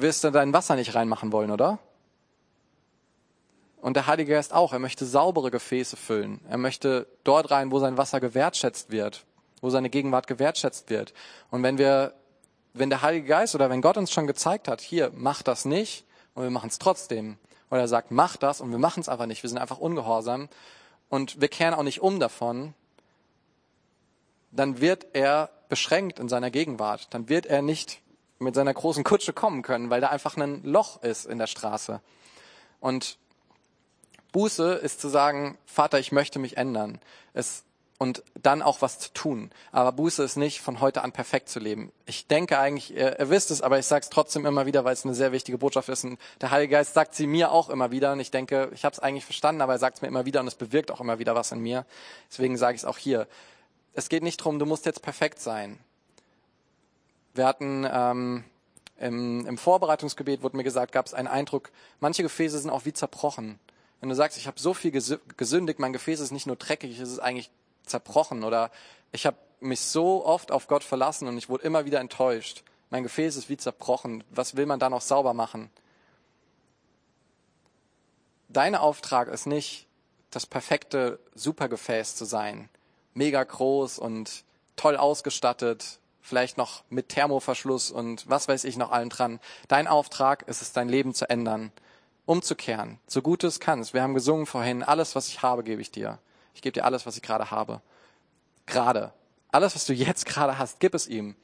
wirst 0.00 0.24
du 0.24 0.30
dein 0.30 0.52
Wasser 0.52 0.76
nicht 0.76 0.94
reinmachen 0.94 1.32
wollen, 1.32 1.50
oder? 1.50 1.78
Und 3.80 3.94
der 3.94 4.06
Heilige 4.06 4.32
Geist 4.32 4.52
auch. 4.52 4.72
Er 4.72 4.78
möchte 4.78 5.04
saubere 5.04 5.50
Gefäße 5.50 5.96
füllen. 5.96 6.40
Er 6.48 6.58
möchte 6.58 7.06
dort 7.24 7.50
rein, 7.50 7.72
wo 7.72 7.80
sein 7.80 7.96
Wasser 7.96 8.20
gewertschätzt 8.20 8.90
wird, 8.90 9.24
wo 9.60 9.70
seine 9.70 9.90
Gegenwart 9.90 10.26
gewertschätzt 10.26 10.88
wird. 10.88 11.12
Und 11.50 11.62
wenn 11.62 11.78
wir, 11.78 12.14
wenn 12.74 12.90
der 12.90 13.02
Heilige 13.02 13.26
Geist 13.26 13.54
oder 13.54 13.70
wenn 13.70 13.82
Gott 13.82 13.96
uns 13.96 14.12
schon 14.12 14.26
gezeigt 14.26 14.68
hat, 14.68 14.80
hier, 14.80 15.10
mach 15.14 15.42
das 15.42 15.64
nicht, 15.64 16.04
und 16.34 16.44
wir 16.44 16.50
machen 16.50 16.68
es 16.68 16.78
trotzdem, 16.78 17.38
oder 17.70 17.80
er 17.80 17.88
sagt, 17.88 18.10
mach 18.10 18.36
das, 18.36 18.60
und 18.60 18.70
wir 18.70 18.78
machen 18.78 19.00
es 19.00 19.08
einfach 19.08 19.26
nicht, 19.26 19.42
wir 19.42 19.50
sind 19.50 19.58
einfach 19.58 19.78
ungehorsam, 19.78 20.48
und 21.08 21.40
wir 21.40 21.48
kehren 21.48 21.74
auch 21.74 21.82
nicht 21.82 22.00
um 22.00 22.20
davon, 22.20 22.74
dann 24.52 24.80
wird 24.80 25.06
er 25.14 25.50
beschränkt 25.68 26.18
in 26.18 26.28
seiner 26.28 26.50
Gegenwart. 26.50 27.08
Dann 27.10 27.28
wird 27.28 27.46
er 27.46 27.62
nicht 27.62 28.00
mit 28.42 28.54
seiner 28.54 28.74
großen 28.74 29.04
Kutsche 29.04 29.32
kommen 29.32 29.62
können, 29.62 29.90
weil 29.90 30.00
da 30.00 30.08
einfach 30.08 30.36
ein 30.36 30.62
Loch 30.64 31.02
ist 31.02 31.26
in 31.26 31.38
der 31.38 31.46
Straße. 31.46 32.00
Und 32.80 33.18
Buße 34.32 34.74
ist 34.74 35.00
zu 35.00 35.08
sagen, 35.08 35.58
Vater, 35.66 35.98
ich 35.98 36.10
möchte 36.10 36.38
mich 36.38 36.56
ändern. 36.56 37.00
Es, 37.34 37.64
und 37.98 38.24
dann 38.42 38.62
auch 38.62 38.82
was 38.82 38.98
zu 38.98 39.12
tun. 39.12 39.50
Aber 39.70 39.92
Buße 39.92 40.24
ist 40.24 40.36
nicht 40.36 40.60
von 40.60 40.80
heute 40.80 41.02
an 41.02 41.12
perfekt 41.12 41.48
zu 41.48 41.60
leben. 41.60 41.92
Ich 42.06 42.26
denke 42.26 42.58
eigentlich, 42.58 42.92
ihr, 42.92 43.20
ihr 43.20 43.30
wisst 43.30 43.50
es, 43.52 43.62
aber 43.62 43.78
ich 43.78 43.86
sage 43.86 44.02
es 44.02 44.10
trotzdem 44.10 44.44
immer 44.44 44.66
wieder, 44.66 44.84
weil 44.84 44.94
es 44.94 45.04
eine 45.04 45.14
sehr 45.14 45.30
wichtige 45.30 45.58
Botschaft 45.58 45.88
ist. 45.88 46.04
Und 46.04 46.18
der 46.40 46.50
Heilige 46.50 46.72
Geist 46.72 46.94
sagt 46.94 47.14
sie 47.14 47.28
mir 47.28 47.52
auch 47.52 47.68
immer 47.70 47.92
wieder. 47.92 48.12
Und 48.12 48.20
ich 48.20 48.32
denke, 48.32 48.70
ich 48.74 48.84
habe 48.84 48.94
es 48.94 48.98
eigentlich 48.98 49.24
verstanden, 49.24 49.60
aber 49.60 49.74
er 49.74 49.78
sagt 49.78 49.96
es 49.96 50.02
mir 50.02 50.08
immer 50.08 50.24
wieder 50.24 50.40
und 50.40 50.48
es 50.48 50.56
bewirkt 50.56 50.90
auch 50.90 51.00
immer 51.00 51.18
wieder 51.18 51.34
was 51.34 51.52
in 51.52 51.60
mir. 51.60 51.86
Deswegen 52.30 52.56
sage 52.56 52.74
ich 52.74 52.82
es 52.82 52.84
auch 52.86 52.98
hier. 52.98 53.28
Es 53.92 54.08
geht 54.08 54.22
nicht 54.22 54.40
darum, 54.40 54.58
du 54.58 54.66
musst 54.66 54.86
jetzt 54.86 55.02
perfekt 55.02 55.38
sein. 55.38 55.78
Wir 57.34 57.46
hatten 57.46 57.86
ähm, 57.90 58.44
im, 58.98 59.46
im 59.46 59.58
Vorbereitungsgebet, 59.58 60.42
wurde 60.42 60.56
mir 60.56 60.64
gesagt, 60.64 60.92
gab 60.92 61.06
es 61.06 61.14
einen 61.14 61.28
Eindruck, 61.28 61.70
manche 62.00 62.22
Gefäße 62.22 62.58
sind 62.58 62.70
auch 62.70 62.84
wie 62.84 62.92
zerbrochen. 62.92 63.58
Wenn 64.00 64.08
du 64.08 64.14
sagst, 64.14 64.36
ich 64.36 64.46
habe 64.46 64.60
so 64.60 64.74
viel 64.74 64.90
gesündigt, 64.90 65.78
mein 65.78 65.92
Gefäß 65.92 66.20
ist 66.20 66.32
nicht 66.32 66.46
nur 66.46 66.56
dreckig, 66.56 66.98
es 66.98 67.10
ist 67.10 67.20
eigentlich 67.20 67.50
zerbrochen 67.84 68.44
oder 68.44 68.70
ich 69.12 69.26
habe 69.26 69.36
mich 69.60 69.80
so 69.80 70.24
oft 70.24 70.50
auf 70.50 70.66
Gott 70.66 70.84
verlassen 70.84 71.28
und 71.28 71.38
ich 71.38 71.48
wurde 71.48 71.64
immer 71.64 71.84
wieder 71.84 72.00
enttäuscht. 72.00 72.64
Mein 72.90 73.04
Gefäß 73.04 73.36
ist 73.36 73.48
wie 73.48 73.56
zerbrochen. 73.56 74.24
Was 74.30 74.56
will 74.56 74.66
man 74.66 74.78
da 74.80 74.90
noch 74.90 75.00
sauber 75.00 75.34
machen? 75.34 75.70
Dein 78.48 78.74
Auftrag 78.74 79.28
ist 79.28 79.46
nicht, 79.46 79.86
das 80.30 80.46
perfekte 80.46 81.18
Supergefäß 81.34 82.16
zu 82.16 82.24
sein. 82.24 82.68
Mega 83.14 83.42
groß 83.42 83.98
und 83.98 84.44
toll 84.76 84.96
ausgestattet, 84.96 86.00
vielleicht 86.22 86.56
noch 86.56 86.84
mit 86.88 87.10
Thermoverschluss 87.10 87.90
und 87.90 88.28
was 88.30 88.48
weiß 88.48 88.64
ich 88.64 88.76
noch 88.76 88.90
allen 88.90 89.10
dran. 89.10 89.40
Dein 89.68 89.86
Auftrag 89.86 90.42
ist 90.48 90.62
es, 90.62 90.72
dein 90.72 90.88
Leben 90.88 91.12
zu 91.12 91.28
ändern, 91.28 91.72
umzukehren, 92.24 92.98
so 93.06 93.20
gut 93.20 93.42
du 93.42 93.48
es 93.48 93.60
kannst. 93.60 93.92
Wir 93.92 94.02
haben 94.02 94.14
gesungen 94.14 94.46
vorhin, 94.46 94.82
alles, 94.82 95.14
was 95.14 95.28
ich 95.28 95.42
habe, 95.42 95.64
gebe 95.64 95.82
ich 95.82 95.90
dir. 95.90 96.18
Ich 96.54 96.62
gebe 96.62 96.72
dir 96.72 96.84
alles, 96.84 97.04
was 97.04 97.16
ich 97.16 97.22
gerade 97.22 97.50
habe. 97.50 97.82
Gerade. 98.66 99.12
Alles, 99.50 99.74
was 99.74 99.84
du 99.84 99.92
jetzt 99.92 100.24
gerade 100.24 100.58
hast, 100.58 100.80
gib 100.80 100.94
es 100.94 101.08
ihm. 101.08 101.34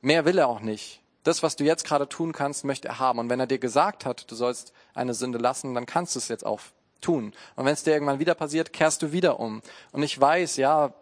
Mehr 0.00 0.24
will 0.24 0.38
er 0.38 0.48
auch 0.48 0.60
nicht. 0.60 1.00
Das, 1.22 1.42
was 1.42 1.54
du 1.56 1.64
jetzt 1.64 1.84
gerade 1.84 2.08
tun 2.08 2.32
kannst, 2.32 2.64
möchte 2.64 2.88
er 2.88 2.98
haben. 2.98 3.18
Und 3.18 3.28
wenn 3.28 3.38
er 3.38 3.46
dir 3.46 3.58
gesagt 3.58 4.06
hat, 4.06 4.30
du 4.30 4.34
sollst 4.34 4.72
eine 4.94 5.12
Sünde 5.12 5.38
lassen, 5.38 5.74
dann 5.74 5.84
kannst 5.84 6.14
du 6.14 6.18
es 6.18 6.28
jetzt 6.28 6.46
auch 6.46 6.60
tun. 7.02 7.32
Und 7.56 7.64
wenn 7.66 7.74
es 7.74 7.82
dir 7.82 7.92
irgendwann 7.92 8.18
wieder 8.18 8.34
passiert, 8.34 8.72
kehrst 8.72 9.02
du 9.02 9.12
wieder 9.12 9.38
um. 9.38 9.60
Und 9.92 10.02
ich 10.02 10.18
weiß, 10.18 10.56
ja, 10.56 10.94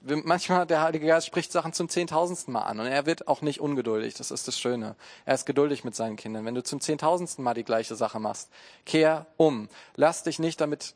manchmal 0.00 0.66
der 0.66 0.82
Heilige 0.82 1.06
Geist 1.06 1.26
spricht 1.26 1.52
Sachen 1.52 1.72
zum 1.72 1.88
zehntausendsten 1.88 2.52
Mal 2.52 2.62
an 2.62 2.80
und 2.80 2.86
er 2.86 3.06
wird 3.06 3.28
auch 3.28 3.42
nicht 3.42 3.60
ungeduldig. 3.60 4.14
Das 4.14 4.30
ist 4.30 4.48
das 4.48 4.58
Schöne. 4.58 4.96
Er 5.24 5.34
ist 5.34 5.46
geduldig 5.46 5.84
mit 5.84 5.94
seinen 5.94 6.16
Kindern. 6.16 6.44
Wenn 6.44 6.54
du 6.54 6.62
zum 6.62 6.80
zehntausendsten 6.80 7.42
Mal 7.44 7.54
die 7.54 7.64
gleiche 7.64 7.96
Sache 7.96 8.20
machst, 8.20 8.48
kehr 8.84 9.26
um. 9.36 9.68
Lass 9.96 10.22
dich 10.22 10.38
nicht 10.38 10.60
damit 10.60 10.94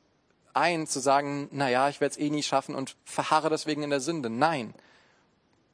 ein, 0.55 0.87
zu 0.87 1.01
sagen, 1.01 1.49
na 1.51 1.69
ja, 1.71 1.88
ich 1.88 2.01
werde 2.01 2.12
es 2.12 2.19
eh 2.19 2.31
nie 2.31 2.43
schaffen 2.43 2.75
und 2.75 2.97
verharre 3.05 3.51
deswegen 3.51 3.83
in 3.83 3.91
der 3.91 4.01
Sünde. 4.01 4.31
Nein. 4.31 4.75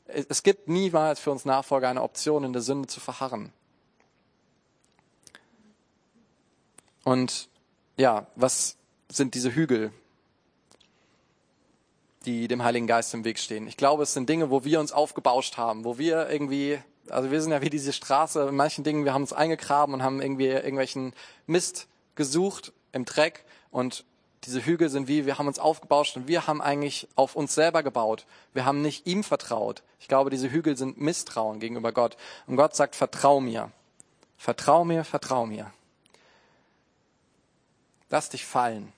Es 0.07 0.43
gibt 0.43 0.69
niemals 0.69 1.21
für 1.21 1.31
uns 1.31 1.45
Nachfolger 1.45 1.89
eine 1.89 2.03
Option, 2.03 2.45
in 2.45 2.53
der 2.53 2.63
Sünde 2.63 2.89
zu 2.89 2.99
verharren. 3.01 3.53
Und 7.05 7.49
ja, 7.97 8.27
was 8.35 8.77
sind 9.11 9.35
diese 9.35 9.55
Hügel? 9.55 9.93
Die 12.27 12.49
dem 12.49 12.65
Heiligen 12.65 12.87
Geist 12.87 13.15
im 13.15 13.25
Weg 13.25 13.39
stehen. 13.39 13.67
Ich 13.67 13.77
glaube, 13.77 14.03
es 14.03 14.13
sind 14.13 14.29
Dinge, 14.29 14.51
wo 14.51 14.65
wir 14.65 14.81
uns 14.81 14.93
aufgebauscht 14.93 15.57
haben, 15.57 15.85
wo 15.85 15.99
wir 15.99 16.29
irgendwie, 16.29 16.79
also 17.09 17.31
wir 17.31 17.41
sind 17.41 17.53
ja 17.53 17.63
wie 17.63 17.71
diese 17.71 17.93
Straße, 17.93 18.49
in 18.49 18.57
manchen 18.57 18.85
Dingen, 18.85 19.05
wir 19.05 19.15
haben 19.15 19.23
uns 19.23 19.33
eingegraben 19.33 19.95
und 19.95 20.03
haben 20.03 20.21
irgendwie 20.21 20.47
irgendwelchen 20.47 21.15
Mist 21.47 21.87
gesucht 22.15 22.73
im 22.93 23.05
Dreck 23.05 23.45
und 23.71 24.05
diese 24.45 24.65
Hügel 24.65 24.89
sind 24.89 25.09
wie, 25.09 25.27
wir 25.27 25.39
haben 25.39 25.49
uns 25.49 25.59
aufgebauscht 25.59 26.17
und 26.17 26.29
wir 26.29 26.47
haben 26.47 26.63
eigentlich 26.63 27.09
auf 27.17 27.35
uns 27.35 27.55
selber 27.55 27.83
gebaut. 27.83 28.25
Wir 28.53 28.65
haben 28.65 28.83
nicht 28.83 29.07
ihm 29.07 29.25
vertraut. 29.25 29.83
Ich 30.01 30.09
glaube, 30.09 30.31
diese 30.31 30.51
Hügel 30.51 30.77
sind 30.77 31.01
Misstrauen 31.01 31.59
gegenüber 31.59 31.93
Gott. 31.93 32.17
Und 32.47 32.57
Gott 32.57 32.77
sagt, 32.77 32.95
vertrau 32.95 33.41
mir. 33.41 33.73
Vertrau 34.37 34.85
mir, 34.85 35.05
vertrau 35.05 35.47
mir. 35.47 35.73
Lass 38.11 38.29
dich 38.29 38.47
fallen. 38.47 38.93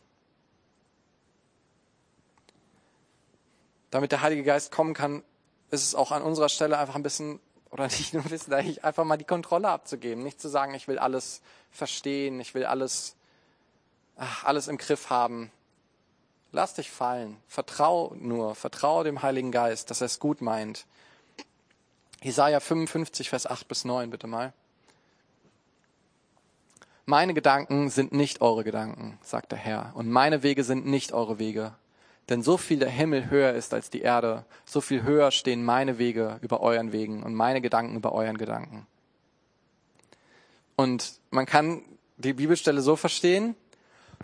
Damit 3.90 4.12
der 4.12 4.22
Heilige 4.22 4.42
Geist 4.42 4.70
kommen 4.70 4.94
kann, 4.94 5.22
ist 5.70 5.84
es 5.84 5.94
auch 5.94 6.12
an 6.12 6.22
unserer 6.22 6.48
Stelle 6.48 6.78
einfach 6.78 6.94
ein 6.94 7.02
bisschen, 7.02 7.40
oder 7.70 7.84
nicht 7.86 8.14
nur 8.14 8.22
ein 8.22 8.28
bisschen, 8.28 8.52
eigentlich 8.52 8.84
einfach 8.84 9.04
mal 9.04 9.16
die 9.16 9.24
Kontrolle 9.24 9.68
abzugeben. 9.68 10.22
Nicht 10.22 10.40
zu 10.40 10.48
sagen, 10.48 10.74
ich 10.74 10.88
will 10.88 10.98
alles 10.98 11.42
verstehen, 11.70 12.40
ich 12.40 12.54
will 12.54 12.64
alles, 12.64 13.16
ach, 14.16 14.44
alles 14.44 14.68
im 14.68 14.78
Griff 14.78 15.10
haben. 15.10 15.50
Lass 16.52 16.74
dich 16.74 16.90
fallen. 16.90 17.36
Vertrau 17.46 18.14
nur, 18.18 18.56
vertrau 18.56 19.04
dem 19.04 19.22
Heiligen 19.22 19.52
Geist, 19.52 19.90
dass 19.90 20.00
er 20.00 20.06
es 20.06 20.18
gut 20.18 20.40
meint. 20.40 20.84
Jesaja 22.22 22.60
55, 22.60 23.30
Vers 23.30 23.46
8 23.46 23.68
bis 23.68 23.84
9, 23.84 24.10
bitte 24.10 24.26
mal. 24.26 24.52
Meine 27.06 27.34
Gedanken 27.34 27.88
sind 27.88 28.12
nicht 28.12 28.40
eure 28.40 28.62
Gedanken, 28.62 29.18
sagt 29.22 29.52
der 29.52 29.58
Herr, 29.58 29.92
und 29.94 30.08
meine 30.08 30.42
Wege 30.42 30.64
sind 30.64 30.86
nicht 30.86 31.12
eure 31.12 31.38
Wege, 31.38 31.74
denn 32.30 32.42
so 32.42 32.56
viel 32.56 32.78
der 32.78 32.88
Himmel 32.88 33.28
höher 33.28 33.52
ist 33.52 33.74
als 33.74 33.90
die 33.90 34.00
Erde, 34.00 34.44
so 34.64 34.80
viel 34.80 35.02
höher 35.02 35.32
stehen 35.32 35.64
meine 35.64 35.98
Wege 35.98 36.38
über 36.42 36.60
euren 36.60 36.92
Wegen 36.92 37.22
und 37.22 37.34
meine 37.34 37.60
Gedanken 37.60 37.96
über 37.96 38.12
euren 38.12 38.38
Gedanken. 38.38 38.86
Und 40.76 41.20
man 41.30 41.44
kann 41.44 41.82
die 42.16 42.32
Bibelstelle 42.32 42.80
so 42.80 42.96
verstehen, 42.96 43.56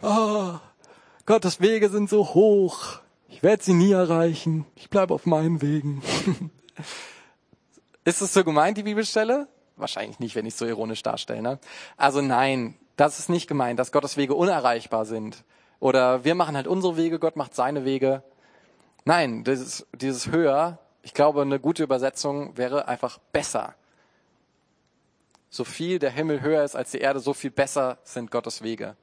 oh, 0.02 0.54
Gottes 1.26 1.60
Wege 1.60 1.88
sind 1.88 2.08
so 2.08 2.32
hoch, 2.34 3.00
ich 3.28 3.42
werde 3.42 3.62
sie 3.62 3.74
nie 3.74 3.90
erreichen, 3.90 4.64
ich 4.76 4.88
bleibe 4.88 5.12
auf 5.12 5.26
meinen 5.26 5.60
Wegen. 5.60 6.00
ist 8.04 8.22
es 8.22 8.32
so 8.32 8.44
gemeint, 8.44 8.78
die 8.78 8.84
Bibelstelle? 8.84 9.48
Wahrscheinlich 9.76 10.20
nicht, 10.20 10.36
wenn 10.36 10.46
ich 10.46 10.54
es 10.54 10.58
so 10.58 10.64
ironisch 10.64 11.02
darstelle. 11.02 11.42
Ne? 11.42 11.58
Also 11.96 12.22
nein, 12.22 12.76
das 12.96 13.18
ist 13.18 13.28
nicht 13.28 13.48
gemeint, 13.48 13.78
dass 13.78 13.92
Gottes 13.92 14.16
Wege 14.16 14.34
unerreichbar 14.34 15.04
sind. 15.04 15.44
Oder 15.80 16.24
wir 16.24 16.34
machen 16.34 16.56
halt 16.56 16.66
unsere 16.66 16.96
Wege, 16.96 17.18
Gott 17.18 17.36
macht 17.36 17.54
seine 17.54 17.84
Wege. 17.84 18.22
Nein, 19.04 19.44
dieses, 19.44 19.86
dieses 19.94 20.30
höher, 20.30 20.78
ich 21.02 21.14
glaube, 21.14 21.42
eine 21.42 21.60
gute 21.60 21.82
Übersetzung 21.82 22.56
wäre 22.56 22.88
einfach 22.88 23.18
besser. 23.32 23.74
So 25.50 25.64
viel 25.64 25.98
der 25.98 26.10
Himmel 26.10 26.40
höher 26.40 26.64
ist 26.64 26.74
als 26.74 26.90
die 26.90 26.98
Erde, 26.98 27.20
so 27.20 27.32
viel 27.32 27.50
besser 27.50 27.98
sind 28.02 28.30
Gottes 28.30 28.62
Wege. 28.62 28.96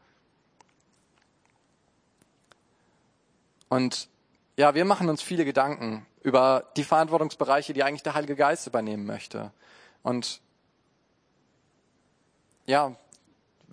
Und 3.69 4.09
ja, 4.57 4.75
wir 4.75 4.85
machen 4.85 5.09
uns 5.09 5.21
viele 5.21 5.45
Gedanken 5.45 6.05
über 6.21 6.69
die 6.77 6.83
Verantwortungsbereiche, 6.83 7.73
die 7.73 7.83
eigentlich 7.83 8.03
der 8.03 8.13
Heilige 8.13 8.35
Geist 8.35 8.67
übernehmen 8.67 9.05
möchte. 9.05 9.51
Und 10.03 10.41
ja, 12.65 12.95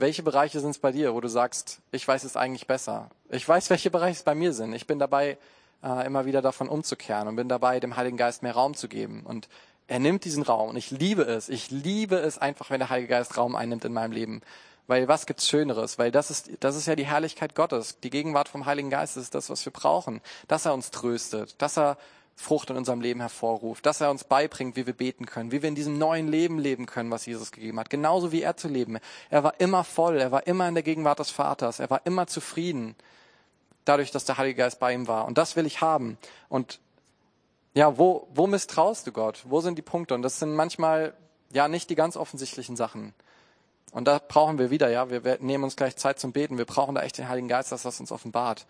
welche 0.00 0.22
Bereiche 0.22 0.60
sind 0.60 0.70
es 0.70 0.78
bei 0.78 0.92
dir, 0.92 1.14
wo 1.14 1.20
du 1.20 1.28
sagst, 1.28 1.80
ich 1.92 2.06
weiß 2.06 2.24
es 2.24 2.36
eigentlich 2.36 2.66
besser? 2.66 3.10
Ich 3.28 3.46
weiß, 3.46 3.70
welche 3.70 3.90
Bereiche 3.90 4.18
es 4.18 4.22
bei 4.22 4.34
mir 4.34 4.52
sind. 4.52 4.72
Ich 4.72 4.86
bin 4.86 4.98
dabei, 4.98 5.36
äh, 5.82 6.06
immer 6.06 6.24
wieder 6.24 6.42
davon 6.42 6.68
umzukehren 6.68 7.28
und 7.28 7.36
bin 7.36 7.48
dabei, 7.48 7.80
dem 7.80 7.96
Heiligen 7.96 8.16
Geist 8.16 8.42
mehr 8.42 8.54
Raum 8.54 8.74
zu 8.74 8.88
geben. 8.88 9.22
Und 9.24 9.48
er 9.88 9.98
nimmt 9.98 10.24
diesen 10.24 10.42
Raum 10.42 10.70
und 10.70 10.76
ich 10.76 10.90
liebe 10.90 11.22
es. 11.22 11.48
Ich 11.48 11.70
liebe 11.70 12.16
es 12.16 12.38
einfach, 12.38 12.70
wenn 12.70 12.80
der 12.80 12.90
Heilige 12.90 13.08
Geist 13.08 13.36
Raum 13.36 13.54
einnimmt 13.54 13.84
in 13.84 13.92
meinem 13.92 14.12
Leben. 14.12 14.40
Weil 14.86 15.06
was 15.06 15.26
gibt's 15.26 15.48
Schöneres? 15.48 15.98
Weil 15.98 16.10
das 16.10 16.30
ist, 16.30 16.50
das 16.60 16.76
ist 16.76 16.86
ja 16.86 16.96
die 16.96 17.06
Herrlichkeit 17.06 17.54
Gottes. 17.54 18.00
Die 18.00 18.10
Gegenwart 18.10 18.48
vom 18.48 18.66
Heiligen 18.66 18.90
Geist 18.90 19.16
ist 19.16 19.34
das, 19.34 19.50
was 19.50 19.64
wir 19.64 19.72
brauchen. 19.72 20.20
Dass 20.48 20.66
er 20.66 20.74
uns 20.74 20.90
tröstet, 20.90 21.60
dass 21.62 21.78
er 21.78 21.96
Frucht 22.40 22.70
in 22.70 22.76
unserem 22.76 23.00
Leben 23.02 23.20
hervorruft, 23.20 23.84
dass 23.84 24.00
er 24.00 24.10
uns 24.10 24.24
beibringt, 24.24 24.74
wie 24.74 24.86
wir 24.86 24.94
beten 24.94 25.26
können, 25.26 25.52
wie 25.52 25.60
wir 25.60 25.68
in 25.68 25.74
diesem 25.74 25.98
neuen 25.98 26.26
Leben 26.26 26.58
leben 26.58 26.86
können, 26.86 27.10
was 27.10 27.26
Jesus 27.26 27.52
gegeben 27.52 27.78
hat, 27.78 27.90
genauso 27.90 28.32
wie 28.32 28.40
er 28.40 28.56
zu 28.56 28.66
leben. 28.66 28.98
Er 29.28 29.44
war 29.44 29.60
immer 29.60 29.84
voll, 29.84 30.18
er 30.18 30.32
war 30.32 30.46
immer 30.46 30.66
in 30.66 30.74
der 30.74 30.82
Gegenwart 30.82 31.18
des 31.18 31.30
Vaters, 31.30 31.80
er 31.80 31.90
war 31.90 32.00
immer 32.06 32.26
zufrieden, 32.26 32.96
dadurch, 33.84 34.10
dass 34.10 34.24
der 34.24 34.38
Heilige 34.38 34.56
Geist 34.56 34.80
bei 34.80 34.94
ihm 34.94 35.06
war. 35.06 35.26
Und 35.26 35.36
das 35.36 35.54
will 35.54 35.66
ich 35.66 35.82
haben. 35.82 36.16
Und 36.48 36.80
ja, 37.74 37.98
wo, 37.98 38.26
wo 38.34 38.46
misstraust 38.46 39.06
du 39.06 39.12
Gott? 39.12 39.44
Wo 39.46 39.60
sind 39.60 39.76
die 39.76 39.82
Punkte? 39.82 40.14
Und 40.14 40.22
das 40.22 40.38
sind 40.38 40.54
manchmal 40.54 41.14
ja 41.52 41.68
nicht 41.68 41.90
die 41.90 41.94
ganz 41.94 42.16
offensichtlichen 42.16 42.74
Sachen. 42.74 43.14
Und 43.92 44.06
da 44.06 44.18
brauchen 44.18 44.58
wir 44.58 44.70
wieder, 44.70 44.88
ja, 44.88 45.10
wir 45.10 45.38
nehmen 45.40 45.64
uns 45.64 45.76
gleich 45.76 45.96
Zeit 45.96 46.18
zum 46.18 46.32
Beten. 46.32 46.58
Wir 46.58 46.64
brauchen 46.64 46.94
da 46.94 47.02
echt 47.02 47.18
den 47.18 47.28
Heiligen 47.28 47.48
Geist, 47.48 47.72
dass 47.72 47.82
das 47.82 48.00
uns 48.00 48.12
offenbart. 48.12 48.66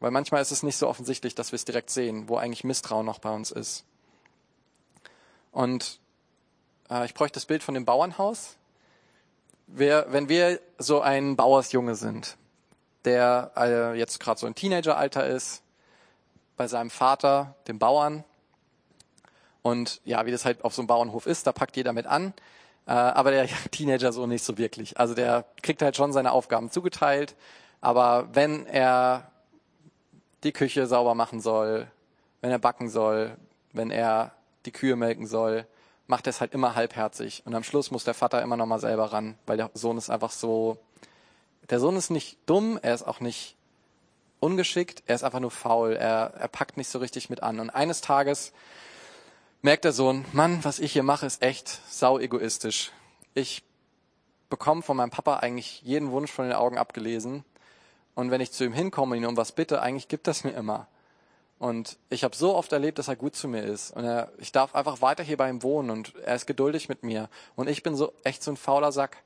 Weil 0.00 0.10
manchmal 0.10 0.42
ist 0.42 0.50
es 0.50 0.62
nicht 0.62 0.76
so 0.76 0.88
offensichtlich, 0.88 1.34
dass 1.34 1.52
wir 1.52 1.56
es 1.56 1.64
direkt 1.64 1.90
sehen, 1.90 2.28
wo 2.28 2.36
eigentlich 2.36 2.64
Misstrauen 2.64 3.06
noch 3.06 3.18
bei 3.18 3.30
uns 3.30 3.50
ist. 3.50 3.84
Und 5.52 6.00
äh, 6.90 7.04
ich 7.04 7.14
bräuchte 7.14 7.34
das 7.34 7.46
Bild 7.46 7.62
von 7.62 7.74
dem 7.74 7.84
Bauernhaus. 7.84 8.56
Wir, 9.66 10.06
wenn 10.08 10.28
wir 10.28 10.60
so 10.78 11.00
ein 11.00 11.36
Bauersjunge 11.36 11.94
sind, 11.94 12.36
der 13.04 13.52
äh, 13.56 13.98
jetzt 13.98 14.18
gerade 14.20 14.40
so 14.40 14.46
ein 14.46 14.54
Teenageralter 14.54 15.26
ist, 15.26 15.62
bei 16.56 16.66
seinem 16.66 16.90
Vater, 16.90 17.54
dem 17.68 17.78
Bauern, 17.78 18.24
und 19.62 20.00
ja, 20.04 20.24
wie 20.26 20.30
das 20.30 20.44
halt 20.44 20.64
auf 20.64 20.74
so 20.74 20.82
einem 20.82 20.86
Bauernhof 20.86 21.26
ist, 21.26 21.46
da 21.46 21.52
packt 21.52 21.76
jeder 21.76 21.92
mit 21.92 22.06
an. 22.06 22.32
Äh, 22.86 22.92
aber 22.92 23.30
der 23.30 23.46
Teenager 23.70 24.12
so 24.12 24.26
nicht 24.26 24.44
so 24.44 24.58
wirklich. 24.58 24.98
Also 24.98 25.14
der 25.14 25.44
kriegt 25.62 25.82
halt 25.82 25.96
schon 25.96 26.12
seine 26.12 26.32
Aufgaben 26.32 26.70
zugeteilt. 26.70 27.34
Aber 27.80 28.28
wenn 28.32 28.66
er 28.66 29.29
die 30.44 30.52
Küche 30.52 30.86
sauber 30.86 31.14
machen 31.14 31.40
soll, 31.40 31.86
wenn 32.40 32.50
er 32.50 32.58
backen 32.58 32.88
soll, 32.88 33.36
wenn 33.72 33.90
er 33.90 34.32
die 34.66 34.72
Kühe 34.72 34.96
melken 34.96 35.26
soll, 35.26 35.66
macht 36.06 36.26
er 36.26 36.30
es 36.30 36.40
halt 36.40 36.54
immer 36.54 36.74
halbherzig. 36.74 37.42
Und 37.46 37.54
am 37.54 37.62
Schluss 37.62 37.90
muss 37.90 38.04
der 38.04 38.14
Vater 38.14 38.42
immer 38.42 38.56
noch 38.56 38.66
mal 38.66 38.80
selber 38.80 39.12
ran, 39.12 39.36
weil 39.46 39.56
der 39.56 39.70
Sohn 39.74 39.96
ist 39.96 40.10
einfach 40.10 40.30
so, 40.30 40.78
der 41.70 41.80
Sohn 41.80 41.96
ist 41.96 42.10
nicht 42.10 42.38
dumm, 42.46 42.78
er 42.82 42.94
ist 42.94 43.06
auch 43.06 43.20
nicht 43.20 43.56
ungeschickt, 44.40 45.02
er 45.06 45.14
ist 45.14 45.22
einfach 45.22 45.40
nur 45.40 45.50
faul, 45.50 45.92
er, 45.92 46.34
er 46.34 46.48
packt 46.48 46.76
nicht 46.76 46.88
so 46.88 46.98
richtig 46.98 47.30
mit 47.30 47.42
an. 47.42 47.60
Und 47.60 47.70
eines 47.70 48.00
Tages 48.00 48.52
merkt 49.62 49.84
der 49.84 49.92
Sohn, 49.92 50.24
Mann, 50.32 50.64
was 50.64 50.78
ich 50.78 50.92
hier 50.92 51.02
mache, 51.02 51.26
ist 51.26 51.42
echt 51.42 51.68
sau 51.88 52.18
egoistisch. 52.18 52.90
Ich 53.34 53.62
bekomme 54.48 54.82
von 54.82 54.96
meinem 54.96 55.10
Papa 55.10 55.36
eigentlich 55.36 55.82
jeden 55.82 56.10
Wunsch 56.10 56.32
von 56.32 56.46
den 56.46 56.54
Augen 56.54 56.78
abgelesen. 56.78 57.44
Und 58.20 58.30
wenn 58.30 58.40
ich 58.40 58.52
zu 58.52 58.64
ihm 58.64 58.72
hinkomme 58.72 59.16
und 59.16 59.22
ihn 59.22 59.26
um 59.26 59.36
was 59.36 59.52
bitte, 59.52 59.82
eigentlich 59.82 60.08
gibt 60.08 60.26
das 60.26 60.44
mir 60.44 60.52
immer. 60.52 60.86
Und 61.58 61.98
ich 62.08 62.24
habe 62.24 62.34
so 62.34 62.54
oft 62.54 62.72
erlebt, 62.72 62.98
dass 62.98 63.08
er 63.08 63.16
gut 63.16 63.34
zu 63.34 63.48
mir 63.48 63.62
ist. 63.62 63.90
Und 63.96 64.04
er, 64.04 64.30
ich 64.38 64.52
darf 64.52 64.74
einfach 64.74 65.02
weiter 65.02 65.22
hier 65.22 65.36
bei 65.36 65.50
ihm 65.50 65.62
wohnen 65.62 65.90
und 65.90 66.14
er 66.24 66.34
ist 66.34 66.46
geduldig 66.46 66.88
mit 66.88 67.02
mir. 67.02 67.28
Und 67.56 67.68
ich 67.68 67.82
bin 67.82 67.96
so 67.96 68.12
echt 68.24 68.42
so 68.42 68.50
ein 68.50 68.56
fauler 68.56 68.92
Sack. 68.92 69.18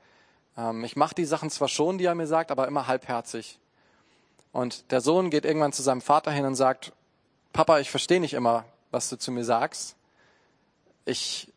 Ähm, 0.57 0.83
ich 0.83 0.95
mache 0.95 1.15
die 1.15 1.25
Sachen 1.25 1.49
zwar 1.49 1.67
schon, 1.67 1.97
die 1.97 2.05
er 2.05 2.15
mir 2.15 2.27
sagt, 2.27 2.51
aber 2.51 2.67
immer 2.67 2.87
halbherzig. 2.87 3.59
Und 4.51 4.91
der 4.91 5.01
Sohn 5.01 5.29
geht 5.29 5.45
irgendwann 5.45 5.73
zu 5.73 5.81
seinem 5.81 6.01
Vater 6.01 6.31
hin 6.31 6.45
und 6.45 6.55
sagt, 6.55 6.91
Papa, 7.53 7.79
ich 7.79 7.91
verstehe 7.91 8.19
nicht 8.19 8.33
immer, 8.33 8.65
was 8.91 9.09
du 9.09 9.17
zu 9.17 9.31
mir 9.31 9.45
sagst 9.45 9.95
ich 11.05 11.51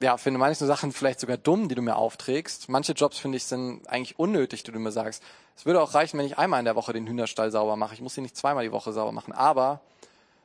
ja, 0.00 0.16
finde 0.16 0.38
manche 0.38 0.64
Sachen 0.66 0.92
vielleicht 0.92 1.20
sogar 1.20 1.36
dumm, 1.36 1.68
die 1.68 1.74
du 1.74 1.82
mir 1.82 1.96
aufträgst. 1.96 2.68
Manche 2.68 2.92
Jobs 2.92 3.18
finde 3.18 3.36
ich 3.36 3.44
sind 3.44 3.88
eigentlich 3.88 4.18
unnötig, 4.18 4.62
die 4.62 4.72
du 4.72 4.78
mir 4.78 4.92
sagst. 4.92 5.22
Es 5.56 5.66
würde 5.66 5.82
auch 5.82 5.94
reichen, 5.94 6.18
wenn 6.18 6.26
ich 6.26 6.38
einmal 6.38 6.60
in 6.60 6.64
der 6.64 6.76
Woche 6.76 6.92
den 6.92 7.06
Hühnerstall 7.06 7.50
sauber 7.50 7.76
mache. 7.76 7.94
Ich 7.94 8.00
muss 8.00 8.16
ihn 8.16 8.22
nicht 8.22 8.36
zweimal 8.36 8.64
die 8.64 8.72
Woche 8.72 8.92
sauber 8.92 9.12
machen. 9.12 9.32
Aber 9.32 9.80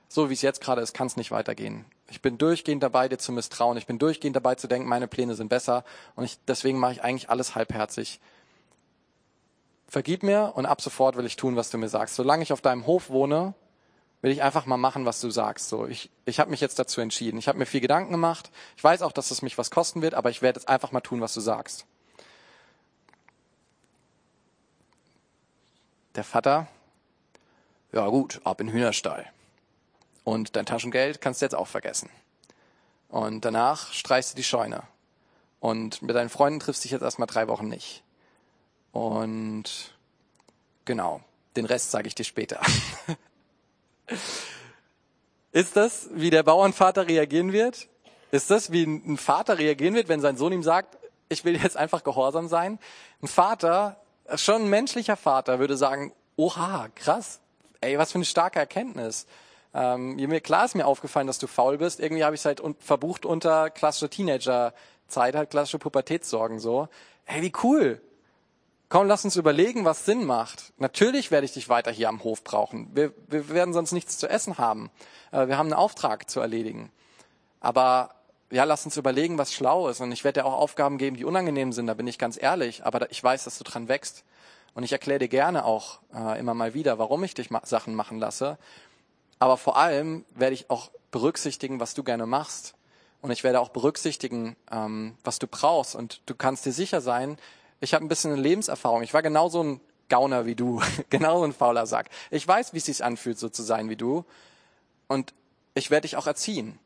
so 0.10 0.30
wie 0.30 0.34
es 0.34 0.42
jetzt 0.42 0.62
gerade 0.62 0.82
ist, 0.82 0.94
kann 0.94 1.08
es 1.08 1.18
nicht 1.18 1.32
weitergehen. 1.32 1.86
Ich 2.10 2.22
bin 2.22 2.38
durchgehend 2.38 2.82
dabei, 2.82 3.08
dir 3.10 3.18
zu 3.18 3.32
misstrauen. 3.32 3.78
Ich 3.78 3.86
bin 3.86 4.00
durchgehend 4.00 4.36
dabei 4.36 4.56
zu 4.56 4.68
denken, 4.68 4.88
meine 4.88 5.08
Pläne 5.08 5.36
sind 5.36 5.50
besser. 5.50 5.84
Und 6.16 6.24
ich, 6.24 6.40
deswegen 6.48 6.80
mache 6.80 6.94
ich 6.94 7.04
eigentlich 7.04 7.30
alles 7.30 7.56
halbherzig. 7.56 8.20
Vergib 9.88 10.24
mir 10.24 10.54
und 10.56 10.66
ab 10.66 10.82
sofort 10.82 11.16
will 11.16 11.26
ich 11.26 11.36
tun, 11.36 11.56
was 11.56 11.70
du 11.70 11.78
mir 11.78 11.90
sagst. 11.90 12.16
Solange 12.16 12.42
ich 12.42 12.54
auf 12.54 12.62
deinem 12.62 12.88
Hof 12.88 13.12
wohne, 13.12 13.54
will 14.24 14.32
ich 14.32 14.42
einfach 14.42 14.66
mal 14.66 14.78
machen, 14.78 15.06
was 15.06 15.20
du 15.20 15.30
sagst. 15.30 15.68
So, 15.68 15.86
ich, 15.86 16.10
ich 16.24 16.40
habe 16.40 16.50
mich 16.50 16.62
jetzt 16.62 16.80
dazu 16.80 17.02
entschieden. 17.02 17.38
Ich 17.38 17.50
habe 17.50 17.60
mir 17.60 17.66
viel 17.66 17.82
Gedanken 17.82 18.14
gemacht. 18.14 18.52
Ich 18.78 18.84
weiß 18.84 19.02
auch, 19.02 19.12
dass 19.12 19.32
es 19.32 19.42
mich 19.42 19.58
was 19.58 19.70
kosten 19.70 20.02
wird, 20.02 20.14
aber 20.14 20.30
ich 20.30 20.42
werde 20.42 20.60
jetzt 20.60 20.70
einfach 20.70 20.94
mal 20.94 21.02
tun, 21.02 21.20
was 21.20 21.34
du 21.34 21.42
sagst. 21.42 21.86
Der 26.16 26.24
Vater, 26.24 26.68
ja 27.92 28.08
gut, 28.08 28.40
ab 28.46 28.62
in 28.62 28.68
den 28.68 28.74
Hühnerstall. 28.74 29.30
Und 30.24 30.56
dein 30.56 30.66
Taschengeld 30.66 31.20
kannst 31.20 31.42
du 31.42 31.46
jetzt 31.46 31.56
auch 31.56 31.68
vergessen. 31.68 32.10
Und 33.10 33.44
danach 33.44 33.92
streichst 33.92 34.32
du 34.32 34.36
die 34.38 34.44
Scheune. 34.46 34.84
Und 35.60 36.02
mit 36.02 36.16
deinen 36.16 36.30
Freunden 36.30 36.62
triffst 36.62 36.84
du 36.84 36.86
dich 36.86 36.94
jetzt 36.94 37.02
erstmal 37.02 37.28
drei 37.28 37.50
Wochen 37.50 37.68
nicht. 37.68 38.04
Und 38.94 39.94
genau, 40.86 41.20
den 41.58 41.66
Rest 41.66 41.92
sage 41.92 42.08
ich 42.08 42.16
dir 42.16 42.24
später. 42.24 42.62
Ist 45.52 45.76
das, 45.76 46.10
wie 46.14 46.30
der 46.30 46.44
Bauernvater 46.44 47.08
reagieren 47.08 47.54
wird? 47.54 47.88
Ist 48.32 48.50
das, 48.50 48.72
wie 48.72 48.84
ein 48.84 49.18
Vater 49.18 49.60
reagieren 49.60 49.94
wird, 49.94 50.08
wenn 50.10 50.20
sein 50.20 50.38
Sohn 50.38 50.54
ihm 50.54 50.64
sagt, 50.64 50.98
ich 51.30 51.46
will 51.46 51.56
jetzt 51.62 51.78
einfach 51.78 52.04
gehorsam 52.04 52.48
sein? 52.48 52.80
Ein 53.22 53.28
Vater, 53.28 53.98
schon 54.36 54.64
ein 54.64 54.70
menschlicher 54.70 55.16
Vater, 55.16 55.60
würde 55.60 55.78
sagen, 55.78 56.14
oha, 56.36 56.88
krass, 56.96 57.40
ey, 57.82 57.98
was 57.98 58.12
für 58.12 58.18
eine 58.18 58.26
starke 58.26 58.60
Erkenntnis. 58.60 59.28
Ähm, 59.74 60.16
mir 60.16 60.42
klar 60.42 60.66
ist 60.66 60.76
mir 60.76 60.86
aufgefallen, 60.86 61.28
dass 61.28 61.40
du 61.40 61.48
faul 61.48 61.78
bist. 61.78 62.00
Irgendwie 62.00 62.24
habe 62.24 62.36
ich 62.36 62.42
es 62.42 62.46
halt 62.46 62.62
un 62.62 62.76
verbucht 62.80 63.26
unter 63.26 63.70
klassische 63.70 64.10
Teenager-Zeit, 64.10 65.36
halt 65.36 65.50
klassische 65.50 65.80
Pubertätssorgen 65.80 66.60
so. 66.60 66.88
Hey, 67.26 67.42
wie 67.42 67.54
cool. 67.64 68.02
Komm, 68.94 69.08
lass 69.08 69.26
uns 69.26 69.38
überlegen, 69.38 69.86
was 69.86 70.06
Sinn 70.06 70.24
macht. 70.24 70.72
Natürlich 70.78 71.32
werde 71.32 71.46
ich 71.46 71.54
dich 71.54 71.68
weiter 71.68 71.90
hier 71.90 72.10
am 72.10 72.24
Hof 72.24 72.44
brauchen. 72.44 72.92
Wir, 72.94 73.12
wir 73.26 73.50
werden 73.50 73.74
sonst 73.74 73.92
nichts 73.92 74.20
zu 74.20 74.30
essen 74.30 74.60
haben. 74.60 74.92
Äh, 75.32 75.48
wir 75.48 75.58
haben 75.58 75.66
einen 75.66 75.74
Auftrag 75.74 76.30
zu 76.30 76.40
erledigen. 76.42 76.92
Aber 77.60 78.14
ja, 78.52 78.66
lass 78.66 78.86
uns 78.86 78.96
überlegen, 78.96 79.40
was 79.40 79.52
schlau 79.52 79.88
ist. 79.88 80.00
Und 80.00 80.12
ich 80.12 80.24
werde 80.24 80.42
dir 80.42 80.46
auch 80.46 80.54
Aufgaben 80.54 81.00
geben, 81.00 81.18
die 81.18 81.26
unangenehm 81.26 81.74
sind, 81.74 81.88
da 81.88 81.96
bin 81.96 82.06
ich 82.06 82.20
ganz 82.20 82.40
ehrlich. 82.40 82.86
Aber 82.86 83.10
ich 83.10 83.24
weiß, 83.24 83.46
dass 83.46 83.58
du 83.58 83.64
dran 83.64 83.88
wächst. 83.88 84.26
Und 84.76 84.84
ich 84.84 84.92
erkläre 84.92 85.18
dir 85.18 85.28
gerne 85.28 85.66
auch 85.66 85.98
äh, 86.14 86.40
immer 86.40 86.54
mal 86.54 86.76
wieder, 86.76 87.00
warum 87.00 87.24
ich 87.24 87.34
dich 87.34 87.50
ma 87.50 87.62
Sachen 87.66 87.96
machen 87.96 88.20
lasse. 88.20 88.60
Aber 89.40 89.58
vor 89.58 89.76
allem 89.76 90.24
werde 90.36 90.54
ich 90.54 90.70
auch 90.70 90.92
berücksichtigen, 91.10 91.80
was 91.80 91.96
du 91.96 92.04
gerne 92.04 92.28
machst. 92.28 92.76
Und 93.24 93.32
ich 93.32 93.44
werde 93.44 93.60
auch 93.60 93.70
berücksichtigen, 93.70 94.56
ähm, 94.72 95.18
was 95.24 95.40
du 95.40 95.48
brauchst. 95.48 95.96
Und 95.96 96.22
du 96.28 96.36
kannst 96.36 96.64
dir 96.68 96.74
sicher 96.74 97.02
sein, 97.02 97.40
ich 97.84 97.94
habe 97.94 98.06
ein 98.06 98.08
bisschen 98.08 98.36
Lebenserfahrung. 98.38 99.04
Ich 99.04 99.14
war 99.14 99.22
genauso 99.22 99.62
ein 99.62 99.82
Gauner 100.08 100.46
wie 100.46 100.56
du, 100.56 100.82
genauso 101.10 101.44
ein 101.44 101.54
fauler 101.54 101.86
Sack. 101.86 102.10
Ich 102.32 102.48
weiß, 102.48 102.74
wie 102.74 102.78
es 102.78 102.86
sich 102.86 103.04
anfühlt, 103.04 103.38
so 103.38 103.50
zu 103.50 103.62
sein 103.62 103.90
wie 103.90 103.98
du. 103.98 104.26
Und 105.08 105.34
ich 105.74 105.92
werde 105.92 106.04
dich 106.08 106.16
auch 106.16 106.26
erziehen. 106.26 106.80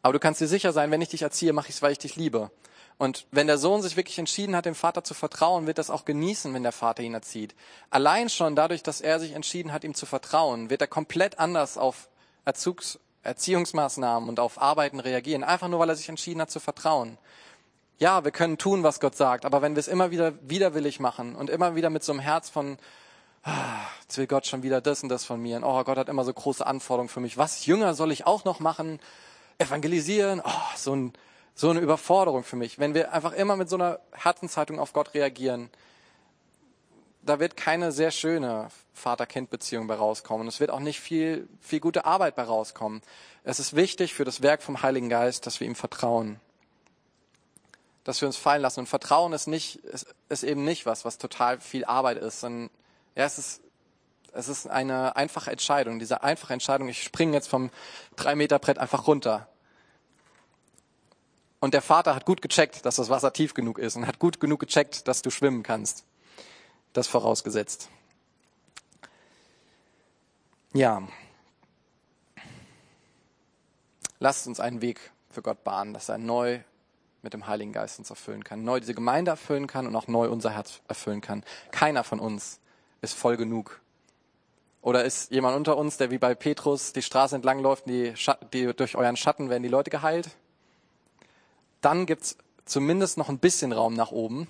Aber 0.00 0.14
du 0.14 0.18
kannst 0.18 0.40
dir 0.40 0.46
sicher 0.46 0.72
sein, 0.72 0.90
wenn 0.90 1.02
ich 1.02 1.10
dich 1.10 1.22
erziehe, 1.22 1.52
mache 1.52 1.68
ich 1.68 1.76
es, 1.76 1.82
weil 1.82 1.92
ich 1.92 1.98
dich 1.98 2.16
liebe. 2.16 2.50
Und 2.96 3.26
wenn 3.30 3.46
der 3.46 3.58
Sohn 3.58 3.82
sich 3.82 3.96
wirklich 3.96 4.18
entschieden 4.18 4.56
hat, 4.56 4.64
dem 4.64 4.74
Vater 4.74 5.04
zu 5.04 5.12
vertrauen, 5.12 5.66
wird 5.66 5.76
das 5.76 5.90
auch 5.90 6.06
genießen, 6.06 6.54
wenn 6.54 6.62
der 6.62 6.72
Vater 6.72 7.02
ihn 7.02 7.12
erzieht. 7.12 7.54
Allein 7.90 8.30
schon 8.30 8.56
dadurch, 8.56 8.82
dass 8.82 9.02
er 9.02 9.20
sich 9.20 9.32
entschieden 9.32 9.72
hat, 9.72 9.84
ihm 9.84 9.94
zu 9.94 10.06
vertrauen, 10.06 10.70
wird 10.70 10.80
er 10.80 10.86
komplett 10.86 11.38
anders 11.38 11.76
auf 11.76 12.08
Erzugs 12.46 12.98
Erziehungsmaßnahmen 13.24 14.28
und 14.28 14.38
auf 14.38 14.62
Arbeiten 14.62 15.00
reagieren. 15.00 15.42
Einfach 15.42 15.66
nur, 15.66 15.80
weil 15.80 15.88
er 15.88 15.96
sich 15.96 16.08
entschieden 16.08 16.40
hat 16.40 16.50
zu 16.50 16.60
vertrauen 16.60 17.18
ja, 17.98 18.24
wir 18.24 18.30
können 18.30 18.58
tun, 18.58 18.82
was 18.82 19.00
Gott 19.00 19.16
sagt, 19.16 19.44
aber 19.44 19.62
wenn 19.62 19.74
wir 19.74 19.80
es 19.80 19.88
immer 19.88 20.10
wieder 20.10 20.34
widerwillig 20.42 21.00
machen 21.00 21.34
und 21.34 21.48
immer 21.48 21.74
wieder 21.74 21.90
mit 21.90 22.04
so 22.04 22.12
einem 22.12 22.20
Herz 22.20 22.50
von, 22.50 22.78
ah, 23.42 23.78
jetzt 24.02 24.18
will 24.18 24.26
Gott 24.26 24.46
schon 24.46 24.62
wieder 24.62 24.80
das 24.80 25.02
und 25.02 25.08
das 25.08 25.24
von 25.24 25.40
mir 25.40 25.56
und 25.56 25.64
oh, 25.64 25.82
Gott 25.84 25.96
hat 25.96 26.08
immer 26.08 26.24
so 26.24 26.32
große 26.32 26.66
Anforderungen 26.66 27.08
für 27.08 27.20
mich, 27.20 27.38
was 27.38 27.64
jünger 27.64 27.94
soll 27.94 28.12
ich 28.12 28.26
auch 28.26 28.44
noch 28.44 28.60
machen, 28.60 29.00
evangelisieren, 29.58 30.42
oh, 30.44 30.76
so, 30.76 30.94
ein, 30.94 31.12
so 31.54 31.70
eine 31.70 31.80
Überforderung 31.80 32.44
für 32.44 32.56
mich. 32.56 32.78
Wenn 32.78 32.92
wir 32.94 33.12
einfach 33.14 33.32
immer 33.32 33.56
mit 33.56 33.70
so 33.70 33.76
einer 33.76 34.00
Herzenshaltung 34.12 34.78
auf 34.78 34.92
Gott 34.92 35.14
reagieren, 35.14 35.70
da 37.22 37.40
wird 37.40 37.56
keine 37.56 37.92
sehr 37.92 38.10
schöne 38.10 38.68
Vater-Kind-Beziehung 38.92 39.86
bei 39.86 39.94
rauskommen. 39.94 40.46
Es 40.46 40.60
wird 40.60 40.70
auch 40.70 40.80
nicht 40.80 41.00
viel, 41.00 41.48
viel 41.60 41.80
gute 41.80 42.04
Arbeit 42.04 42.36
bei 42.36 42.44
rauskommen. 42.44 43.00
Es 43.42 43.58
ist 43.58 43.74
wichtig 43.74 44.14
für 44.14 44.24
das 44.24 44.42
Werk 44.42 44.62
vom 44.62 44.82
Heiligen 44.82 45.08
Geist, 45.08 45.46
dass 45.46 45.58
wir 45.58 45.66
ihm 45.66 45.74
vertrauen 45.74 46.38
dass 48.06 48.20
wir 48.20 48.28
uns 48.28 48.36
fallen 48.36 48.62
lassen. 48.62 48.80
Und 48.80 48.86
Vertrauen 48.86 49.32
ist 49.32 49.48
nicht, 49.48 49.76
ist, 49.78 50.06
ist 50.28 50.44
eben 50.44 50.64
nicht 50.64 50.86
was, 50.86 51.04
was 51.04 51.18
total 51.18 51.60
viel 51.60 51.84
Arbeit 51.84 52.18
ist, 52.18 52.38
sondern 52.38 52.70
ja, 53.16 53.24
es 53.24 53.36
ist, 53.36 53.62
es 54.32 54.46
ist 54.46 54.68
eine 54.68 55.16
einfache 55.16 55.50
Entscheidung. 55.50 55.98
Diese 55.98 56.22
einfache 56.22 56.52
Entscheidung, 56.52 56.88
ich 56.88 57.02
springe 57.02 57.32
jetzt 57.32 57.48
vom 57.48 57.68
drei 58.14 58.36
Meter 58.36 58.60
Brett 58.60 58.78
einfach 58.78 59.08
runter. 59.08 59.48
Und 61.58 61.74
der 61.74 61.82
Vater 61.82 62.14
hat 62.14 62.26
gut 62.26 62.42
gecheckt, 62.42 62.86
dass 62.86 62.94
das 62.94 63.08
Wasser 63.08 63.32
tief 63.32 63.54
genug 63.54 63.80
ist 63.80 63.96
und 63.96 64.06
hat 64.06 64.20
gut 64.20 64.38
genug 64.38 64.60
gecheckt, 64.60 65.08
dass 65.08 65.22
du 65.22 65.30
schwimmen 65.30 65.64
kannst. 65.64 66.04
Das 66.92 67.08
vorausgesetzt. 67.08 67.88
Ja. 70.74 71.02
Lasst 74.20 74.46
uns 74.46 74.60
einen 74.60 74.80
Weg 74.80 75.10
für 75.28 75.42
Gott 75.42 75.64
bahnen, 75.64 75.92
dass 75.92 76.08
er 76.08 76.18
neu 76.18 76.60
mit 77.26 77.34
dem 77.34 77.48
Heiligen 77.48 77.72
Geist 77.72 77.98
uns 77.98 78.08
erfüllen 78.08 78.44
kann, 78.44 78.62
neu 78.62 78.78
diese 78.78 78.94
Gemeinde 78.94 79.32
erfüllen 79.32 79.66
kann 79.66 79.88
und 79.88 79.96
auch 79.96 80.06
neu 80.06 80.30
unser 80.30 80.50
Herz 80.50 80.80
erfüllen 80.86 81.20
kann. 81.20 81.42
Keiner 81.72 82.04
von 82.04 82.20
uns 82.20 82.60
ist 83.02 83.14
voll 83.14 83.36
genug. 83.36 83.80
Oder 84.80 85.04
ist 85.04 85.32
jemand 85.32 85.56
unter 85.56 85.76
uns, 85.76 85.96
der 85.96 86.12
wie 86.12 86.18
bei 86.18 86.36
Petrus 86.36 86.92
die 86.92 87.02
Straße 87.02 87.34
entlang 87.34 87.58
läuft, 87.58 87.86
die, 87.88 88.14
die 88.52 88.72
durch 88.72 88.94
euren 88.94 89.16
Schatten 89.16 89.50
werden 89.50 89.64
die 89.64 89.68
Leute 89.68 89.90
geheilt? 89.90 90.30
Dann 91.80 92.06
gibt's 92.06 92.38
zumindest 92.64 93.18
noch 93.18 93.28
ein 93.28 93.40
bisschen 93.40 93.72
Raum 93.72 93.94
nach 93.94 94.12
oben. 94.12 94.46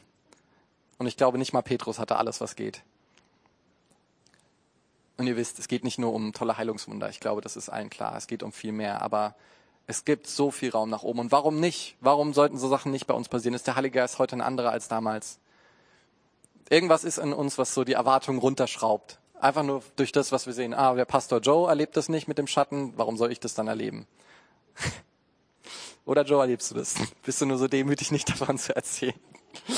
Und 0.99 1.07
ich 1.07 1.16
glaube, 1.16 1.39
nicht 1.39 1.55
mal 1.55 1.62
Petrus 1.62 1.99
hatte 1.99 2.16
alles, 2.16 2.43
was 2.43 2.57
geht. 2.57 2.83
Und 5.16 5.27
ihr 5.27 5.39
wisst, 5.39 5.59
es 5.59 5.66
geht 5.66 5.83
nicht 5.83 5.99
nur 5.99 6.12
um 6.12 6.35
tolle 6.35 6.59
Heilungswunder. 6.59 7.09
Ich 7.09 7.20
glaube, 7.20 7.41
das 7.41 7.57
ist 7.57 7.70
allen 7.70 7.89
klar. 7.89 8.14
Es 8.18 8.27
geht 8.27 8.43
um 8.43 8.53
viel 8.53 8.72
mehr. 8.72 9.01
Aber 9.01 9.35
es 9.87 10.05
gibt 10.05 10.26
so 10.26 10.51
viel 10.51 10.70
Raum 10.70 10.91
nach 10.91 11.03
oben. 11.03 11.20
Und 11.20 11.32
warum 11.32 11.61
nicht? 11.61 11.97
Warum 12.01 12.34
sollten 12.34 12.59
so 12.59 12.68
Sachen 12.68 12.91
nicht 12.91 13.07
bei 13.07 13.14
uns 13.14 13.28
passieren? 13.28 13.55
Ist 13.55 13.66
der 13.66 13.76
Heilige 13.76 13.99
Geist 13.99 14.18
heute 14.18 14.37
ein 14.37 14.41
anderer 14.41 14.70
als 14.70 14.89
damals? 14.89 15.39
Irgendwas 16.68 17.05
ist 17.05 17.18
in 17.18 17.32
uns, 17.32 17.59
was 17.59 17.72
so 17.72 17.84
die 17.84 17.93
Erwartungen 17.93 18.41
runterschraubt. 18.41 19.20
Einfach 19.39 19.62
nur 19.62 19.82
durch 19.95 20.11
das, 20.11 20.32
was 20.32 20.47
wir 20.47 20.53
sehen. 20.53 20.74
Ah, 20.74 20.95
der 20.95 21.05
Pastor 21.05 21.41
Joe 21.41 21.68
erlebt 21.68 21.97
das 21.97 22.09
nicht 22.09 22.26
mit 22.26 22.39
dem 22.39 22.49
Schatten. 22.49 22.95
Warum 22.97 23.16
soll 23.16 23.30
ich 23.30 23.39
das 23.39 23.55
dann 23.55 23.68
erleben? 23.68 24.07
Oder 26.05 26.22
Joe, 26.22 26.41
erlebst 26.41 26.70
du 26.70 26.74
das? 26.74 26.95
Bist 27.22 27.41
du 27.41 27.47
nur 27.47 27.59
so 27.59 27.68
demütig, 27.68 28.11
nicht 28.11 28.28
davon 28.28 28.59
zu 28.59 28.74
erzählen? 28.74 29.14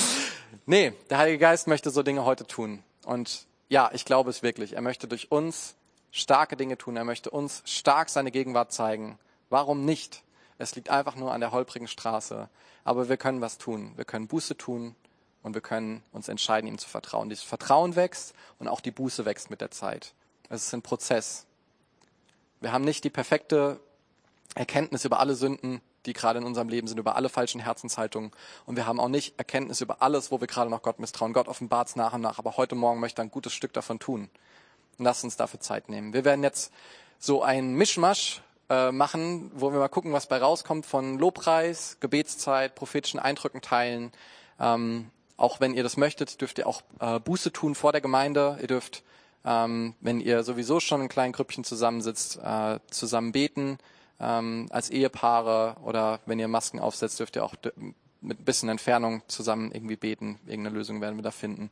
nee, 0.65 0.93
der 1.11 1.19
Heilige 1.19 1.37
Geist 1.37 1.67
möchte 1.67 1.91
so 1.91 2.01
Dinge 2.01 2.25
heute 2.25 2.47
tun. 2.47 2.83
Und 3.05 3.45
ja, 3.67 3.91
ich 3.93 4.05
glaube 4.05 4.31
es 4.31 4.41
wirklich. 4.41 4.73
Er 4.73 4.81
möchte 4.81 5.07
durch 5.07 5.31
uns 5.31 5.75
starke 6.09 6.57
Dinge 6.57 6.79
tun. 6.79 6.97
Er 6.97 7.03
möchte 7.03 7.29
uns 7.29 7.61
stark 7.65 8.09
seine 8.09 8.31
Gegenwart 8.31 8.71
zeigen. 8.71 9.19
Warum 9.49 9.85
nicht? 9.85 10.23
Es 10.57 10.75
liegt 10.75 10.89
einfach 10.89 11.15
nur 11.15 11.33
an 11.33 11.41
der 11.41 11.51
holprigen 11.51 11.87
Straße. 11.87 12.49
Aber 12.83 13.09
wir 13.09 13.17
können 13.17 13.41
was 13.41 13.57
tun. 13.57 13.93
Wir 13.95 14.05
können 14.05 14.27
Buße 14.27 14.57
tun 14.57 14.95
und 15.41 15.53
wir 15.53 15.61
können 15.61 16.03
uns 16.11 16.27
entscheiden, 16.27 16.67
ihm 16.67 16.77
zu 16.77 16.89
vertrauen. 16.89 17.29
Dieses 17.29 17.43
Vertrauen 17.43 17.95
wächst 17.95 18.33
und 18.59 18.67
auch 18.67 18.81
die 18.81 18.91
Buße 18.91 19.25
wächst 19.25 19.49
mit 19.49 19.61
der 19.61 19.71
Zeit. 19.71 20.13
Es 20.49 20.65
ist 20.65 20.73
ein 20.73 20.81
Prozess. 20.81 21.45
Wir 22.59 22.71
haben 22.71 22.83
nicht 22.83 23.03
die 23.03 23.09
perfekte 23.09 23.79
Erkenntnis 24.55 25.05
über 25.05 25.19
alle 25.19 25.35
Sünden, 25.35 25.81
die 26.05 26.13
gerade 26.13 26.39
in 26.39 26.45
unserem 26.45 26.69
Leben 26.69 26.87
sind, 26.87 26.97
über 26.97 27.15
alle 27.15 27.29
falschen 27.29 27.61
Herzenshaltungen. 27.61 28.31
Und 28.65 28.75
wir 28.75 28.85
haben 28.85 28.99
auch 28.99 29.09
nicht 29.09 29.37
Erkenntnis 29.37 29.81
über 29.81 30.01
alles, 30.01 30.31
wo 30.31 30.41
wir 30.41 30.47
gerade 30.47 30.69
noch 30.69 30.81
Gott 30.81 30.99
misstrauen. 30.99 31.33
Gott 31.33 31.47
offenbart 31.47 31.89
es 31.89 31.95
nach 31.95 32.13
und 32.13 32.21
nach. 32.21 32.39
Aber 32.39 32.57
heute 32.57 32.75
Morgen 32.75 32.99
möchte 32.99 33.21
er 33.21 33.25
ein 33.25 33.31
gutes 33.31 33.53
Stück 33.53 33.73
davon 33.73 33.99
tun. 33.99 34.29
Und 34.97 35.05
lasst 35.05 35.23
uns 35.23 35.37
dafür 35.37 35.59
Zeit 35.59 35.87
nehmen. 35.87 36.13
Wir 36.13 36.25
werden 36.25 36.43
jetzt 36.43 36.73
so 37.19 37.43
ein 37.43 37.73
Mischmasch 37.75 38.41
äh, 38.69 38.91
machen, 38.91 39.51
wo 39.53 39.71
wir 39.71 39.79
mal 39.79 39.87
gucken, 39.87 40.13
was 40.13 40.27
bei 40.27 40.37
rauskommt 40.37 40.85
von 40.85 41.17
Lobpreis, 41.17 41.97
Gebetszeit, 41.99 42.75
prophetischen 42.75 43.19
Eindrücken 43.19 43.61
teilen. 43.61 44.11
Ähm, 44.59 45.09
auch 45.37 45.59
wenn 45.59 45.73
ihr 45.73 45.83
das 45.83 45.97
möchtet, 45.97 46.41
dürft 46.41 46.57
ihr 46.57 46.67
auch 46.67 46.81
äh, 46.99 47.19
Buße 47.19 47.51
tun 47.51 47.75
vor 47.75 47.91
der 47.91 48.01
Gemeinde. 48.01 48.57
Ihr 48.61 48.67
dürft, 48.67 49.03
ähm, 49.45 49.95
wenn 50.01 50.19
ihr 50.19 50.43
sowieso 50.43 50.79
schon 50.79 51.01
in 51.01 51.09
kleinen 51.09 51.33
Grüppchen 51.33 51.63
zusammensitzt, 51.63 52.39
äh, 52.43 52.79
zusammen 52.91 53.31
beten 53.31 53.79
ähm, 54.19 54.67
als 54.69 54.89
Ehepaare 54.89 55.77
oder 55.83 56.19
wenn 56.25 56.39
ihr 56.39 56.47
Masken 56.47 56.79
aufsetzt, 56.79 57.19
dürft 57.19 57.37
ihr 57.37 57.43
auch 57.43 57.55
mit 58.21 58.39
ein 58.39 58.43
bisschen 58.43 58.69
Entfernung 58.69 59.21
zusammen 59.27 59.71
irgendwie 59.71 59.95
beten. 59.95 60.39
Irgendeine 60.45 60.75
Lösung 60.75 61.01
werden 61.01 61.15
wir 61.15 61.23
da 61.23 61.31
finden. 61.31 61.69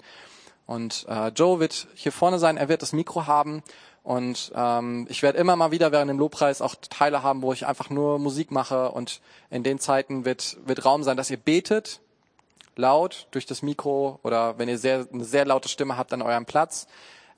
Und 0.65 1.05
äh, 1.07 1.29
Joe 1.29 1.59
wird 1.59 1.87
hier 1.95 2.11
vorne 2.11 2.39
sein, 2.39 2.57
er 2.57 2.69
wird 2.69 2.81
das 2.81 2.93
Mikro 2.93 3.27
haben 3.27 3.63
und 4.08 4.53
ähm, 4.55 5.05
ich 5.10 5.22
werde 5.22 5.38
immer 5.38 5.58
mal 5.58 5.72
wieder 5.72 5.91
während 5.91 6.10
dem 6.10 6.18
Lobpreis 6.18 6.62
auch 6.62 6.76
Teile 6.76 7.24
haben, 7.24 7.41
wo 7.41 7.51
ich 7.51 7.68
einfach 7.68 7.89
nur 7.89 8.20
Musik 8.20 8.51
mache 8.51 8.89
und 8.91 9.20
in 9.49 9.64
den 9.64 9.80
Zeiten 9.80 10.24
wird, 10.24 10.55
wird 10.66 10.86
Raum 10.86 11.03
sein, 11.03 11.18
dass 11.18 11.30
ihr 11.30 11.36
betet, 11.36 11.99
laut 12.78 13.28
durch 13.32 13.45
das 13.45 13.64
Mikro 13.64 14.22
oder 14.24 14.58
wenn 14.58 14.70
ihr 14.70 14.78
sehr, 14.78 15.05
eine 15.12 15.26
sehr 15.26 15.43
laute 15.43 15.68
Stimme 15.68 15.97
habt 15.97 16.14
an 16.14 16.22
eurem 16.22 16.45
Platz. 16.45 16.88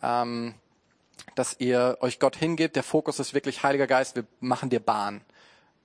Ähm, 0.04 0.54
dass 1.34 1.56
ihr 1.58 1.98
euch 2.02 2.20
Gott 2.20 2.36
hingebt. 2.36 2.76
Der 2.76 2.84
Fokus 2.84 3.18
ist 3.20 3.34
wirklich 3.34 3.64
Heiliger 3.64 3.88
Geist, 3.88 4.16
wir 4.16 4.26
machen 4.40 4.70
dir 4.70 4.80
Bahn. 4.80 5.22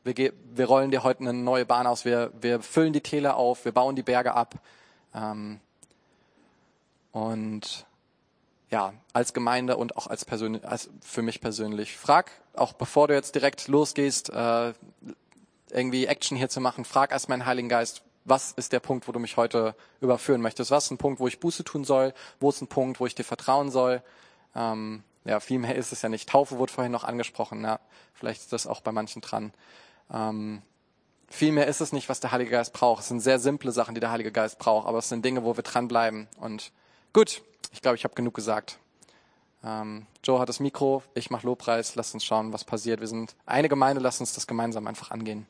Wir, 0.02 0.34
wir 0.54 0.66
rollen 0.66 0.90
dir 0.90 1.02
heute 1.02 1.20
eine 1.20 1.32
neue 1.32 1.64
Bahn 1.64 1.86
aus. 1.86 2.04
Wir, 2.04 2.30
wir 2.38 2.60
füllen 2.60 2.92
die 2.92 3.00
Täler 3.00 3.36
auf, 3.36 3.64
wir 3.64 3.72
bauen 3.72 3.96
die 3.96 4.02
Berge 4.02 4.34
ab. 4.34 4.56
Ähm, 5.14 5.60
und 7.12 7.86
ja, 8.74 8.92
als 9.12 9.32
Gemeinde 9.34 9.76
und 9.76 9.96
auch 9.96 10.08
als, 10.08 10.24
persönlich, 10.24 10.66
als 10.66 10.90
für 11.00 11.22
mich 11.22 11.40
persönlich. 11.40 11.96
Frag, 11.96 12.32
auch 12.54 12.72
bevor 12.72 13.06
du 13.06 13.14
jetzt 13.14 13.36
direkt 13.36 13.68
losgehst, 13.68 14.30
äh, 14.30 14.72
irgendwie 15.70 16.06
Action 16.06 16.36
hier 16.36 16.48
zu 16.48 16.60
machen, 16.60 16.84
frag 16.84 17.12
erst 17.12 17.28
meinen 17.28 17.46
Heiligen 17.46 17.68
Geist, 17.68 18.02
was 18.24 18.50
ist 18.50 18.72
der 18.72 18.80
Punkt, 18.80 19.06
wo 19.06 19.12
du 19.12 19.20
mich 19.20 19.36
heute 19.36 19.76
überführen 20.00 20.40
möchtest? 20.40 20.72
Was 20.72 20.86
ist 20.86 20.90
ein 20.90 20.98
Punkt, 20.98 21.20
wo 21.20 21.28
ich 21.28 21.38
Buße 21.38 21.62
tun 21.62 21.84
soll? 21.84 22.14
Wo 22.40 22.48
ist 22.50 22.62
ein 22.62 22.66
Punkt, 22.66 22.98
wo 22.98 23.06
ich 23.06 23.14
dir 23.14 23.22
vertrauen 23.22 23.70
soll? 23.70 24.02
Ähm, 24.56 25.04
ja, 25.24 25.38
viel 25.38 25.60
mehr 25.60 25.76
ist 25.76 25.92
es 25.92 26.02
ja 26.02 26.08
nicht. 26.08 26.28
Taufe 26.28 26.58
wurde 26.58 26.72
vorhin 26.72 26.90
noch 26.90 27.04
angesprochen. 27.04 27.62
Ja, 27.62 27.78
vielleicht 28.12 28.40
ist 28.40 28.52
das 28.52 28.66
auch 28.66 28.80
bei 28.80 28.90
manchen 28.90 29.22
dran. 29.22 29.52
Ähm, 30.12 30.62
viel 31.28 31.52
mehr 31.52 31.68
ist 31.68 31.80
es 31.80 31.92
nicht, 31.92 32.08
was 32.08 32.18
der 32.18 32.32
Heilige 32.32 32.50
Geist 32.50 32.72
braucht. 32.72 33.02
Es 33.02 33.08
sind 33.08 33.20
sehr 33.20 33.38
simple 33.38 33.70
Sachen, 33.70 33.94
die 33.94 34.00
der 34.00 34.10
Heilige 34.10 34.32
Geist 34.32 34.58
braucht, 34.58 34.88
aber 34.88 34.98
es 34.98 35.08
sind 35.08 35.24
Dinge, 35.24 35.44
wo 35.44 35.56
wir 35.56 35.62
dranbleiben. 35.62 36.26
Und 36.40 36.72
gut, 37.12 37.40
ich 37.74 37.82
glaube, 37.82 37.96
ich 37.96 38.04
habe 38.04 38.14
genug 38.14 38.34
gesagt. 38.34 38.78
Ähm, 39.64 40.06
Joe 40.22 40.38
hat 40.38 40.48
das 40.48 40.60
Mikro, 40.60 41.02
ich 41.14 41.30
mache 41.30 41.44
Lobpreis, 41.44 41.96
lasst 41.96 42.14
uns 42.14 42.24
schauen, 42.24 42.52
was 42.52 42.64
passiert. 42.64 43.00
Wir 43.00 43.08
sind 43.08 43.34
eine 43.46 43.68
Gemeinde, 43.68 44.00
lasst 44.00 44.20
uns 44.20 44.32
das 44.32 44.46
gemeinsam 44.46 44.86
einfach 44.86 45.10
angehen. 45.10 45.42